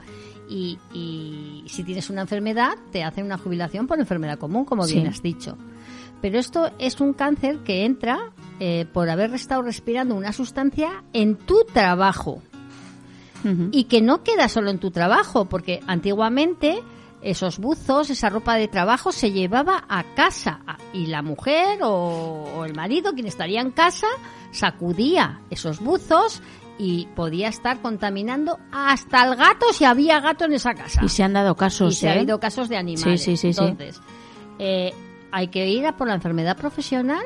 y, 0.48 0.78
y 0.92 1.64
si 1.66 1.82
tienes 1.82 2.10
una 2.10 2.20
enfermedad, 2.20 2.74
te 2.92 3.02
hacen 3.02 3.24
una 3.26 3.38
jubilación 3.38 3.88
por 3.88 3.98
enfermedad 3.98 4.38
común, 4.38 4.64
como 4.64 4.86
bien 4.86 5.02
Sí. 5.02 5.08
has 5.08 5.20
dicho. 5.20 5.58
Pero 6.24 6.38
esto 6.38 6.70
es 6.78 7.02
un 7.02 7.12
cáncer 7.12 7.58
que 7.64 7.84
entra 7.84 8.32
eh, 8.58 8.86
por 8.94 9.10
haber 9.10 9.34
estado 9.34 9.60
respirando 9.60 10.14
una 10.14 10.32
sustancia 10.32 11.04
en 11.12 11.36
tu 11.36 11.66
trabajo 11.70 12.40
y 13.72 13.84
que 13.84 14.00
no 14.00 14.22
queda 14.22 14.48
solo 14.48 14.70
en 14.70 14.78
tu 14.78 14.90
trabajo, 14.90 15.44
porque 15.44 15.80
antiguamente 15.86 16.82
esos 17.20 17.58
buzos, 17.58 18.08
esa 18.08 18.30
ropa 18.30 18.56
de 18.56 18.68
trabajo 18.68 19.12
se 19.12 19.32
llevaba 19.32 19.84
a 19.86 20.02
casa 20.14 20.60
y 20.94 21.08
la 21.08 21.20
mujer 21.20 21.82
o, 21.82 21.90
o 22.56 22.64
el 22.64 22.72
marido, 22.72 23.12
quien 23.12 23.26
estaría 23.26 23.60
en 23.60 23.70
casa, 23.70 24.06
sacudía 24.50 25.42
esos 25.50 25.80
buzos 25.80 26.40
y 26.78 27.06
podía 27.14 27.48
estar 27.48 27.82
contaminando 27.82 28.58
hasta 28.72 29.28
el 29.28 29.36
gato 29.36 29.74
si 29.74 29.84
había 29.84 30.20
gato 30.20 30.46
en 30.46 30.54
esa 30.54 30.72
casa. 30.72 31.04
Y 31.04 31.10
se 31.10 31.22
han 31.22 31.34
dado 31.34 31.54
casos, 31.54 31.92
Y 31.92 31.96
se 31.96 32.08
ha 32.08 32.14
¿eh? 32.14 32.18
habido 32.20 32.40
casos 32.40 32.70
de 32.70 32.78
animales. 32.78 33.20
Sí, 33.20 33.36
sí, 33.36 33.36
sí, 33.36 33.52
sí. 33.52 33.62
Entonces, 33.62 34.00
eh, 34.58 34.94
hay 35.34 35.48
que 35.48 35.68
ir 35.68 35.84
a 35.86 35.96
por 35.96 36.06
la 36.08 36.14
enfermedad 36.14 36.56
profesional 36.56 37.24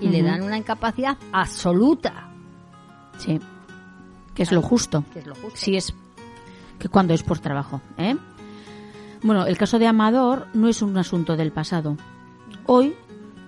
y 0.00 0.08
le 0.08 0.22
dan 0.22 0.42
una 0.42 0.58
incapacidad 0.58 1.16
absoluta, 1.32 2.30
Sí. 3.16 3.40
Que 4.34 4.42
es 4.44 4.52
lo 4.52 4.62
justo. 4.62 5.02
que 5.12 5.18
es 5.20 5.26
lo 5.26 5.34
justo. 5.34 5.56
Sí 5.56 5.76
es 5.76 5.92
que 6.78 6.88
cuando 6.88 7.14
es 7.14 7.24
por 7.24 7.40
trabajo, 7.40 7.80
¿eh? 7.96 8.16
Bueno, 9.22 9.46
el 9.46 9.58
caso 9.58 9.80
de 9.80 9.88
Amador 9.88 10.46
no 10.54 10.68
es 10.68 10.80
un 10.82 10.96
asunto 10.96 11.36
del 11.36 11.50
pasado. 11.50 11.96
Hoy, 12.66 12.94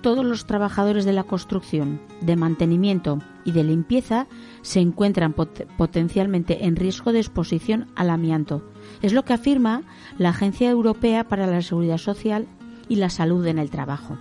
todos 0.03 0.25
los 0.25 0.47
trabajadores 0.47 1.05
de 1.05 1.13
la 1.13 1.23
construcción, 1.23 2.01
de 2.23 2.35
mantenimiento 2.35 3.21
y 3.45 3.53
de 3.53 3.63
limpieza 3.63 4.27
se 4.63 4.81
encuentran 4.81 5.33
pot- 5.35 5.67
potencialmente 5.77 6.65
en 6.67 6.75
riesgo 6.75 7.13
de 7.13 7.21
exposición 7.21 7.87
al 7.95 8.11
amianto. 8.11 8.63
Es 9.03 9.13
lo 9.13 9.25
que 9.25 9.35
afirma 9.35 9.83
la 10.19 10.31
Agencia 10.31 10.69
Europea 10.71 11.29
para 11.29 11.47
la 11.47 11.63
Seguridad 11.63 11.99
Social 11.99 12.49
y 12.90 12.96
la 12.96 13.09
Salud 13.09 13.46
en 13.46 13.59
el 13.59 13.70
Trabajo. 13.70 14.18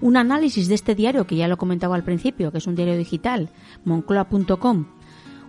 Un 0.00 0.16
análisis 0.16 0.68
de 0.68 0.74
este 0.74 0.94
diario, 0.94 1.26
que 1.26 1.34
ya 1.34 1.48
lo 1.48 1.56
comentaba 1.56 1.96
al 1.96 2.04
principio, 2.04 2.52
que 2.52 2.58
es 2.58 2.66
un 2.68 2.76
diario 2.76 2.96
digital, 2.96 3.48
moncloa.com, 3.84 4.84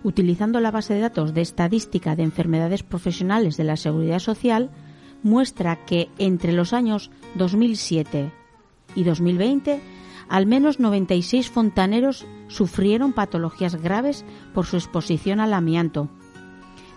utilizando 0.02 0.60
la 0.60 0.70
base 0.70 0.94
de 0.94 1.00
datos 1.00 1.34
de 1.34 1.42
estadística 1.42 2.16
de 2.16 2.22
enfermedades 2.22 2.82
profesionales 2.82 3.56
de 3.56 3.64
la 3.64 3.76
Seguridad 3.76 4.18
Social, 4.18 4.70
muestra 5.22 5.84
que 5.84 6.08
entre 6.18 6.52
los 6.52 6.72
años 6.72 7.10
2007 7.34 8.32
y 8.94 9.04
2020, 9.04 9.80
al 10.28 10.46
menos 10.46 10.80
96 10.80 11.50
fontaneros 11.50 12.26
sufrieron 12.48 13.12
patologías 13.12 13.76
graves 13.76 14.24
por 14.54 14.64
su 14.64 14.76
exposición 14.76 15.40
al 15.40 15.52
amianto. 15.52 16.08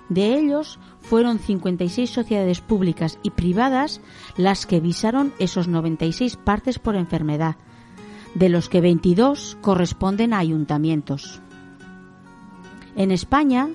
De 0.09 0.35
ellos, 0.35 0.79
fueron 1.01 1.37
56 1.39 2.09
sociedades 2.09 2.61
públicas 2.61 3.19
y 3.21 3.29
privadas 3.29 4.01
las 4.35 4.65
que 4.65 4.79
visaron 4.79 5.33
esos 5.37 5.67
96 5.67 6.35
partes 6.35 6.79
por 6.79 6.95
enfermedad, 6.95 7.55
de 8.33 8.49
los 8.49 8.69
que 8.69 8.81
22 8.81 9.57
corresponden 9.61 10.33
a 10.33 10.39
ayuntamientos. 10.39 11.41
En 12.95 13.11
España, 13.11 13.69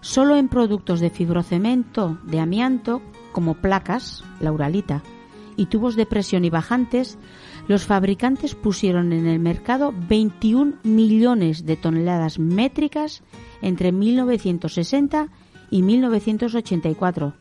solo 0.00 0.36
en 0.36 0.48
productos 0.48 1.00
de 1.00 1.10
fibrocemento 1.10 2.18
de 2.24 2.40
amianto, 2.40 3.02
como 3.32 3.54
placas, 3.54 4.24
la 4.40 4.52
uralita, 4.52 5.02
y 5.56 5.66
tubos 5.66 5.96
de 5.96 6.06
presión 6.06 6.44
y 6.44 6.50
bajantes, 6.50 7.18
los 7.68 7.86
fabricantes 7.86 8.54
pusieron 8.54 9.12
en 9.12 9.26
el 9.26 9.38
mercado 9.38 9.94
21 10.08 10.78
millones 10.82 11.64
de 11.64 11.76
toneladas 11.76 12.38
métricas 12.38 13.22
entre 13.62 13.92
1960 13.92 15.28
y 15.70 15.82
1984, 15.82 17.34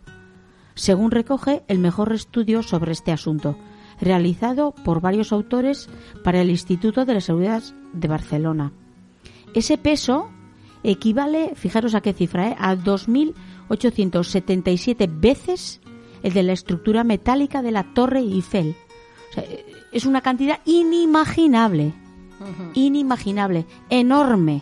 según 0.76 1.11
recoge 1.11 1.63
el 1.67 1.80
mejor 1.80 2.13
estudio 2.13 2.63
sobre 2.63 2.91
este 2.91 3.11
asunto, 3.11 3.57
realizado 3.99 4.74
por 4.84 5.01
varios 5.01 5.32
autores 5.32 5.88
para 6.24 6.41
el 6.41 6.49
Instituto 6.49 7.05
de 7.05 7.13
la 7.13 7.21
Seguridad 7.21 7.61
de 7.93 8.07
Barcelona. 8.07 8.71
Ese 9.53 9.78
peso 9.78 10.32
equivale, 10.84 11.53
fijaros 11.55 11.93
a 11.95 12.01
qué 12.01 12.11
cifra, 12.13 12.49
¿eh? 12.49 12.55
a 12.59 12.76
2.877 12.76 15.09
veces 15.19 15.80
el 16.24 16.34
de 16.34 16.43
la 16.43 16.53
estructura 16.53 17.03
metálica 17.03 17.61
de 17.61 17.71
la 17.71 17.93
Torre 17.93 18.19
Eiffel. 18.19 18.76
O 19.30 19.34
sea, 19.34 19.43
es 19.91 20.05
una 20.05 20.21
cantidad 20.21 20.61
inimaginable, 20.65 21.93
inimaginable, 22.74 23.65
enorme. 23.89 24.61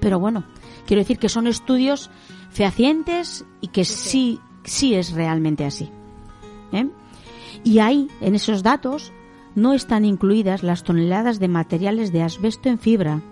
Pero 0.00 0.18
bueno, 0.18 0.44
quiero 0.86 1.00
decir 1.00 1.18
que 1.18 1.28
son 1.28 1.46
estudios 1.46 2.10
fehacientes 2.50 3.44
y 3.60 3.68
que 3.68 3.84
sí, 3.84 4.40
sí 4.64 4.94
es 4.94 5.12
realmente 5.12 5.64
así. 5.64 5.90
¿eh? 6.72 6.88
Y 7.62 7.78
ahí, 7.78 8.08
en 8.20 8.34
esos 8.34 8.62
datos, 8.62 9.12
no 9.54 9.72
están 9.72 10.04
incluidas 10.04 10.62
las 10.62 10.84
toneladas 10.84 11.38
de 11.38 11.48
materiales 11.48 12.12
de 12.12 12.22
asbesto 12.22 12.68
en 12.68 12.78
fibra, 12.78 13.22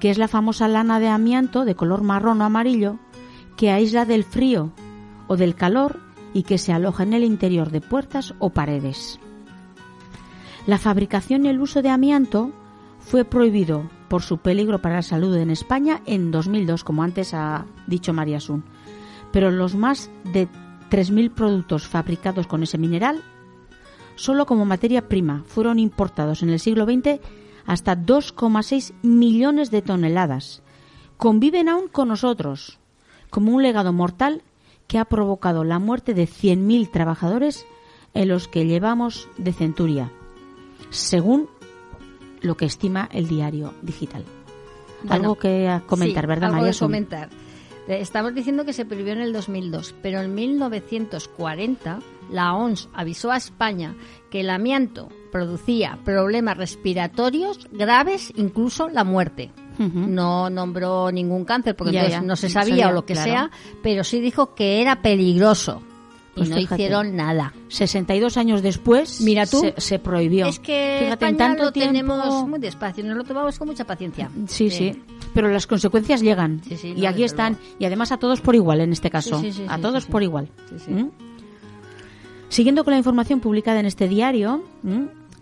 que 0.00 0.10
es 0.10 0.18
la 0.18 0.28
famosa 0.28 0.68
lana 0.68 1.00
de 1.00 1.08
amianto 1.08 1.64
de 1.64 1.74
color 1.74 2.02
marrón 2.02 2.40
o 2.40 2.44
amarillo 2.44 2.98
que 3.56 3.70
aísla 3.70 4.04
del 4.04 4.24
frío 4.24 4.72
o 5.28 5.36
del 5.36 5.54
calor 5.54 6.00
y 6.32 6.42
que 6.42 6.58
se 6.58 6.72
aloja 6.72 7.04
en 7.04 7.12
el 7.12 7.24
interior 7.24 7.70
de 7.70 7.80
puertas 7.80 8.34
o 8.38 8.50
paredes. 8.50 9.20
La 10.66 10.78
fabricación 10.78 11.44
y 11.44 11.48
el 11.48 11.60
uso 11.60 11.82
de 11.82 11.90
amianto 11.90 12.50
fue 12.98 13.24
prohibido 13.24 13.88
por 14.14 14.22
su 14.22 14.38
peligro 14.38 14.80
para 14.80 14.94
la 14.94 15.02
salud 15.02 15.34
en 15.34 15.50
España 15.50 16.00
en 16.06 16.30
2002, 16.30 16.84
como 16.84 17.02
antes 17.02 17.34
ha 17.34 17.66
dicho 17.88 18.12
María 18.12 18.38
Sun. 18.38 18.62
Pero 19.32 19.50
los 19.50 19.74
más 19.74 20.08
de 20.32 20.46
3.000 20.88 21.34
productos 21.34 21.88
fabricados 21.88 22.46
con 22.46 22.62
ese 22.62 22.78
mineral, 22.78 23.24
solo 24.14 24.46
como 24.46 24.66
materia 24.66 25.08
prima, 25.08 25.42
fueron 25.48 25.80
importados 25.80 26.44
en 26.44 26.50
el 26.50 26.60
siglo 26.60 26.84
XX 26.84 27.18
hasta 27.66 27.96
2,6 27.96 28.92
millones 29.02 29.72
de 29.72 29.82
toneladas. 29.82 30.62
Conviven 31.16 31.68
aún 31.68 31.88
con 31.88 32.06
nosotros, 32.06 32.78
como 33.30 33.50
un 33.50 33.64
legado 33.64 33.92
mortal 33.92 34.42
que 34.86 34.98
ha 34.98 35.06
provocado 35.06 35.64
la 35.64 35.80
muerte 35.80 36.14
de 36.14 36.28
100.000 36.28 36.88
trabajadores 36.92 37.66
en 38.14 38.28
los 38.28 38.46
que 38.46 38.64
llevamos 38.64 39.28
de 39.38 39.52
centuria, 39.52 40.12
según 40.90 41.48
lo 42.44 42.56
que 42.56 42.64
estima 42.66 43.08
el 43.12 43.26
diario 43.26 43.74
digital. 43.82 44.24
algo 45.08 45.34
que 45.36 45.80
comentar, 45.86 46.24
Sí, 46.24 46.28
¿verdad, 46.28 46.44
algo 46.50 46.58
María? 46.58 46.72
que 46.72 46.78
comentar. 46.78 47.28
Eh, 47.88 47.98
Estamos 48.00 48.34
diciendo 48.34 48.64
que 48.64 48.72
se 48.72 48.84
prohibió 48.84 49.12
en 49.12 49.20
el 49.20 49.32
2002, 49.32 49.94
pero 50.02 50.20
en 50.22 50.34
1940 50.34 51.98
la 52.30 52.54
OMS 52.54 52.88
avisó 52.94 53.30
a 53.30 53.36
España 53.36 53.94
que 54.30 54.40
el 54.40 54.50
amianto 54.50 55.08
producía 55.30 55.98
problemas 56.04 56.56
respiratorios 56.56 57.68
graves, 57.72 58.32
incluso 58.36 58.88
la 58.88 59.04
muerte. 59.04 59.50
No 59.76 60.48
nombró 60.50 61.10
ningún 61.10 61.44
cáncer 61.44 61.74
porque 61.74 61.94
Ya, 61.94 62.00
entonces 62.04 62.20
ya, 62.20 62.26
no 62.26 62.36
se 62.36 62.48
sabía 62.48 62.74
sabía, 62.76 62.88
o 62.90 62.92
lo 62.92 63.04
que 63.04 63.14
claro. 63.14 63.30
sea, 63.30 63.50
pero 63.82 64.04
sí 64.04 64.20
dijo 64.20 64.54
que 64.54 64.80
era 64.80 65.02
peligroso 65.02 65.82
Pues 66.34 66.48
y 66.48 66.50
no 66.50 66.56
fíjate. 66.56 66.82
hicieron 66.82 67.14
nada. 67.16 67.52
62 67.68 68.36
años 68.36 68.60
después 68.62 69.20
Mira 69.20 69.46
tú. 69.46 69.60
Se, 69.60 69.74
se 69.78 69.98
prohibió. 69.98 70.46
Es 70.46 70.58
que 70.58 70.98
Fíjate, 71.04 71.26
en 71.26 71.36
tanto 71.36 71.64
lo 71.64 71.72
tiempo... 71.72 71.92
tenemos 71.92 72.48
muy 72.48 72.58
despacio, 72.58 73.04
nos 73.04 73.16
lo 73.16 73.24
tomamos 73.24 73.58
con 73.58 73.68
mucha 73.68 73.84
paciencia. 73.84 74.30
Sí, 74.48 74.70
sí. 74.70 75.00
Pero 75.32 75.48
las 75.48 75.66
consecuencias 75.66 76.20
llegan. 76.22 76.60
Sí, 76.68 76.76
sí, 76.76 76.94
y 76.96 77.06
aquí 77.06 77.22
están. 77.24 77.52
luego. 77.54 77.76
Y 77.78 77.84
además 77.84 78.10
a 78.12 78.16
todos 78.18 78.40
por 78.40 78.54
igual 78.54 78.80
en 78.80 78.92
este 78.92 79.10
caso. 79.10 79.40
Sí, 79.40 79.64
a 79.68 79.78
todos 79.78 80.06
por 80.06 80.22
igual. 80.22 80.48
¿Mm? 80.88 81.06
Siguiendo 82.48 82.84
con 82.84 82.92
la 82.92 82.98
información 82.98 83.40
publicada 83.40 83.80
en 83.80 83.86
este 83.86 84.08
diario, 84.08 84.64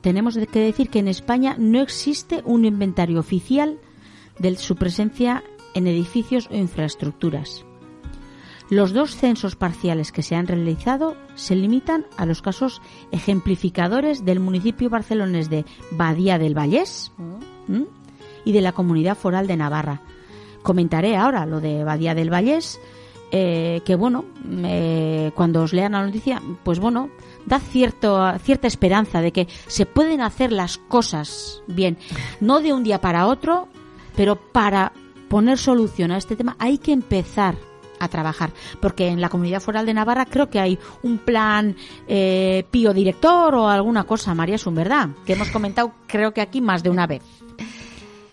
tenemos 0.01 0.37
que 0.37 0.61
decir 0.61 0.89
que 0.89 0.99
en 0.99 1.09
España 1.09 1.57
no 1.59 1.81
existe 1.81 2.43
un 2.45 2.65
inventario 2.65 3.21
oficial 3.21 3.79
de 4.39 4.57
su 4.57 4.77
presencia 4.77 5.43
en 5.75 5.87
edificios 5.87 6.49
o 6.51 6.57
infraestructuras. 6.57 7.65
Los 8.73 8.95
dos 8.95 9.15
censos 9.15 9.55
parciales 9.55 10.13
que 10.13 10.23
se 10.23 10.35
han 10.35 10.47
realizado 10.47 11.15
se 11.35 11.55
limitan 11.55 12.07
a 12.17 12.25
los 12.25 12.41
casos 12.41 12.81
ejemplificadores 13.11 14.25
del 14.25 14.41
municipio 14.41 14.89
barcelonés 14.89 15.51
de 15.51 15.67
Badía 15.91 16.39
del 16.39 16.57
Vallés 16.57 17.13
¿m? 17.69 17.85
y 18.47 18.53
de 18.53 18.63
la 18.63 18.73
Comunidad 18.73 19.19
Foral 19.19 19.47
de 19.47 19.59
Navarra. 19.59 20.01
Comentaré 20.63 21.19
ahora 21.19 21.45
lo 21.45 21.61
de 21.61 21.85
Badía 21.85 22.15
del 22.15 22.33
Vallés, 22.33 22.81
eh, 23.31 23.83
que 23.85 23.95
bueno, 23.95 24.25
eh, 24.65 25.33
cuando 25.35 25.65
os 25.65 25.75
lean 25.75 25.93
la 25.93 26.07
noticia, 26.07 26.41
pues 26.65 26.79
bueno, 26.79 27.11
da 27.45 27.59
cierto, 27.59 28.39
cierta 28.39 28.69
esperanza 28.69 29.21
de 29.21 29.33
que 29.33 29.49
se 29.67 29.85
pueden 29.85 30.23
hacer 30.23 30.51
las 30.51 30.79
cosas 30.79 31.63
bien, 31.67 31.99
no 32.41 32.61
de 32.61 32.73
un 32.73 32.85
día 32.85 33.03
para 33.03 33.27
otro, 33.27 33.69
pero 34.17 34.37
para 34.37 34.95
poner 35.29 35.59
solución 35.59 36.11
a 36.11 36.17
este 36.17 36.37
tema 36.37 36.57
hay 36.59 36.79
que 36.79 36.93
empezar 36.93 37.55
a 38.05 38.09
trabajar, 38.09 38.51
porque 38.81 39.09
en 39.09 39.21
la 39.21 39.29
comunidad 39.29 39.61
foral 39.61 39.87
de 39.87 39.95
Navarra 39.95 40.27
creo 40.27 40.49
que 40.51 40.61
hay 40.61 40.79
un 41.03 41.19
plan 41.19 41.77
eh, 42.09 42.65
pío 42.71 42.93
director 42.93 43.55
o 43.55 43.69
alguna 43.69 44.05
cosa, 44.05 44.35
María 44.35 44.59
Sun, 44.59 44.75
¿verdad? 44.75 45.09
Que 45.27 45.35
hemos 45.35 45.51
comentado 45.51 45.93
creo 46.07 46.33
que 46.33 46.41
aquí 46.41 46.61
más 46.61 46.83
de 46.83 46.91
una 46.91 47.07
vez. 47.07 47.23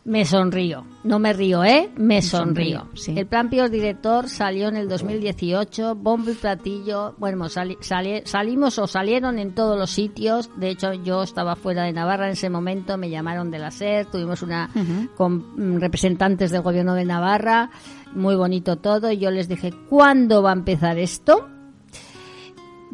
Me 0.05 0.26
sonrío. 0.26 0.86
No 1.03 1.20
me 1.20 1.34
río, 1.34 1.63
¿eh? 1.63 1.89
Me 1.97 2.22
sonrío. 2.22 2.80
sonrío, 2.80 2.95
sí. 2.95 3.13
El 3.15 3.28
plan 3.28 3.47
Pios 3.49 3.70
Director 3.70 4.28
salió 4.28 4.67
en 4.70 4.76
el 4.76 4.89
2018, 4.89 5.93
bombo 5.95 6.32
y 6.32 6.34
platillo. 6.34 7.13
Bueno, 7.20 7.47
sali- 7.47 7.78
sali- 7.82 8.24
salimos 8.26 8.80
o 8.80 8.88
salieron 8.88 9.38
en 9.38 9.53
todos 9.53 9.78
los 9.78 9.91
sitios. 9.91 10.49
De 10.57 10.70
hecho, 10.70 10.93
yo 10.93 11.22
estaba 11.24 11.55
fuera 11.55 11.84
de 11.84 11.93
Navarra 11.93 12.26
en 12.26 12.32
ese 12.32 12.49
momento, 12.49 12.97
me 12.97 13.09
llamaron 13.09 13.51
de 13.51 13.59
la 13.59 13.70
SER, 13.70 14.07
tuvimos 14.07 14.41
una 14.41 14.70
con 15.15 15.76
mm, 15.76 15.80
representantes 15.80 16.49
del 16.49 16.63
gobierno 16.63 16.95
de 16.95 17.05
Navarra. 17.05 17.70
Muy 18.14 18.36
bonito 18.36 18.76
todo. 18.78 19.12
Y 19.12 19.18
yo 19.18 19.32
les 19.32 19.47
dije, 19.47 19.72
¿cuándo 19.89 20.41
va 20.41 20.49
a 20.51 20.53
empezar 20.53 20.97
esto? 20.97 21.47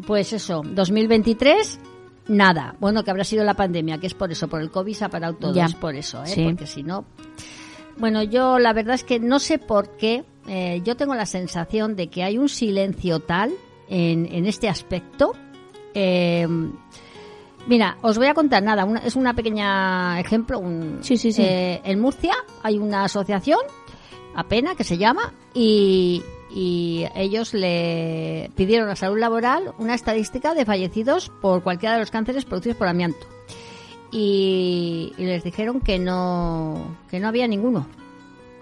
Pues 0.05 0.33
eso, 0.33 0.61
2023, 0.65 1.79
nada. 2.27 2.75
Bueno, 2.79 3.03
que 3.03 3.11
habrá 3.11 3.23
sido 3.23 3.43
la 3.45 3.53
pandemia, 3.53 3.97
que 3.97 4.07
es 4.07 4.13
por 4.13 4.31
eso, 4.31 4.47
por 4.47 4.61
el 4.61 4.69
COVID 4.69 4.93
se 4.93 5.05
ha 5.05 5.09
parado 5.09 5.35
todo, 5.35 5.53
Ya. 5.53 5.65
es 5.65 5.75
por 5.75 5.95
eso, 5.95 6.21
¿eh? 6.23 6.27
Sí. 6.27 6.43
Porque 6.43 6.67
si 6.67 6.83
no... 6.83 7.05
Bueno, 7.97 8.21
yo 8.23 8.59
la 8.59 8.73
verdad 8.73 8.95
es 8.95 9.05
que 9.05 9.21
no 9.21 9.39
sé 9.39 9.57
por 9.57 9.95
qué, 9.95 10.25
eh, 10.49 10.81
yo 10.83 10.97
tengo 10.97 11.15
la 11.15 11.25
sensación 11.25 11.95
de 11.95 12.07
que 12.09 12.23
hay 12.23 12.37
un 12.37 12.49
silencio 12.49 13.21
tal 13.21 13.53
en, 13.87 14.25
en 14.29 14.45
este 14.47 14.67
aspecto. 14.67 15.31
Eh, 15.93 16.45
mira, 17.67 17.97
os 18.01 18.17
voy 18.17 18.27
a 18.27 18.33
contar 18.33 18.61
nada, 18.63 18.83
una- 18.83 18.99
es 18.99 19.15
una 19.15 19.33
pequeña 19.33 20.19
ejemplo. 20.19 20.59
Un, 20.59 20.97
Sí, 20.99 21.15
sí, 21.15 21.31
sí. 21.31 21.41
eh, 21.41 21.79
en 21.85 22.01
Murcia 22.01 22.33
hay 22.63 22.77
una 22.77 23.05
asociación, 23.05 23.59
APENA, 24.35 24.75
que 24.75 24.83
se 24.83 24.97
llama, 24.97 25.33
y, 25.53 26.23
y 26.49 27.05
ellos 27.15 27.53
le 27.53 28.51
pidieron 28.55 28.89
a 28.89 28.95
Salud 28.95 29.19
Laboral 29.19 29.73
una 29.77 29.95
estadística 29.95 30.53
de 30.53 30.65
fallecidos 30.65 31.31
por 31.41 31.63
cualquiera 31.63 31.95
de 31.95 32.01
los 32.01 32.11
cánceres 32.11 32.45
producidos 32.45 32.77
por 32.77 32.87
amianto. 32.87 33.25
Y, 34.11 35.13
y 35.17 35.25
les 35.25 35.43
dijeron 35.43 35.81
que 35.81 35.99
no, 35.99 36.97
que 37.09 37.19
no 37.19 37.27
había 37.27 37.47
ninguno. 37.47 37.87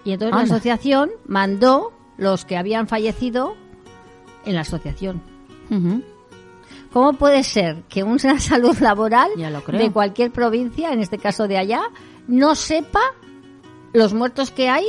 Y 0.04 0.12
entonces 0.12 0.36
la 0.36 0.42
asociación 0.42 1.10
mandó 1.26 1.92
los 2.16 2.44
que 2.44 2.56
habían 2.56 2.88
fallecido 2.88 3.56
en 4.44 4.54
la 4.54 4.62
asociación. 4.62 5.22
¿Cómo 6.92 7.14
puede 7.14 7.42
ser 7.42 7.82
que 7.88 8.04
una 8.04 8.38
salud 8.38 8.76
laboral 8.78 9.30
de 9.36 9.90
cualquier 9.90 10.30
provincia, 10.30 10.92
en 10.92 11.00
este 11.00 11.18
caso 11.18 11.48
de 11.48 11.58
allá, 11.58 11.82
no 12.28 12.54
sepa 12.54 13.00
los 13.92 14.14
muertos 14.14 14.50
que 14.50 14.68
hay 14.68 14.84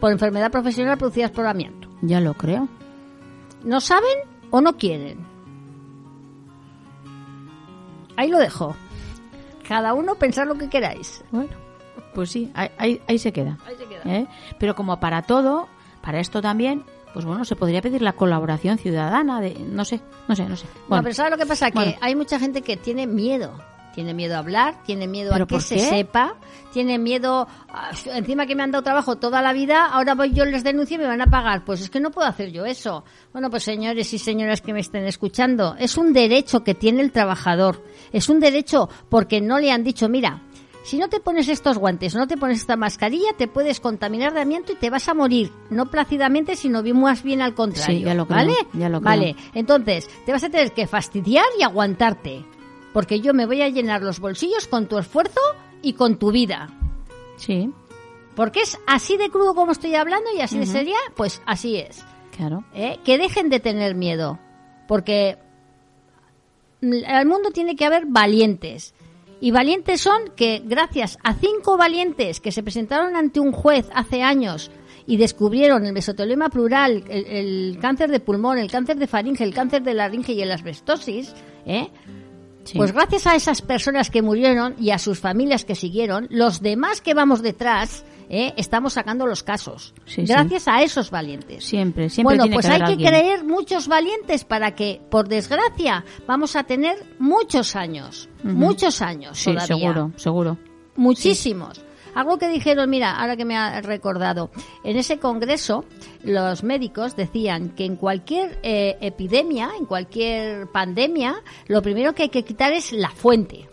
por 0.00 0.12
enfermedad 0.12 0.50
profesional 0.50 0.98
producidas 0.98 1.30
por 1.30 1.46
amianto? 1.46 1.88
Ya 2.02 2.20
lo 2.20 2.34
creo. 2.34 2.68
¿No 3.64 3.80
saben 3.80 4.18
o 4.50 4.60
no 4.60 4.76
quieren? 4.76 5.18
Ahí 8.16 8.28
lo 8.30 8.38
dejo. 8.38 8.74
Cada 9.66 9.94
uno 9.94 10.14
pensar 10.16 10.46
lo 10.46 10.56
que 10.56 10.68
queráis. 10.68 11.22
Bueno, 11.30 11.50
pues 12.14 12.30
sí, 12.30 12.50
ahí, 12.54 12.70
ahí- 12.78 13.00
ahí 13.06 13.18
se 13.18 13.32
queda. 13.32 13.58
Ahí 13.66 13.74
se 13.76 13.84
queda. 13.86 14.02
¿eh? 14.04 14.26
Pero 14.58 14.74
como 14.74 14.98
para 14.98 15.22
todo, 15.22 15.68
para 16.02 16.18
esto 16.20 16.40
también, 16.40 16.84
pues 17.12 17.24
bueno, 17.24 17.44
se 17.44 17.54
podría 17.54 17.82
pedir 17.82 18.02
la 18.02 18.14
colaboración 18.14 18.78
ciudadana 18.78 19.40
de, 19.40 19.54
no 19.60 19.84
sé, 19.84 20.00
no 20.26 20.34
sé, 20.34 20.48
no 20.48 20.56
sé. 20.56 20.66
No, 20.66 20.88
Bueno, 20.88 21.02
pero 21.04 21.14
¿sabes 21.14 21.32
lo 21.32 21.38
que 21.38 21.46
pasa? 21.46 21.70
Que 21.70 21.74
Bueno. 21.78 21.92
hay 22.00 22.16
mucha 22.16 22.38
gente 22.40 22.62
que 22.62 22.76
tiene 22.76 23.06
miedo. 23.06 23.52
Tiene 23.98 24.14
miedo 24.14 24.36
a 24.36 24.38
hablar, 24.38 24.84
tiene 24.84 25.08
miedo 25.08 25.30
a 25.30 25.32
¿Pero 25.32 25.48
que 25.48 25.60
se 25.60 25.74
qué? 25.74 25.80
sepa, 25.80 26.36
tiene 26.72 27.00
miedo, 27.00 27.48
a- 27.68 27.90
encima 28.16 28.46
que 28.46 28.54
me 28.54 28.62
han 28.62 28.70
dado 28.70 28.84
trabajo 28.84 29.16
toda 29.16 29.42
la 29.42 29.52
vida, 29.52 29.86
ahora 29.86 30.14
voy 30.14 30.32
yo 30.32 30.44
les 30.44 30.62
denuncio 30.62 30.94
y 30.94 30.98
me 31.00 31.08
van 31.08 31.20
a 31.20 31.26
pagar. 31.26 31.64
Pues 31.64 31.80
es 31.80 31.90
que 31.90 31.98
no 31.98 32.12
puedo 32.12 32.28
hacer 32.28 32.52
yo 32.52 32.64
eso. 32.64 33.02
Bueno, 33.32 33.50
pues 33.50 33.64
señores 33.64 34.14
y 34.14 34.18
señoras 34.20 34.60
que 34.60 34.72
me 34.72 34.78
estén 34.78 35.04
escuchando, 35.04 35.74
es 35.80 35.96
un 35.98 36.12
derecho 36.12 36.62
que 36.62 36.76
tiene 36.76 37.00
el 37.02 37.10
trabajador. 37.10 37.82
Es 38.12 38.28
un 38.28 38.38
derecho 38.38 38.88
porque 39.08 39.40
no 39.40 39.58
le 39.58 39.72
han 39.72 39.82
dicho, 39.82 40.08
mira, 40.08 40.42
si 40.84 40.96
no 40.96 41.08
te 41.08 41.18
pones 41.18 41.48
estos 41.48 41.76
guantes, 41.76 42.14
no 42.14 42.28
te 42.28 42.36
pones 42.36 42.58
esta 42.60 42.76
mascarilla, 42.76 43.32
te 43.36 43.48
puedes 43.48 43.80
contaminar 43.80 44.32
de 44.32 44.42
amianto 44.42 44.70
y 44.70 44.76
te 44.76 44.90
vas 44.90 45.08
a 45.08 45.14
morir. 45.14 45.50
No 45.70 45.86
plácidamente, 45.90 46.54
sino 46.54 46.84
bien- 46.84 47.00
más 47.00 47.24
bien 47.24 47.42
al 47.42 47.54
contrario. 47.54 47.98
Sí, 47.98 48.04
ya 48.04 48.14
lo 48.14 48.26
creo, 48.28 48.36
¿Vale? 48.38 48.54
ya 48.74 48.88
lo 48.88 49.00
creo. 49.00 49.10
Vale. 49.10 49.36
Entonces, 49.54 50.08
te 50.24 50.30
vas 50.30 50.44
a 50.44 50.48
tener 50.50 50.70
que 50.72 50.86
fastidiar 50.86 51.44
y 51.58 51.64
aguantarte. 51.64 52.44
Porque 52.98 53.20
yo 53.20 53.32
me 53.32 53.46
voy 53.46 53.62
a 53.62 53.68
llenar 53.68 54.02
los 54.02 54.18
bolsillos 54.18 54.66
con 54.66 54.88
tu 54.88 54.98
esfuerzo 54.98 55.38
y 55.82 55.92
con 55.92 56.18
tu 56.18 56.32
vida. 56.32 56.68
Sí, 57.36 57.70
Porque 58.34 58.62
es 58.62 58.76
así 58.88 59.16
de 59.16 59.30
crudo 59.30 59.54
como 59.54 59.70
estoy 59.70 59.94
hablando 59.94 60.28
y 60.36 60.40
así 60.40 60.58
de 60.58 60.66
seria, 60.66 60.96
pues 61.14 61.40
así 61.46 61.76
es. 61.76 62.04
claro. 62.36 62.64
¿eh? 62.74 62.98
Que 63.04 63.16
dejen 63.16 63.50
de 63.50 63.60
tener 63.60 63.94
miedo. 63.94 64.40
Porque 64.88 65.38
al 67.06 67.26
mundo 67.26 67.52
tiene 67.52 67.76
que 67.76 67.84
haber 67.84 68.06
valientes. 68.06 68.94
Y 69.40 69.52
valientes 69.52 70.00
son 70.00 70.32
que 70.34 70.60
gracias 70.64 71.18
a 71.22 71.34
cinco 71.34 71.76
valientes 71.76 72.40
que 72.40 72.50
se 72.50 72.64
presentaron 72.64 73.14
ante 73.14 73.38
un 73.38 73.52
juez 73.52 73.88
hace 73.94 74.22
años 74.24 74.72
y 75.06 75.18
descubrieron 75.18 75.86
el 75.86 75.92
mesotelioma 75.92 76.48
plural, 76.48 77.04
el, 77.08 77.26
el 77.26 77.78
cáncer 77.80 78.10
de 78.10 78.18
pulmón, 78.18 78.58
el 78.58 78.72
cáncer 78.72 78.96
de 78.96 79.06
faringe, 79.06 79.44
el 79.44 79.54
cáncer 79.54 79.84
de 79.84 79.94
laringe 79.94 80.32
y 80.32 80.42
el 80.42 80.50
asbestosis, 80.50 81.32
¿eh? 81.64 81.90
Sí. 82.68 82.76
Pues 82.76 82.92
gracias 82.92 83.26
a 83.26 83.34
esas 83.34 83.62
personas 83.62 84.10
que 84.10 84.20
murieron 84.20 84.74
y 84.78 84.90
a 84.90 84.98
sus 84.98 85.18
familias 85.20 85.64
que 85.64 85.74
siguieron, 85.74 86.26
los 86.28 86.60
demás 86.60 87.00
que 87.00 87.14
vamos 87.14 87.40
detrás, 87.40 88.04
¿eh? 88.28 88.52
estamos 88.58 88.92
sacando 88.92 89.26
los 89.26 89.42
casos. 89.42 89.94
Sí, 90.04 90.26
sí. 90.26 90.32
gracias 90.32 90.68
a 90.68 90.82
esos 90.82 91.10
valientes. 91.10 91.64
Siempre, 91.64 92.10
siempre 92.10 92.36
bueno, 92.36 92.42
tiene 92.44 92.56
pues 92.56 92.66
que 92.66 92.72
hay 92.72 92.96
que 92.96 93.02
creer 93.02 93.44
muchos 93.44 93.88
valientes 93.88 94.44
para 94.44 94.74
que, 94.74 95.00
por 95.10 95.28
desgracia, 95.28 96.04
vamos 96.26 96.56
a 96.56 96.64
tener 96.64 96.96
muchos 97.18 97.74
años. 97.74 98.28
Muchos 98.42 99.00
años 99.00 99.38
Sí, 99.38 99.46
todavía. 99.54 99.66
seguro, 99.66 100.12
seguro. 100.16 100.58
Muchísimos. 100.94 101.80
Algo 102.14 102.38
que 102.38 102.48
dijeron, 102.48 102.90
mira, 102.90 103.18
ahora 103.18 103.36
que 103.36 103.44
me 103.44 103.56
ha 103.56 103.80
recordado, 103.80 104.50
en 104.84 104.96
ese 104.96 105.18
congreso 105.18 105.84
los 106.22 106.62
médicos 106.62 107.16
decían 107.16 107.70
que 107.70 107.84
en 107.84 107.96
cualquier 107.96 108.58
eh, 108.62 108.96
epidemia, 109.00 109.70
en 109.78 109.86
cualquier 109.86 110.66
pandemia, 110.68 111.42
lo 111.66 111.82
primero 111.82 112.14
que 112.14 112.24
hay 112.24 112.28
que 112.28 112.44
quitar 112.44 112.72
es 112.72 112.92
la 112.92 113.10
fuente. 113.10 113.67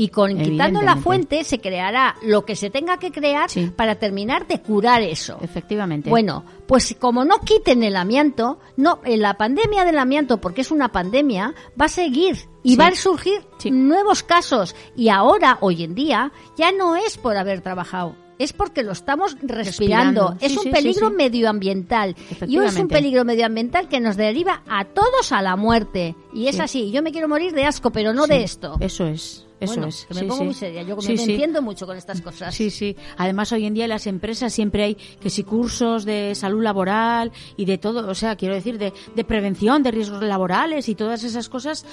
Y 0.00 0.10
con 0.10 0.38
quitando 0.38 0.80
la 0.80 0.94
fuente 0.96 1.42
se 1.42 1.58
creará 1.60 2.14
lo 2.22 2.44
que 2.44 2.54
se 2.54 2.70
tenga 2.70 2.98
que 2.98 3.10
crear 3.10 3.50
Sí. 3.50 3.70
para 3.74 3.96
terminar 3.96 4.46
de 4.46 4.60
curar 4.62 5.02
eso. 5.02 5.38
Efectivamente. 5.42 6.08
Bueno, 6.08 6.44
pues 6.68 6.94
como 7.00 7.24
no 7.24 7.40
quiten 7.40 7.82
el 7.82 7.96
amianto, 7.96 8.60
no, 8.76 9.00
en 9.04 9.20
la 9.20 9.34
pandemia 9.34 9.84
del 9.84 9.98
amianto, 9.98 10.40
porque 10.40 10.60
es 10.60 10.70
una 10.70 10.92
pandemia, 10.92 11.52
va 11.80 11.86
a 11.86 11.88
seguir 11.88 12.36
y 12.62 12.70
Sí. 12.70 12.76
van 12.76 12.92
a 12.92 12.96
surgir 12.96 13.40
Sí. 13.58 13.72
nuevos 13.72 14.22
casos. 14.22 14.76
Y 14.94 15.08
ahora, 15.08 15.58
hoy 15.62 15.82
en 15.82 15.96
día, 15.96 16.30
ya 16.56 16.70
no 16.70 16.94
es 16.94 17.18
por 17.18 17.36
haber 17.36 17.60
trabajado. 17.60 18.14
Es 18.38 18.52
porque 18.52 18.82
lo 18.84 18.92
estamos 18.92 19.36
respirando. 19.42 20.28
Respirando. 20.30 20.36
Es 20.40 20.56
un 20.56 20.62
sí, 20.64 20.70
peligro 20.70 21.08
sí, 21.08 21.14
medioambiental. 21.16 22.14
Y 22.46 22.58
es 22.58 22.76
un 22.76 22.86
peligro 22.88 23.24
medioambiental 23.24 23.88
que 23.88 23.98
nos 24.00 24.16
deriva 24.16 24.62
a 24.68 24.84
todos 24.84 25.32
a 25.32 25.42
la 25.42 25.56
muerte. 25.56 26.14
Y 26.32 26.46
es 26.46 26.56
Sí. 26.56 26.62
así. 26.62 26.90
Yo 26.92 27.02
me 27.02 27.10
quiero 27.10 27.28
morir 27.28 27.52
de 27.52 27.64
asco, 27.64 27.90
pero 27.90 28.12
no 28.12 28.26
de 28.28 28.44
esto. 28.44 28.76
Eso 28.78 29.06
es, 29.06 29.44
eso 29.58 29.72
Bueno, 29.74 29.88
es. 29.88 30.04
que 30.06 30.14
me 30.14 30.20
sí, 30.20 30.26
pongo 30.26 30.38
sí. 30.38 30.44
muy 30.44 30.54
seria. 30.54 30.82
Yo 30.82 31.00
Sí, 31.00 31.14
me 31.14 31.22
entiendo 31.24 31.62
mucho 31.62 31.84
con 31.84 31.96
estas 31.96 32.20
cosas. 32.20 32.54
Sí, 32.54 32.70
sí. 32.70 32.94
Además, 33.16 33.50
hoy 33.50 33.66
en 33.66 33.74
día 33.74 33.84
en 33.86 33.90
las 33.90 34.06
empresas 34.06 34.52
siempre 34.52 34.84
hay 34.84 34.94
que 34.94 35.30
si 35.30 35.42
cursos 35.42 36.04
de 36.04 36.34
salud 36.36 36.62
laboral 36.62 37.32
y 37.56 37.64
de 37.64 37.76
todo, 37.78 38.08
o 38.08 38.14
sea, 38.14 38.36
quiero 38.36 38.54
decir, 38.54 38.78
de, 38.78 38.92
de 39.16 39.24
prevención 39.24 39.82
de 39.82 39.90
riesgos 39.90 40.22
laborales 40.22 40.88
y 40.88 40.94
todas 40.94 41.24
esas 41.24 41.48
cosas, 41.48 41.84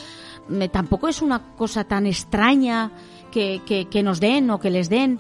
me- 0.48 0.70
tampoco 0.70 1.08
es 1.08 1.24
una 1.24 1.56
cosa 1.56 1.86
tan 1.86 2.06
extraña 2.06 2.92
que, 3.32 3.62
que, 3.66 3.86
que 3.86 4.04
nos 4.04 4.20
den 4.20 4.52
o 4.52 4.60
que 4.60 4.70
les 4.70 4.90
den 4.90 5.18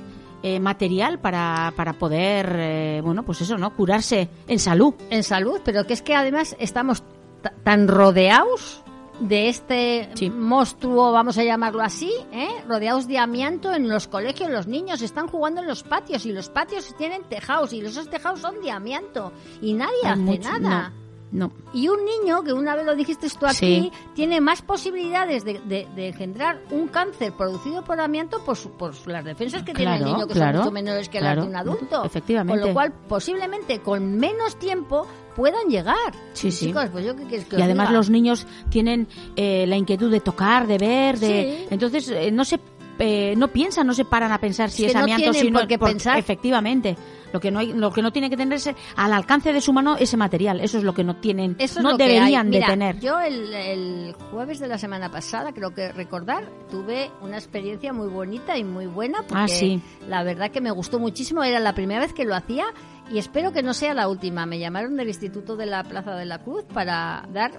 eh, 0.47 0.59
material 0.59 1.17
para, 1.19 1.73
para 1.75 1.93
poder, 1.93 2.55
eh, 2.59 3.01
bueno, 3.03 3.23
pues 3.23 3.41
eso, 3.41 3.57
¿no? 3.57 3.75
Curarse 3.75 4.29
en 4.47 4.59
salud. 4.59 4.93
en 5.09 5.23
salud, 5.23 5.59
pero 5.65 5.87
que 5.87 5.93
es 5.93 6.03
que 6.03 6.13
además 6.13 6.55
estamos 6.59 7.03
ta- 7.41 7.53
tan 7.63 7.87
rodeados 7.87 8.83
de 9.19 9.47
este 9.49 10.09
Sí. 10.13 10.29
monstruo, 10.29 11.11
vamos 11.11 11.37
a 11.39 11.43
llamarlo 11.43 11.81
así, 11.81 12.11
¿eh? 12.31 12.49
rodeados 12.67 13.07
de 13.07 13.17
amianto 13.17 13.73
en 13.73 13.87
los 13.89 14.07
colegios, 14.07 14.49
los 14.51 14.67
niños 14.67 15.01
están 15.01 15.27
jugando 15.27 15.61
en 15.61 15.67
los 15.67 15.83
patios 15.83 16.25
y 16.27 16.31
los 16.33 16.49
patios 16.49 16.93
tienen 16.97 17.23
tejados 17.23 17.73
y 17.73 17.79
esos 17.79 18.09
tejados 18.09 18.41
son 18.41 18.61
de 18.61 18.69
amianto 18.71 19.31
y 19.61 19.73
nadie 19.73 19.93
Hay 20.03 20.11
hace 20.11 20.21
mucho- 20.21 20.59
nada. 20.59 20.89
No, 20.89 21.04
no. 21.35 21.51
Y 21.73 21.87
un 21.89 21.99
niño, 22.05 22.43
que 22.43 22.53
una 22.53 22.75
vez 22.75 22.85
lo 22.85 22.95
dijiste 22.95 23.27
tú 23.39 23.45
aquí, 23.45 23.55
Sí. 23.55 23.91
tiene 24.15 24.41
más 24.41 24.61
posibilidades 24.61 25.43
de, 25.43 25.59
de- 25.65 25.87
de 25.95 26.07
engendrar 26.07 26.61
un 26.71 26.87
cáncer 26.87 27.33
producido 27.33 27.83
por 27.83 27.99
amianto 27.99 28.43
por, 28.43 28.55
su- 28.55 28.71
por 28.71 28.93
las 29.07 29.23
defensas 29.25 29.63
que 29.63 29.73
tiene 29.73 29.97
el 29.97 30.05
niño, 30.05 30.27
que 30.27 30.33
claro, 30.33 30.57
son 30.59 30.65
mucho 30.65 30.71
menores 30.73 31.09
que 31.09 31.19
claro. 31.19 31.41
las 31.41 31.45
de 31.45 31.49
un 31.51 31.55
adulto. 31.57 32.03
Efectivamente. 32.05 32.59
Con 32.61 32.69
lo 32.69 32.73
cual, 32.73 32.93
posiblemente 33.07 33.79
con 33.81 34.15
menos 34.17 34.57
tiempo 34.57 35.05
puedan 35.35 35.67
llegar. 35.67 36.13
Sí, 36.33 36.49
sí. 36.51 36.67
Chicos, 36.67 36.85
pues 36.91 37.05
yo 37.05 37.15
qué 37.15 37.23
Y 37.57 37.61
además 37.61 37.89
diga? 37.89 37.97
los 37.99 38.09
niños 38.09 38.47
tienen 38.69 39.07
eh, 39.35 39.65
la 39.67 39.75
inquietud 39.75 40.09
de 40.09 40.21
tocar, 40.21 40.65
de 40.67 40.77
ver, 40.77 41.19
de 41.19 41.27
Sí. 41.59 41.67
entonces 41.69 42.07
eh, 42.09 42.31
no 42.31 42.45
se 42.45 42.59
eh, 42.97 43.33
no 43.35 43.49
piensan, 43.49 43.85
no 43.85 43.93
se 43.93 44.05
paran 44.05 44.31
a 44.31 44.37
pensar 44.39 44.69
si 44.71 44.83
Es 44.85 44.87
es, 44.87 44.93
que 44.93 44.99
no 44.99 45.03
amianto, 45.03 45.31
tienen 45.31 45.51
no 45.51 45.59
por 45.59 45.67
qué 45.67 45.77
por- 45.77 45.89
pensar. 45.89 46.17
Efectivamente, 46.17 46.95
lo 47.35 47.41
que 47.41 47.51
no 47.51 47.59
hay, 47.59 47.73
lo 47.73 47.91
que 47.91 48.01
no 48.01 48.11
tiene 48.13 48.29
que 48.29 48.37
tener 48.37 48.53
es 48.53 48.69
al 48.95 49.11
alcance 49.11 49.51
de 49.51 49.59
su 49.59 49.73
mano 49.73 49.97
ese 49.97 50.15
material. 50.15 50.61
Eso 50.61 50.77
es 50.77 50.85
lo 50.85 50.93
que 50.93 51.03
no 51.03 51.17
tienen, 51.17 51.57
Eso 51.59 51.81
no 51.81 51.97
deberían 51.97 52.49
de 52.49 52.61
tener. 52.61 52.99
Yo 53.01 53.19
el, 53.19 53.53
el 53.53 54.15
jueves 54.31 54.59
de 54.59 54.67
la 54.69 54.77
semana 54.77 55.11
pasada, 55.11 55.51
creo 55.51 55.73
que 55.73 55.91
recordar, 55.91 56.49
tuve 56.71 57.11
una 57.21 57.35
experiencia 57.37 57.91
muy 57.91 58.07
bonita 58.07 58.57
y 58.57 58.63
muy 58.63 58.85
buena 58.87 59.19
porque 59.27 59.35
Ah, 59.35 59.47
sí. 59.49 59.81
la 60.07 60.23
verdad 60.23 60.49
que 60.49 60.61
me 60.61 60.71
gustó 60.71 60.97
muchísimo. 60.97 61.43
Era 61.43 61.59
la 61.59 61.75
primera 61.75 61.99
vez 61.99 62.13
que 62.13 62.23
lo 62.23 62.35
hacía 62.35 62.65
y 63.11 63.17
espero 63.17 63.51
que 63.51 63.61
no 63.63 63.73
sea 63.73 63.93
la 63.93 64.07
última. 64.07 64.45
Me 64.45 64.59
llamaron 64.59 64.95
del 64.95 65.09
Instituto 65.09 65.57
de 65.57 65.65
la 65.65 65.83
Plaza 65.83 66.15
de 66.15 66.25
la 66.25 66.39
Cruz 66.41 66.63
para 66.73 67.27
dar 67.33 67.51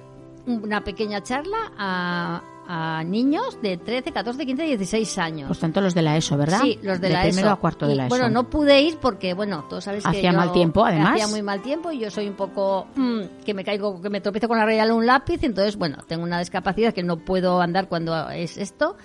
una 0.46 0.82
pequeña 0.84 1.22
charla 1.22 1.72
a, 1.76 2.42
a 2.68 3.02
niños 3.04 3.58
de 3.62 3.76
13, 3.76 4.12
14, 4.12 4.44
15, 4.46 4.62
16 4.64 5.18
años. 5.18 5.48
Por 5.48 5.56
tanto, 5.56 5.80
los 5.80 5.94
de 5.94 6.02
la 6.02 6.16
ESO, 6.16 6.36
¿verdad? 6.36 6.60
Sí, 6.62 6.78
los 6.82 7.00
de, 7.00 7.10
la 7.10 7.22
primero 7.22 7.46
ESO. 7.48 7.54
a 7.54 7.56
cuarto 7.60 7.86
de 7.86 7.92
Y, 7.92 7.96
la 7.96 8.06
ESO. 8.06 8.08
Bueno, 8.10 8.28
no 8.30 8.48
pude 8.50 8.80
ir 8.82 8.98
porque, 8.98 9.34
bueno, 9.34 9.64
todos 9.68 9.84
sabéis 9.84 10.04
que 10.04 10.10
Hacía 10.10 10.32
yo- 10.32 10.38
mal 10.38 10.52
tiempo, 10.52 10.84
además. 10.84 11.12
Hacía 11.14 11.28
muy 11.28 11.42
mal 11.42 11.62
tiempo 11.62 11.92
y 11.92 11.98
yo 12.00 12.10
soy 12.10 12.28
un 12.28 12.34
poco 12.34 12.86
mm, 12.96 13.20
que 13.44 13.54
me 13.54 13.64
caigo, 13.64 14.00
que 14.02 14.10
me 14.10 14.20
tropiezo 14.20 14.48
con 14.48 14.58
la 14.58 14.64
raya 14.66 14.84
de 14.86 14.92
un 14.92 15.06
lápiz, 15.06 15.42
entonces, 15.42 15.76
bueno, 15.76 15.98
tengo 16.06 16.22
una 16.24 16.38
discapacidad 16.38 16.92
que 16.92 17.02
no 17.02 17.18
puedo 17.18 17.60
andar 17.60 17.88
cuando 17.88 18.28
es 18.30 18.56
esto 18.58 18.96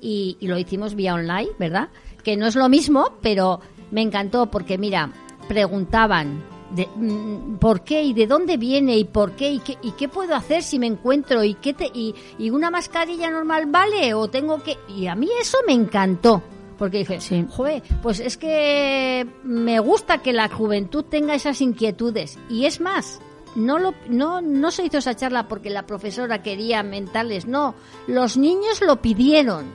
y, 0.00 0.36
y 0.40 0.48
lo 0.48 0.58
hicimos 0.58 0.94
vía 0.94 1.14
online, 1.14 1.50
¿verdad? 1.58 1.88
Que 2.22 2.36
no 2.36 2.46
es 2.46 2.56
lo 2.56 2.68
mismo, 2.68 3.12
pero 3.22 3.60
me 3.90 4.02
encantó 4.02 4.50
porque, 4.50 4.76
mira, 4.78 5.10
preguntaban 5.48 6.42
de, 6.74 6.88
mm, 6.94 7.56
por 7.56 7.82
qué 7.84 8.02
y 8.02 8.12
de 8.12 8.26
dónde 8.26 8.56
viene 8.56 8.96
y 8.98 9.04
por 9.04 9.32
qué 9.32 9.50
y 9.50 9.58
qué, 9.60 9.78
y 9.82 9.92
qué 9.92 10.08
puedo 10.08 10.34
hacer 10.34 10.62
si 10.62 10.78
me 10.78 10.86
encuentro 10.86 11.44
y 11.44 11.54
qué 11.54 11.72
te, 11.74 11.86
y, 11.92 12.14
y 12.38 12.50
una 12.50 12.70
mascarilla 12.70 13.30
normal 13.30 13.66
vale 13.66 14.14
o 14.14 14.28
tengo 14.28 14.62
que 14.62 14.76
y 14.88 15.06
a 15.06 15.14
mí 15.14 15.28
eso 15.40 15.58
me 15.66 15.72
encantó 15.72 16.42
porque 16.78 16.98
dije 16.98 17.20
Sí. 17.20 17.46
"Joe, 17.48 17.82
pues 18.02 18.18
es 18.20 18.36
que 18.36 19.26
me 19.44 19.78
gusta 19.78 20.18
que 20.18 20.32
la 20.32 20.48
juventud 20.48 21.04
tenga 21.04 21.34
esas 21.34 21.60
inquietudes 21.60 22.38
y 22.50 22.64
es 22.66 22.80
más 22.80 23.20
no 23.54 23.78
lo 23.78 23.94
no 24.08 24.40
no 24.40 24.72
se 24.72 24.84
hizo 24.84 24.98
esa 24.98 25.14
charla 25.14 25.46
porque 25.46 25.70
la 25.70 25.86
profesora 25.86 26.42
quería 26.42 26.82
mentales 26.82 27.46
no. 27.46 27.76
Los 28.08 28.36
niños 28.36 28.80
lo 28.84 29.00
pidieron 29.00 29.66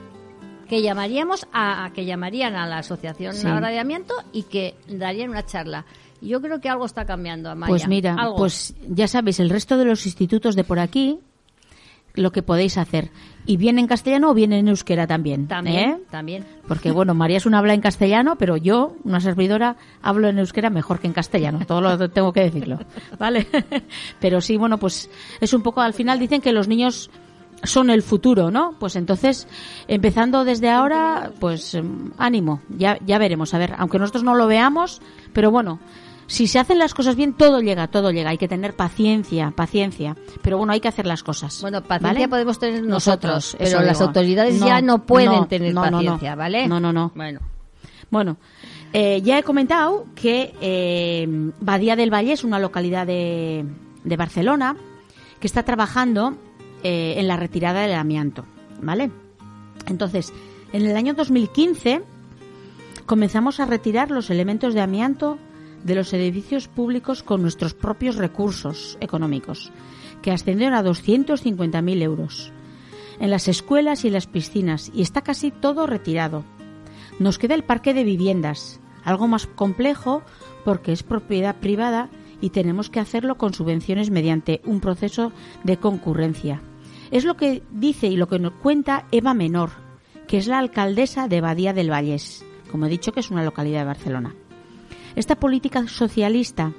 que 0.68 0.82
llamaríamos 0.82 1.46
a, 1.52 1.90
que 1.94 2.04
llamarían 2.04 2.54
a 2.54 2.66
la 2.66 2.78
asociación 2.78 3.34
Sí. 3.34 3.46
ahora 3.46 3.70
de 3.70 3.78
amianto 3.80 4.14
y 4.32 4.42
que 4.44 4.74
darían 4.86 5.30
una 5.30 5.46
charla 5.46 5.86
yo 6.20 6.40
creo 6.40 6.60
que 6.60 6.68
algo 6.68 6.84
está 6.84 7.04
cambiando 7.04 7.50
Amaya. 7.50 7.70
Pues 7.70 7.88
mira, 7.88 8.14
Algo. 8.14 8.36
pues 8.36 8.74
ya 8.88 9.08
sabéis, 9.08 9.40
el 9.40 9.50
resto 9.50 9.76
de 9.76 9.84
los 9.84 10.06
institutos 10.06 10.56
de 10.56 10.64
por 10.64 10.78
aquí, 10.78 11.18
lo 12.14 12.32
que 12.32 12.42
podéis 12.42 12.78
hacer. 12.78 13.10
Y 13.46 13.56
bien 13.56 13.78
en 13.78 13.86
castellano 13.86 14.30
o 14.30 14.34
bien 14.34 14.52
en 14.52 14.68
euskera 14.68 15.06
también. 15.06 15.46
también 15.46 15.90
¿eh? 15.90 15.98
también 16.10 16.46
Porque 16.68 16.90
bueno, 16.90 17.14
María 17.14 17.38
es 17.38 17.46
una 17.46 17.58
habla 17.58 17.74
en 17.74 17.80
castellano, 17.80 18.36
pero 18.36 18.56
yo, 18.56 18.96
una 19.04 19.20
servidora, 19.20 19.76
hablo 20.02 20.28
en 20.28 20.38
euskera 20.38 20.70
mejor 20.70 20.98
que 21.00 21.06
en 21.06 21.12
castellano. 21.12 21.60
Todo 21.66 21.80
lo 21.80 22.10
tengo 22.10 22.32
que 22.32 22.42
decirlo, 22.42 22.78
¿vale? 23.18 23.46
Pero 24.20 24.40
sí, 24.40 24.56
bueno, 24.56 24.78
pues 24.78 25.10
es 25.40 25.54
un 25.54 25.62
poco, 25.62 25.80
al 25.80 25.94
final 25.94 26.18
dicen 26.18 26.40
que 26.40 26.52
los 26.52 26.68
niños 26.68 27.10
son 27.62 27.90
el 27.90 28.02
futuro, 28.02 28.50
¿no? 28.50 28.74
Pues 28.78 28.96
entonces, 28.96 29.46
empezando 29.88 30.44
desde 30.44 30.70
ahora, 30.70 31.30
pues 31.40 31.74
em, 31.74 32.10
ánimo, 32.18 32.62
ya, 32.68 32.98
ya 33.04 33.18
veremos, 33.18 33.52
a 33.54 33.58
ver, 33.58 33.74
aunque 33.76 33.98
nosotros 33.98 34.24
no 34.24 34.34
lo 34.34 34.46
veamos, 34.46 35.00
pero 35.32 35.50
bueno, 35.50 35.78
si 36.30 36.46
se 36.46 36.60
hacen 36.60 36.78
las 36.78 36.94
cosas 36.94 37.16
bien, 37.16 37.32
todo 37.32 37.60
llega, 37.60 37.88
todo 37.88 38.12
llega. 38.12 38.30
Hay 38.30 38.38
que 38.38 38.46
tener 38.46 38.76
paciencia, 38.76 39.50
paciencia. 39.50 40.16
Pero 40.42 40.58
bueno, 40.58 40.72
hay 40.72 40.78
que 40.78 40.86
hacer 40.86 41.04
las 41.04 41.24
cosas. 41.24 41.60
Bueno, 41.60 41.82
paciencia 41.82 42.12
¿vale? 42.12 42.28
podemos 42.28 42.58
tener 42.60 42.84
nosotros, 42.84 43.34
Nosotros, 43.34 43.56
pero 43.58 43.82
las 43.84 43.98
digo. 43.98 44.06
autoridades 44.08 44.60
No, 44.60 44.66
ya 44.68 44.80
no 44.80 45.04
pueden 45.06 45.32
no, 45.32 45.48
tener 45.48 45.74
no. 45.74 45.82
paciencia, 45.82 46.36
¿vale? 46.36 46.68
No, 46.68 46.78
no, 46.78 46.92
no. 46.92 47.10
Bueno, 47.16 47.40
Bueno, 48.10 48.36
eh, 48.92 49.20
ya 49.22 49.40
he 49.40 49.42
comentado 49.42 50.06
que 50.14 50.54
eh, 50.60 51.26
Badía 51.60 51.96
del 51.96 52.12
Valle 52.14 52.32
es 52.32 52.44
una 52.44 52.60
localidad 52.60 53.08
de, 53.08 53.64
de 54.04 54.16
Barcelona 54.16 54.76
que 55.40 55.48
está 55.48 55.64
trabajando 55.64 56.36
eh, 56.84 57.14
en 57.18 57.26
la 57.26 57.36
retirada 57.36 57.80
del 57.82 57.94
amianto, 57.94 58.44
¿vale? 58.80 59.10
Entonces, 59.86 60.32
en 60.72 60.86
el 60.86 60.96
año 60.96 61.14
2015 61.14 62.02
comenzamos 63.06 63.58
a 63.58 63.66
retirar 63.66 64.12
los 64.12 64.30
elementos 64.30 64.74
de 64.74 64.80
amianto 64.80 65.36
de 65.84 65.94
los 65.94 66.12
edificios 66.12 66.68
públicos 66.68 67.22
con 67.22 67.42
nuestros 67.42 67.74
propios 67.74 68.16
recursos 68.16 68.98
económicos, 69.00 69.70
que 70.22 70.30
ascendieron 70.30 70.74
a 70.74 70.82
250.000 70.82 72.02
euros, 72.02 72.52
en 73.18 73.30
las 73.30 73.48
escuelas 73.48 74.04
y 74.04 74.08
en 74.08 74.14
las 74.14 74.26
piscinas, 74.26 74.90
y 74.94 75.02
está 75.02 75.22
casi 75.22 75.50
todo 75.50 75.86
retirado. 75.86 76.44
Nos 77.18 77.38
queda 77.38 77.54
el 77.54 77.64
parque 77.64 77.94
de 77.94 78.04
viviendas, 78.04 78.80
algo 79.04 79.28
más 79.28 79.46
complejo 79.46 80.22
porque 80.64 80.92
es 80.92 81.02
propiedad 81.02 81.56
privada 81.56 82.10
y 82.40 82.50
tenemos 82.50 82.90
que 82.90 83.00
hacerlo 83.00 83.36
con 83.36 83.54
subvenciones 83.54 84.10
mediante 84.10 84.60
un 84.64 84.80
proceso 84.80 85.32
de 85.64 85.76
concurrencia. 85.76 86.62
Es 87.10 87.24
lo 87.24 87.36
que 87.36 87.62
dice 87.70 88.06
y 88.06 88.16
lo 88.16 88.28
que 88.28 88.38
nos 88.38 88.52
cuenta 88.52 89.06
Eva 89.10 89.34
Menor, 89.34 89.70
que 90.26 90.38
es 90.38 90.46
la 90.46 90.58
alcaldesa 90.58 91.28
de 91.28 91.40
Badía 91.40 91.72
del 91.72 91.90
Vallés, 91.90 92.44
como 92.70 92.86
he 92.86 92.90
dicho 92.90 93.12
que 93.12 93.20
es 93.20 93.30
una 93.30 93.44
localidad 93.44 93.80
de 93.80 93.86
Barcelona. 93.86 94.34
Esta 95.16 95.36
política 95.36 95.86
socialista 95.88 96.72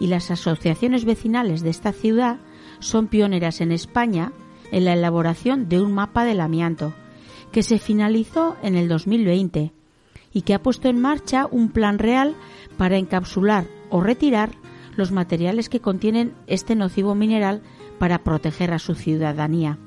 y 0.00 0.08
las 0.08 0.30
asociaciones 0.30 1.04
vecinales 1.04 1.62
de 1.62 1.70
esta 1.70 1.92
ciudad 1.92 2.38
son 2.80 3.08
pioneras 3.08 3.60
en 3.60 3.72
España 3.72 4.32
en 4.70 4.84
la 4.84 4.92
elaboración 4.92 5.68
de 5.68 5.80
un 5.80 5.92
mapa 5.92 6.24
del 6.24 6.40
amianto, 6.40 6.94
que 7.52 7.62
se 7.62 7.78
finalizó 7.78 8.56
en 8.62 8.76
el 8.76 8.88
2020 8.88 9.72
y 10.32 10.42
que 10.42 10.54
ha 10.54 10.62
puesto 10.62 10.88
en 10.88 11.00
marcha 11.00 11.46
un 11.50 11.70
plan 11.70 11.98
real 11.98 12.36
para 12.76 12.98
encapsular 12.98 13.66
o 13.90 14.00
retirar 14.00 14.50
los 14.96 15.10
materiales 15.12 15.68
que 15.68 15.80
contienen 15.80 16.34
este 16.46 16.74
nocivo 16.74 17.14
mineral 17.14 17.62
para 17.98 18.22
proteger 18.22 18.72
a 18.72 18.78
su 18.78 18.94
ciudadanía. 18.94 19.78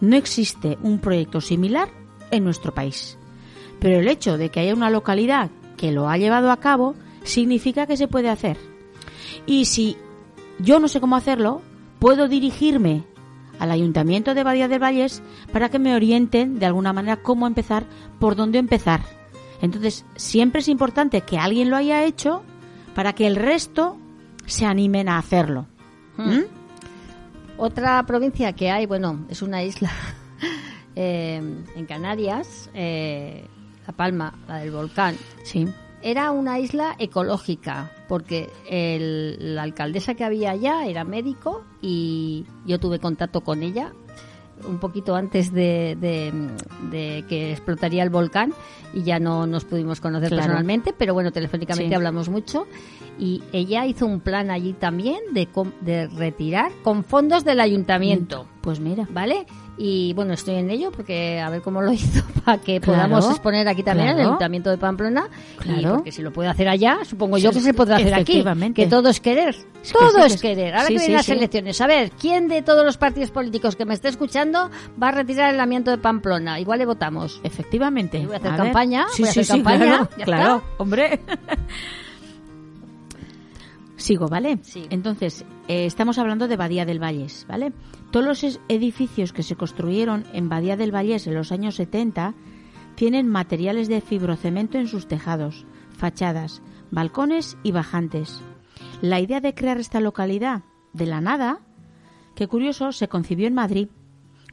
No 0.00 0.16
existe 0.16 0.78
un 0.82 0.98
proyecto 0.98 1.40
similar 1.40 1.88
en 2.30 2.44
nuestro 2.44 2.74
país, 2.74 3.18
pero 3.78 4.00
el 4.00 4.08
hecho 4.08 4.38
de 4.38 4.50
que 4.50 4.60
haya 4.60 4.74
una 4.74 4.90
localidad 4.90 5.50
que 5.76 5.92
lo 5.92 6.08
ha 6.08 6.16
llevado 6.16 6.50
a 6.50 6.58
cabo 6.58 6.94
significa 7.24 7.86
que 7.86 7.96
se 7.96 8.08
puede 8.08 8.28
hacer. 8.28 8.56
Y 9.46 9.66
si 9.66 9.96
yo 10.58 10.78
no 10.78 10.88
sé 10.88 11.00
cómo 11.00 11.16
hacerlo, 11.16 11.62
puedo 11.98 12.28
dirigirme 12.28 13.04
al 13.58 13.70
Ayuntamiento 13.70 14.34
de 14.34 14.42
Badía 14.42 14.68
del 14.68 14.82
Valles 14.82 15.22
para 15.52 15.68
que 15.68 15.78
me 15.78 15.94
orienten 15.94 16.58
de 16.58 16.66
alguna 16.66 16.92
manera 16.92 17.16
cómo 17.16 17.46
empezar, 17.46 17.84
por 18.18 18.36
dónde 18.36 18.58
empezar. 18.58 19.02
Entonces, 19.60 20.06
siempre 20.16 20.60
es 20.60 20.68
importante 20.68 21.20
que 21.20 21.38
alguien 21.38 21.68
lo 21.68 21.76
haya 21.76 22.04
hecho 22.04 22.42
para 22.94 23.12
que 23.12 23.26
el 23.26 23.36
resto 23.36 23.98
se 24.46 24.64
animen 24.64 25.08
a 25.08 25.18
hacerlo. 25.18 25.66
¿Mm? 26.16 26.60
otra 27.60 28.02
provincia 28.06 28.54
que 28.54 28.70
hay, 28.70 28.86
bueno, 28.86 29.26
es 29.28 29.42
una 29.42 29.62
isla 29.62 29.90
eh, 30.96 31.36
en 31.76 31.86
Canarias, 31.86 32.70
eh, 32.74 33.46
La 33.86 33.92
Palma, 33.92 34.34
la 34.48 34.56
del 34.56 34.70
volcán. 34.70 35.14
Sí. 35.44 35.68
Era 36.02 36.30
una 36.30 36.58
isla 36.58 36.96
ecológica, 36.98 37.92
porque 38.08 38.48
el- 38.68 39.54
la 39.54 39.62
alcaldesa 39.62 40.14
que 40.14 40.24
había 40.24 40.50
allá 40.52 40.86
era 40.86 41.04
médico 41.04 41.62
y 41.82 42.46
yo 42.66 42.78
tuve 42.80 42.98
contacto 42.98 43.42
con 43.42 43.62
ella 43.62 43.92
un 44.68 44.78
poquito 44.78 45.14
antes 45.14 45.52
de, 45.54 45.96
de- 45.98 46.32
de 46.90 47.24
que 47.28 47.50
explotaría 47.52 48.02
el 48.02 48.10
volcán 48.10 48.52
y 48.92 49.02
ya 49.04 49.18
no 49.18 49.46
nos 49.46 49.64
pudimos 49.64 50.00
conocer 50.00 50.28
Claro. 50.28 50.42
personalmente, 50.42 50.92
pero 50.96 51.14
bueno, 51.14 51.32
telefónicamente 51.32 51.88
Sí. 51.88 51.94
hablamos 51.94 52.28
mucho 52.28 52.66
y 53.18 53.42
ella 53.52 53.86
hizo 53.86 54.04
un 54.06 54.20
plan 54.20 54.50
allí 54.50 54.74
también 54.74 55.20
de, 55.32 55.48
de 55.80 56.08
retirar 56.08 56.72
con 56.82 57.04
fondos 57.04 57.42
del 57.44 57.60
ayuntamiento. 57.60 58.46
Pues 58.60 58.80
mira. 58.80 59.06
¿Vale? 59.10 59.46
Y 59.82 60.12
bueno, 60.12 60.34
estoy 60.34 60.56
en 60.56 60.68
ello 60.68 60.92
porque 60.92 61.40
a 61.40 61.48
ver 61.48 61.62
cómo 61.62 61.80
lo 61.80 61.90
hizo 61.94 62.22
para 62.44 62.58
que 62.58 62.80
Claro, 62.82 62.98
podamos 62.98 63.30
exponer 63.30 63.66
aquí 63.66 63.82
también 63.82 64.10
en 64.10 64.18
el. 64.18 64.26
Ayuntamiento 64.26 64.68
de 64.68 64.76
Pamplona. 64.76 65.26
Y 65.58 65.62
Claro. 65.62 65.94
porque 65.96 66.12
si 66.12 66.20
lo 66.20 66.32
puede 66.34 66.50
hacer 66.50 66.68
allá, 66.68 66.98
supongo 67.08 67.38
yo 67.38 67.50
que 67.50 67.60
se 67.60 67.72
podrá 67.72 67.96
hacer 67.96 68.12
aquí. 68.12 68.44
Que 68.74 68.86
todo 68.86 69.08
es 69.08 69.20
querer. 69.20 69.56
que 69.56 69.92
Todo 69.98 70.22
es 70.26 70.38
querer. 70.38 70.74
Ahora 70.74 70.88
Sí, 70.88 70.92
que 70.92 70.98
sí, 70.98 71.06
vienen 71.06 71.16
las 71.16 71.24
sí. 71.26 71.32
elecciones, 71.32 71.80
a 71.80 71.86
ver, 71.86 72.10
¿quién 72.10 72.46
de 72.48 72.60
todos 72.60 72.84
los 72.84 72.98
partidos 72.98 73.30
políticos 73.30 73.74
que 73.74 73.86
me 73.86 73.94
esté 73.94 74.08
escuchando 74.08 74.70
va 75.02 75.08
a 75.08 75.12
retirar 75.12 75.54
el 75.54 75.60
amianto 75.60 75.90
de 75.90 75.96
Pamplona? 75.96 76.60
Igual 76.60 76.80
le 76.80 76.84
votamos. 76.84 77.40
Efectivamente. 77.42 78.20
Yo 78.20 78.26
voy 78.26 78.34
a 78.36 78.38
hacer 78.38 78.56
campaña, 78.56 79.06
Sí, 79.12 79.22
voy 79.22 79.28
a 79.28 79.30
hacer 79.30 79.44
sí, 79.46 79.50
campaña, 79.52 79.78
claro, 79.86 80.08
ya 80.18 80.24
claro, 80.26 80.56
está. 80.56 80.82
hombre. 80.82 81.20
Sigo, 84.00 84.28
¿vale? 84.28 84.58
Sí. 84.62 84.86
Entonces, 84.88 85.44
eh, 85.68 85.84
estamos 85.84 86.16
hablando 86.16 86.48
de 86.48 86.56
Badía 86.56 86.86
del 86.86 87.02
Valles, 87.02 87.44
¿vale? 87.46 87.74
Todos 88.10 88.24
los 88.24 88.60
edificios 88.68 89.34
que 89.34 89.42
se 89.42 89.56
construyeron 89.56 90.24
en 90.32 90.48
Badía 90.48 90.78
del 90.78 90.90
Valles 90.90 91.26
en 91.26 91.34
los 91.34 91.52
años 91.52 91.74
70 91.74 92.34
tienen 92.94 93.28
materiales 93.28 93.88
de 93.88 94.00
fibrocemento 94.00 94.78
en 94.78 94.88
sus 94.88 95.06
tejados, 95.06 95.66
fachadas, 95.90 96.62
balcones 96.90 97.58
y 97.62 97.72
bajantes. 97.72 98.40
La 99.02 99.20
idea 99.20 99.42
de 99.42 99.54
crear 99.54 99.78
esta 99.78 100.00
localidad 100.00 100.62
de 100.94 101.04
la 101.04 101.20
nada, 101.20 101.60
que 102.34 102.48
curioso, 102.48 102.92
se 102.92 103.08
concibió 103.08 103.46
en 103.48 103.54
Madrid 103.54 103.88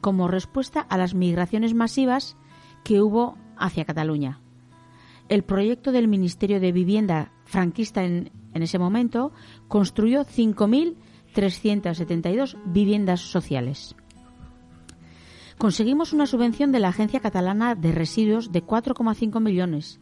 como 0.02 0.28
respuesta 0.28 0.80
a 0.80 0.98
las 0.98 1.14
migraciones 1.14 1.72
masivas 1.72 2.36
que 2.84 3.00
hubo 3.00 3.38
hacia 3.56 3.86
Cataluña. 3.86 4.40
El 5.30 5.42
proyecto 5.42 5.90
del 5.90 6.06
Ministerio 6.06 6.60
de 6.60 6.72
Vivienda 6.72 7.32
franquista 7.44 8.04
en, 8.04 8.30
en 8.58 8.64
ese 8.64 8.78
momento 8.78 9.32
construyó 9.68 10.26
5.372 10.26 12.58
viviendas 12.66 13.20
sociales. 13.20 13.96
Conseguimos 15.56 16.12
una 16.12 16.26
subvención 16.26 16.72
de 16.72 16.80
la 16.80 16.88
Agencia 16.88 17.20
Catalana 17.20 17.74
de 17.74 17.92
Residuos 17.92 18.52
de 18.52 18.62
4,5 18.64 19.40
millones, 19.40 19.98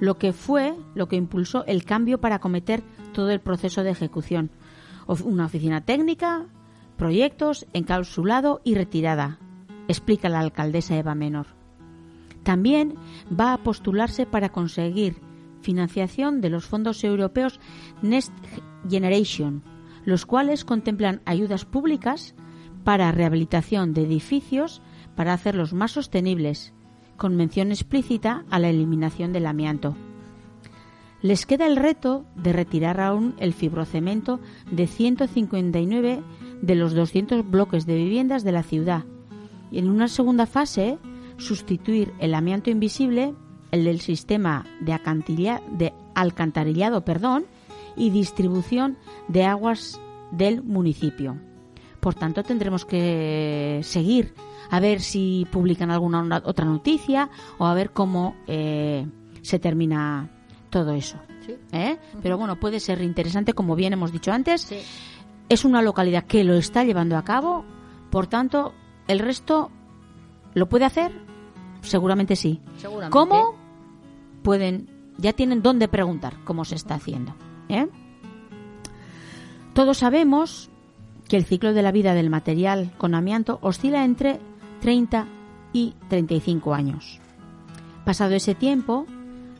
lo 0.00 0.18
que 0.18 0.32
fue 0.32 0.74
lo 0.94 1.06
que 1.08 1.16
impulsó 1.16 1.64
el 1.66 1.84
cambio 1.84 2.20
para 2.20 2.36
acometer 2.36 2.82
todo 3.12 3.30
el 3.30 3.40
proceso 3.40 3.82
de 3.84 3.90
ejecución. 3.90 4.50
Una 5.06 5.46
oficina 5.46 5.80
técnica, 5.82 6.46
proyectos, 6.96 7.66
encapsulado 7.72 8.60
y 8.64 8.74
retirada, 8.74 9.38
explica 9.88 10.28
la 10.28 10.40
alcaldesa 10.40 10.96
Eva 10.96 11.14
Menor. 11.14 11.46
También 12.42 12.94
va 13.38 13.52
a 13.52 13.58
postularse 13.58 14.26
para 14.26 14.48
conseguir 14.50 15.20
financiación 15.62 16.40
de 16.40 16.50
los 16.50 16.66
fondos 16.66 17.02
europeos 17.04 17.60
Next 18.02 18.32
Generation, 18.88 19.62
los 20.04 20.26
cuales 20.26 20.64
contemplan 20.64 21.22
ayudas 21.24 21.64
públicas 21.64 22.34
para 22.84 23.12
rehabilitación 23.12 23.94
de 23.94 24.02
edificios 24.02 24.82
para 25.14 25.32
hacerlos 25.32 25.72
más 25.72 25.92
sostenibles, 25.92 26.72
con 27.16 27.36
mención 27.36 27.70
explícita 27.70 28.44
a 28.50 28.58
la 28.58 28.68
eliminación 28.68 29.32
del 29.32 29.46
amianto. 29.46 29.96
Les 31.20 31.46
queda 31.46 31.66
el 31.66 31.76
reto 31.76 32.24
de 32.34 32.52
retirar 32.52 33.00
aún 33.00 33.34
el 33.38 33.52
fibrocemento 33.52 34.40
de 34.70 34.88
159 34.88 36.22
de 36.62 36.74
los 36.74 36.94
200 36.94 37.48
bloques 37.48 37.86
de 37.86 37.94
viviendas 37.94 38.42
de 38.42 38.52
la 38.52 38.64
ciudad 38.64 39.04
y 39.70 39.78
en 39.78 39.88
una 39.88 40.08
segunda 40.08 40.46
fase 40.46 40.98
sustituir 41.38 42.12
el 42.18 42.34
amianto 42.34 42.70
invisible, 42.70 43.34
el 43.72 43.84
del 43.84 44.00
sistema 44.00 44.64
de, 44.80 44.92
acantilla- 44.92 45.60
de 45.70 45.92
alcantarillado 46.14 47.04
perdón, 47.04 47.44
y 47.96 48.10
distribución 48.10 48.96
de 49.28 49.44
aguas 49.44 50.00
del 50.30 50.62
municipio. 50.62 51.36
Por 52.00 52.14
tanto, 52.14 52.42
tendremos 52.42 52.84
que 52.84 53.80
seguir 53.82 54.34
a 54.70 54.80
ver 54.80 55.00
si 55.00 55.46
publican 55.50 55.90
alguna 55.90 56.42
otra 56.44 56.64
noticia 56.64 57.28
o 57.58 57.66
a 57.66 57.74
ver 57.74 57.90
cómo 57.90 58.34
eh, 58.46 59.06
se 59.42 59.58
termina 59.58 60.30
todo 60.70 60.92
eso. 60.92 61.18
¿eh? 61.72 61.98
Pero 62.22 62.38
bueno, 62.38 62.58
puede 62.58 62.80
ser 62.80 63.02
interesante, 63.02 63.52
como 63.52 63.74
bien 63.76 63.92
hemos 63.92 64.10
dicho 64.12 64.32
antes. 64.32 64.62
Sí. 64.62 64.78
Es 65.48 65.64
una 65.66 65.82
localidad 65.82 66.24
que 66.24 66.44
lo 66.44 66.54
está 66.54 66.82
llevando 66.84 67.16
a 67.18 67.24
cabo, 67.24 67.64
por 68.10 68.26
tanto, 68.26 68.72
el 69.06 69.18
resto 69.18 69.70
lo 70.54 70.68
puede 70.68 70.86
hacer, 70.86 71.12
seguramente 71.82 72.36
sí. 72.36 72.60
Seguramente. 72.78 73.12
¿Cómo? 73.12 73.54
Pueden, 74.42 74.88
ya 75.18 75.32
tienen 75.32 75.62
dónde 75.62 75.88
preguntar 75.88 76.34
cómo 76.44 76.64
se 76.64 76.74
está 76.74 76.94
haciendo. 76.94 77.34
¿eh? 77.68 77.88
Todos 79.74 79.98
sabemos 79.98 80.70
que 81.28 81.36
el 81.36 81.44
ciclo 81.44 81.72
de 81.72 81.82
la 81.82 81.92
vida 81.92 82.14
del 82.14 82.30
material 82.30 82.92
con 82.98 83.14
amianto 83.14 83.58
oscila 83.62 84.04
entre 84.04 84.38
30 84.80 85.26
y 85.72 85.94
35 86.08 86.74
años. 86.74 87.20
Pasado 88.04 88.34
ese 88.34 88.54
tiempo, 88.54 89.06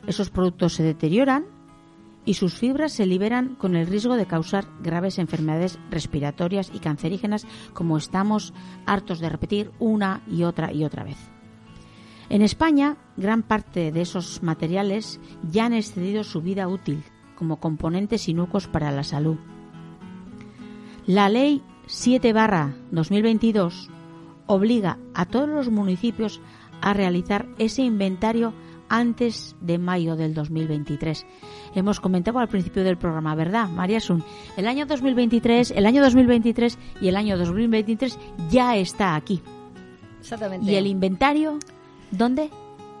esos 0.05 0.29
productos 0.29 0.73
se 0.73 0.83
deterioran 0.83 1.45
y 2.25 2.35
sus 2.35 2.53
fibras 2.53 2.93
se 2.93 3.05
liberan 3.05 3.55
con 3.55 3.75
el 3.75 3.87
riesgo 3.87 4.15
de 4.15 4.25
causar 4.25 4.65
graves 4.81 5.17
enfermedades 5.17 5.79
respiratorias 5.89 6.71
y 6.73 6.79
cancerígenas, 6.79 7.45
como 7.73 7.97
estamos 7.97 8.53
hartos 8.85 9.19
de 9.19 9.29
repetir 9.29 9.71
una 9.79 10.21
y 10.27 10.43
otra 10.43 10.71
y 10.71 10.83
otra 10.83 11.03
vez. 11.03 11.32
En 12.33 12.41
España, 12.41 12.97
gran 13.15 13.43
parte 13.43 13.91
de 13.91 14.01
esos 14.01 14.41
materiales 14.41 15.19
ya 15.51 15.65
han 15.65 15.73
excedido 15.73 16.23
su 16.23 16.41
vida 16.41 16.67
útil 16.67 17.03
como 17.35 17.59
componentes 17.59 18.27
inocuos 18.27 18.67
para 18.67 18.89
la 18.89 19.03
salud. 19.03 19.37
La 21.05 21.29
Ley 21.29 21.61
7 21.85 22.33
2022 22.89 23.87
obliga 24.47 24.97
a 25.13 25.27
todos 25.27 25.47
los 25.47 25.69
municipios 25.69 26.41
a 26.81 26.95
realizar 26.95 27.45
ese 27.59 27.83
inventario 27.83 28.55
antes 28.89 29.55
de 29.61 29.77
mayo 29.77 30.15
del 30.15 30.33
2023. 30.33 31.27
Hemos 31.75 31.99
comentado 31.99 32.39
al 32.39 32.49
principio 32.49 32.83
del 32.83 32.97
programa, 32.97 33.35
¿verdad, 33.35 33.69
María 33.69 33.99
Sun? 33.99 34.23
El 34.57 34.67
año 34.67 34.87
2023, 34.87 35.69
el 35.69 35.85
año 35.85 36.01
2023 36.01 36.79
y 36.99 37.09
el 37.09 37.15
año 37.15 37.37
2023 37.37 38.17
ya 38.49 38.75
está 38.75 39.13
aquí. 39.13 39.39
Exactamente. 40.19 40.71
¿Y 40.71 40.75
el 40.75 40.87
inventario 40.87 41.59
dónde? 42.17 42.49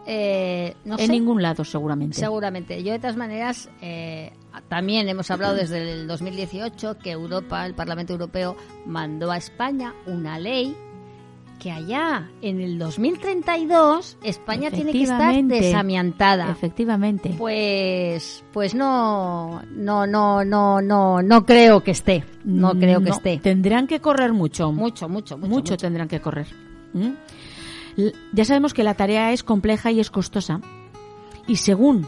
Eh, 0.05 0.75
no 0.83 0.99
en 0.99 1.05
sé. 1.05 1.11
ningún 1.11 1.41
lado, 1.41 1.63
seguramente. 1.63 2.19
Seguramente. 2.19 2.83
Yo, 2.83 2.91
de 2.91 2.99
todas 2.99 3.15
maneras, 3.15 3.69
eh, 3.81 4.33
también 4.67 5.07
hemos 5.07 5.31
hablado 5.31 5.55
desde 5.55 5.93
el 5.93 6.07
2018 6.07 6.97
que 6.99 7.11
Europa, 7.11 7.65
el 7.65 7.73
Parlamento 7.73 8.13
Europeo, 8.13 8.57
mandó 8.85 9.31
a 9.31 9.37
España 9.37 9.93
una 10.05 10.37
ley 10.39 10.75
que 11.59 11.71
allá, 11.71 12.29
en 12.41 12.59
el 12.59 12.77
2032, 12.77 14.17
España 14.21 14.69
tiene 14.69 14.91
que 14.91 15.03
estar 15.03 15.41
desamiantada. 15.43 16.51
Efectivamente. 16.51 17.33
Pues, 17.37 18.43
pues 18.51 18.75
no, 18.75 19.61
no, 19.71 20.05
no, 20.05 20.43
no, 20.43 20.81
no, 20.81 21.21
no 21.21 21.45
creo 21.45 21.81
que 21.81 21.91
esté. 21.91 22.25
No 22.43 22.73
creo 22.73 23.01
que 23.01 23.11
esté. 23.11 23.37
Tendrán 23.37 23.87
que 23.87 24.01
correr 24.01 24.33
mucho. 24.33 24.73
Mucho, 24.73 25.07
mucho, 25.07 25.37
mucho. 25.37 25.49
mucho, 25.49 25.77
tendrán 25.77 26.09
que 26.09 26.19
correr. 26.19 26.47
¿Mm? 26.93 27.11
Ya 28.33 28.45
sabemos 28.45 28.73
que 28.73 28.83
la 28.83 28.95
tarea 28.95 29.31
es 29.33 29.43
compleja 29.43 29.91
y 29.91 29.99
es 29.99 30.09
costosa. 30.09 30.61
Y 31.47 31.57
según 31.57 32.05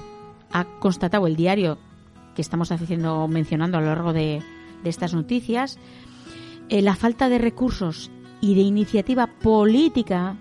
ha 0.52 0.66
constatado 0.80 1.28
el 1.28 1.36
diario 1.36 1.78
que 2.36 2.42
estamos 2.42 2.72
haciendo, 2.72 3.28
mencionando 3.28 3.78
a 3.78 3.82
lo 3.82 3.88
largo 3.88 4.14
de, 4.14 4.42
de 4.84 4.90
estas 4.90 5.14
noticias, 5.14 5.78
eh, 6.70 6.82
la 6.82 6.96
falta 6.96 7.30
de 7.30 7.38
recursos 7.38 8.10
y 8.42 8.56
de 8.56 8.62
iniciativa 8.62 9.28
política 9.28 10.36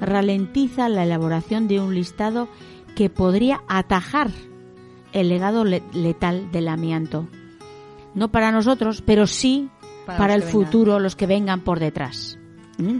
ralentiza 0.00 0.88
la 0.88 1.04
elaboración 1.04 1.68
de 1.68 1.80
un 1.80 1.94
listado 1.94 2.48
que 2.94 3.08
podría 3.10 3.60
atajar 3.68 4.30
el 5.12 5.28
legado 5.28 5.64
le- 5.64 5.82
letal 5.94 6.50
del 6.52 6.68
amianto. 6.68 7.26
No 8.14 8.30
para 8.30 8.52
nosotros, 8.52 9.02
pero 9.04 9.26
sí 9.26 9.68
Para 10.06 10.34
el 10.34 10.40
vengan. 10.40 10.52
futuro, 10.52 10.98
los 10.98 11.16
que 11.16 11.26
vengan 11.26 11.60
por 11.60 11.78
detrás. 11.80 12.38
¿Mm? 12.78 12.98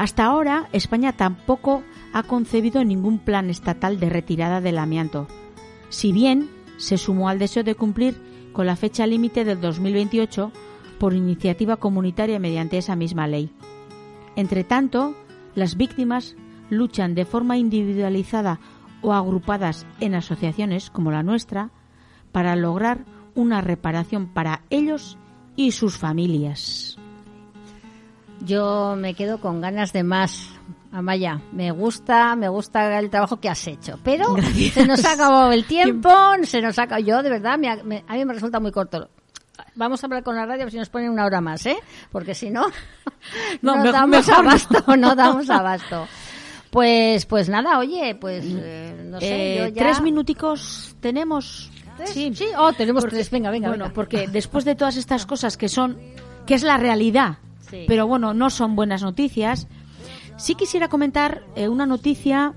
Hasta 0.00 0.24
ahora, 0.24 0.66
España 0.72 1.12
tampoco 1.12 1.82
ha 2.14 2.22
concebido 2.22 2.82
ningún 2.82 3.18
plan 3.18 3.50
estatal 3.50 4.00
de 4.00 4.08
retirada 4.08 4.62
del 4.62 4.78
amianto, 4.78 5.28
si 5.90 6.10
bien 6.10 6.48
se 6.78 6.96
sumó 6.96 7.28
al 7.28 7.38
deseo 7.38 7.64
de 7.64 7.74
cumplir 7.74 8.16
con 8.54 8.64
la 8.64 8.76
fecha 8.76 9.06
límite 9.06 9.44
del 9.44 9.60
2028 9.60 10.52
por 10.98 11.12
iniciativa 11.12 11.76
comunitaria 11.76 12.38
mediante 12.38 12.78
esa 12.78 12.96
misma 12.96 13.26
ley. 13.26 13.52
Entre 14.36 14.64
tanto, 14.64 15.14
las 15.54 15.76
víctimas 15.76 16.34
luchan 16.70 17.14
de 17.14 17.26
forma 17.26 17.58
individualizada 17.58 18.58
o 19.02 19.12
agrupadas 19.12 19.84
en 20.00 20.14
asociaciones 20.14 20.88
como 20.88 21.10
la 21.10 21.22
nuestra 21.22 21.72
para 22.32 22.56
lograr 22.56 23.04
una 23.34 23.60
reparación 23.60 24.28
para 24.28 24.62
ellos 24.70 25.18
y 25.56 25.72
sus 25.72 25.98
familias. 25.98 26.99
Yo 28.44 28.94
me 28.96 29.14
quedo 29.14 29.38
con 29.38 29.60
ganas 29.60 29.92
de 29.92 30.02
más, 30.02 30.48
Amaya. 30.92 31.40
Me 31.52 31.70
gusta, 31.70 32.34
me 32.36 32.48
gusta 32.48 32.98
el 32.98 33.10
trabajo 33.10 33.38
que 33.38 33.48
has 33.48 33.66
hecho. 33.66 33.98
Pero 34.02 34.34
se 34.72 34.86
nos 34.86 35.04
ha 35.04 35.12
acabado 35.12 35.52
el 35.52 35.64
tiempo, 35.66 36.10
se 36.44 36.60
nos 36.60 36.78
ha 36.78 36.84
acabado. 36.84 37.04
Yo, 37.06 37.22
de 37.22 37.30
verdad, 37.30 37.58
me 37.58 37.82
me- 37.84 38.04
a 38.08 38.14
mí 38.14 38.24
me 38.24 38.32
resulta 38.34 38.58
muy 38.60 38.72
corto. 38.72 39.08
Vamos 39.74 40.02
a 40.02 40.06
hablar 40.06 40.22
con 40.22 40.34
la 40.34 40.46
radio 40.46 40.62
a 40.62 40.64
ver 40.64 40.72
si 40.72 40.78
nos 40.78 40.88
ponen 40.88 41.10
una 41.10 41.24
hora 41.26 41.40
más, 41.40 41.64
¿eh? 41.66 41.76
Porque 42.10 42.34
si 42.34 42.50
no, 42.50 42.66
No, 43.62 43.84
damos 43.92 44.26
mejor 44.26 44.34
abasto, 44.46 44.96
no 44.96 45.14
damos 45.14 45.48
abasto. 45.50 46.06
Pues, 46.70 47.26
pues 47.26 47.48
nada, 47.48 47.78
oye, 47.78 48.14
pues 48.14 48.44
eh, 48.46 48.94
no 49.06 49.20
sé, 49.20 49.26
Eh, 49.26 49.58
yo 49.58 49.66
ya... 49.74 49.82
Tres 49.82 50.00
minuticos 50.00 50.96
tenemos. 51.00 51.70
¿Tres? 51.96 52.10
Sí, 52.10 52.32
oh, 52.56 52.72
tenemos 52.72 53.04
tres, 53.06 53.30
venga, 53.30 53.50
venga, 53.50 53.68
Bueno, 53.68 53.84
venga. 53.84 53.94
porque 53.94 54.28
después 54.28 54.64
de 54.64 54.74
todas 54.74 54.96
estas 54.96 55.26
cosas 55.26 55.56
que 55.56 55.68
son, 55.68 55.98
que 56.46 56.54
es 56.54 56.62
la 56.62 56.76
realidad, 56.78 57.38
Sí. 57.70 57.84
pero 57.86 58.06
bueno, 58.06 58.34
no 58.34 58.50
son 58.50 58.74
buenas 58.76 59.02
noticias, 59.02 59.68
sí 60.36 60.54
quisiera 60.54 60.88
comentar 60.88 61.42
eh, 61.54 61.68
una 61.68 61.86
noticia 61.86 62.54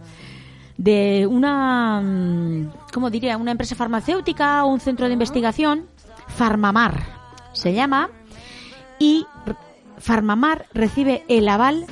de 0.77 1.27
una, 1.29 2.01
mm, 2.01 2.71
¿cómo 2.91 3.09
diría? 3.09 3.37
Una 3.37 3.51
empresa 3.51 3.75
farmacéutica 3.75 4.63
o 4.65 4.67
un 4.67 4.79
centro 4.79 5.07
de 5.07 5.13
investigación, 5.13 5.85
Farmamar 6.27 7.03
se 7.53 7.73
llama, 7.73 8.09
y 8.99 9.25
Farmamar 9.97 10.65
recibe 10.73 11.23
el 11.27 11.47
aval 11.47 11.85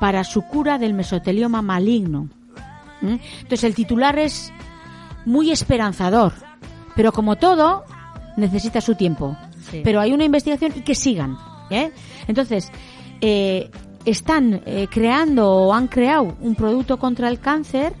para 0.00 0.24
su 0.24 0.42
cura 0.42 0.78
del 0.78 0.94
mesotelioma 0.94 1.62
maligno. 1.62 2.28
¿Mm? 3.00 3.16
Entonces 3.40 3.64
el 3.64 3.74
titular 3.74 4.18
es 4.18 4.52
muy 5.24 5.50
esperanzador, 5.50 6.32
pero 6.94 7.12
como 7.12 7.36
todo, 7.36 7.84
necesita 8.36 8.80
su 8.80 8.94
tiempo. 8.94 9.36
Sí. 9.70 9.80
Pero 9.82 10.00
hay 10.00 10.12
una 10.12 10.24
investigación 10.24 10.72
y 10.76 10.82
que 10.82 10.94
sigan. 10.94 11.36
¿Eh? 11.70 11.90
Entonces, 12.28 12.70
eh, 13.20 13.70
están 14.04 14.62
eh, 14.66 14.86
creando 14.90 15.50
o 15.50 15.72
han 15.74 15.88
creado 15.88 16.36
un 16.40 16.54
producto 16.54 16.98
contra 16.98 17.28
el 17.28 17.40
cáncer 17.40 17.92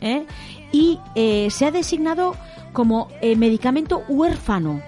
¿eh? 0.00 0.24
y 0.72 0.98
eh, 1.14 1.48
se 1.50 1.66
ha 1.66 1.70
designado 1.70 2.34
como 2.72 3.08
eh, 3.20 3.36
medicamento 3.36 4.02
huérfano 4.08 4.80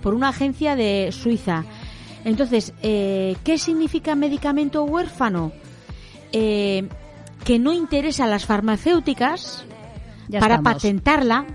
por 0.00 0.14
una 0.14 0.28
agencia 0.28 0.76
de 0.76 1.10
Suiza. 1.10 1.64
Entonces, 2.24 2.72
¿qué 2.80 3.56
significa 3.58 4.14
medicamento 4.14 4.84
huérfano? 4.84 5.50
Eh, 6.30 6.88
que 7.44 7.58
no 7.58 7.72
interesa 7.72 8.24
a 8.24 8.28
las 8.28 8.46
farmacéuticas 8.46 9.64
Ya 10.28 10.38
para 10.38 10.54
estamos. 10.56 10.74
patentarla, 10.74 11.46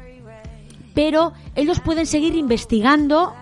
pero 0.93 1.31
ellos 1.55 1.79
pueden 1.79 2.05
seguir 2.05 2.35
investigando 2.35 3.33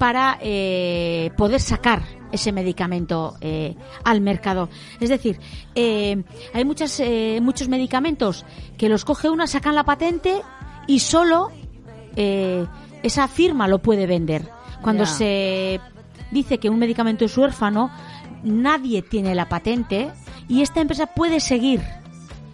para 0.00 0.38
eh, 0.40 1.30
poder 1.36 1.60
sacar 1.60 2.00
ese 2.32 2.52
medicamento 2.52 3.36
eh, 3.42 3.76
al 4.02 4.22
mercado. 4.22 4.70
Es 4.98 5.10
decir, 5.10 5.38
eh, 5.74 6.24
hay 6.54 6.64
muchas, 6.64 6.98
eh, 7.00 7.38
muchos 7.42 7.68
medicamentos 7.68 8.46
que 8.78 8.88
los 8.88 9.04
coge 9.04 9.28
una, 9.28 9.46
sacan 9.46 9.74
la 9.74 9.84
patente 9.84 10.40
y 10.86 11.00
solo 11.00 11.50
esa 12.16 13.28
firma 13.28 13.68
lo 13.68 13.80
puede 13.80 14.06
vender. 14.06 14.48
Cuando 14.80 15.04
se 15.04 15.80
dice 16.30 16.56
que 16.56 16.70
un 16.70 16.78
medicamento 16.78 17.26
es 17.26 17.36
huérfano, 17.36 17.90
nadie 18.42 19.02
tiene 19.02 19.34
la 19.34 19.50
patente 19.50 20.10
y 20.48 20.62
esta 20.62 20.80
empresa 20.80 21.08
puede 21.08 21.40
seguir 21.40 21.82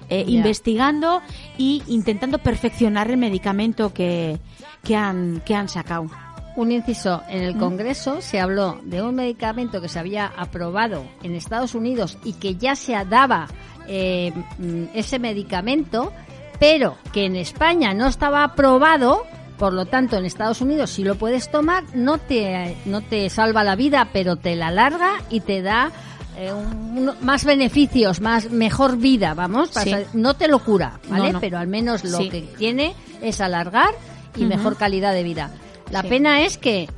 eh, 0.08 0.24
investigando 0.26 1.22
y 1.58 1.84
intentando 1.86 2.38
perfeccionar 2.38 3.08
el 3.08 3.18
medicamento 3.18 3.94
que, 3.94 4.40
que, 4.82 4.96
han, 4.96 5.42
que 5.46 5.54
han 5.54 5.68
sacado. 5.68 6.08
Un 6.56 6.72
inciso, 6.72 7.22
en 7.28 7.42
el 7.42 7.56
Congreso 7.58 8.20
se 8.22 8.40
habló 8.40 8.80
de 8.82 9.02
un 9.02 9.14
medicamento 9.14 9.80
que 9.82 9.88
se 9.90 9.98
había 9.98 10.26
aprobado 10.38 11.04
en 11.22 11.34
Estados 11.34 11.74
Unidos 11.74 12.16
y 12.24 12.32
que 12.32 12.56
ya 12.56 12.74
se 12.74 12.92
daba 13.04 13.46
eh, 13.86 14.32
mm, 14.58 14.84
ese 14.94 15.18
medicamento, 15.18 16.12
pero 16.58 16.96
que 17.12 17.26
en 17.26 17.36
España 17.36 17.92
no 17.92 18.06
estaba 18.06 18.42
aprobado, 18.42 19.24
por 19.58 19.74
lo 19.74 19.84
tanto 19.84 20.16
en 20.16 20.24
Estados 20.24 20.62
Unidos 20.62 20.90
si 20.90 21.04
lo 21.04 21.16
puedes 21.16 21.50
tomar, 21.50 21.84
no 21.94 22.16
te, 22.16 22.74
no 22.86 23.02
te 23.02 23.28
salva 23.28 23.62
la 23.62 23.76
vida, 23.76 24.08
pero 24.12 24.36
te 24.36 24.56
la 24.56 24.68
alarga 24.68 25.10
y 25.28 25.40
te 25.40 25.60
da 25.60 25.90
eh, 26.38 26.52
un- 26.52 27.12
más 27.20 27.44
beneficios, 27.44 28.20
más 28.22 28.50
mejor 28.50 28.96
vida, 28.96 29.34
vamos, 29.34 29.70
Sí. 29.70 29.94
No 30.14 30.34
te 30.34 30.48
lo 30.48 30.58
cura, 30.60 31.00
¿vale? 31.10 31.26
No, 31.28 31.32
no. 31.34 31.40
Pero 31.40 31.58
al 31.58 31.66
menos 31.66 32.02
lo 32.02 32.16
Sí. 32.18 32.30
que 32.30 32.40
tiene 32.56 32.94
es 33.20 33.42
alargar 33.42 33.90
y 34.36 34.44
mejor 34.46 34.76
calidad 34.78 35.12
de 35.12 35.22
vida. 35.22 35.50
La 35.90 36.02
Sí. 36.02 36.08
pena 36.08 36.40
es 36.42 36.58
que, 36.58 36.88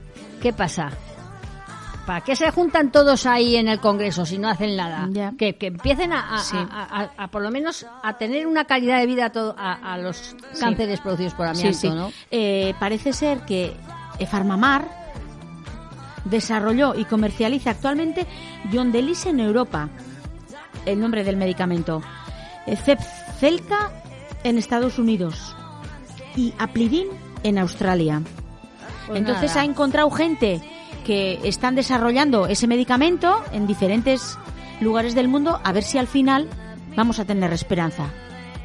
¿qué 0.40 0.52
pasa? 0.52 0.90
¿Para 2.06 2.22
qué 2.22 2.34
se 2.36 2.50
juntan 2.50 2.90
todos 2.90 3.26
ahí 3.26 3.56
en 3.56 3.68
el 3.68 3.80
Congreso 3.80 4.24
si 4.24 4.38
no 4.38 4.48
hacen 4.48 4.76
nada? 4.76 5.08
Que, 5.36 5.56
que 5.56 5.66
empiecen 5.66 6.12
a, 6.14 6.36
a- 6.36 6.38
Sí. 6.38 6.56
a- 6.58 7.28
por 7.30 7.42
lo 7.42 7.50
menos 7.50 7.84
a 8.02 8.16
tener 8.16 8.46
una 8.46 8.64
calidad 8.64 8.98
de 8.98 9.06
vida 9.06 9.26
a, 9.26 9.30
todo- 9.32 9.54
a, 9.58 9.98
los 9.98 10.34
cánceres 10.58 11.00
producidos 11.00 11.34
por 11.34 11.46
amianto, 11.46 11.72
Sí, 11.78 11.88
sí. 11.88 11.94
¿no? 11.94 12.10
Eh, 12.30 12.72
parece 12.80 13.12
ser 13.12 13.40
que 13.40 13.76
Farmamar 14.30 14.88
desarrolló 16.24 16.94
y 16.94 17.04
comercializa 17.04 17.70
actualmente 17.72 18.26
Yondelis 18.72 19.26
en 19.26 19.40
Europa, 19.40 19.90
el 20.86 20.98
nombre 21.00 21.24
del 21.24 21.36
medicamento, 21.36 22.02
Zepzelca 22.84 23.90
en 24.44 24.56
Estados 24.56 24.98
Unidos 24.98 25.54
y 26.36 26.54
Aplidin 26.58 27.08
en 27.42 27.58
Australia. 27.58 28.22
Pues 29.08 29.18
Entonces 29.18 29.50
nada. 29.50 29.62
ha 29.62 29.64
encontrado 29.64 30.10
gente 30.10 30.60
que 31.04 31.40
están 31.42 31.74
desarrollando 31.74 32.46
ese 32.46 32.66
medicamento 32.66 33.42
en 33.52 33.66
diferentes 33.66 34.38
lugares 34.80 35.14
del 35.14 35.26
mundo 35.28 35.60
a 35.64 35.72
ver 35.72 35.82
si 35.82 35.98
al 35.98 36.06
final 36.06 36.48
vamos 36.94 37.18
a 37.18 37.24
tener 37.24 37.52
esperanza. 37.52 38.04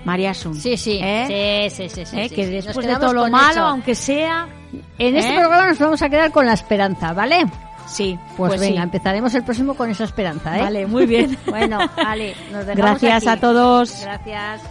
María 0.05 0.33
Sun. 0.33 0.55
Sí, 0.55 0.75
sí, 0.75 0.99
¿Eh? 1.01 1.69
sí, 1.73 1.87
sí, 1.89 2.05
sí, 2.05 2.17
¿Eh? 2.19 2.27
sí, 2.29 2.35
que 2.35 2.45
después 2.47 2.85
de 2.85 2.95
todo 2.97 3.13
lo 3.13 3.29
malo, 3.29 3.51
eso. 3.51 3.65
aunque 3.65 3.95
sea... 3.95 4.47
En 4.99 5.15
este 5.15 5.33
¿eh? 5.33 5.39
programa 5.39 5.67
nos 5.67 5.79
vamos 5.79 6.01
a 6.01 6.09
quedar 6.09 6.31
con 6.31 6.45
la 6.45 6.53
esperanza, 6.53 7.13
¿vale? 7.13 7.45
Sí, 7.85 8.17
Pues, 8.35 8.49
pues, 8.51 8.59
venga, 8.61 8.81
sí. 8.81 8.83
empezaremos 8.83 9.33
el 9.35 9.43
próximo 9.43 9.75
con 9.75 9.89
esa 9.89 10.03
esperanza, 10.03 10.57
¿eh? 10.57 10.61
Vale, 10.63 10.87
muy 10.87 11.05
bien. 11.05 11.37
Bueno, 11.45 11.77
vale, 11.95 12.35
nos 12.51 12.65
dejamos 12.65 13.01
Gracias 13.01 13.27
aquí. 13.27 13.37
a 13.37 13.39
todos. 13.39 14.01
Gracias. 14.01 14.61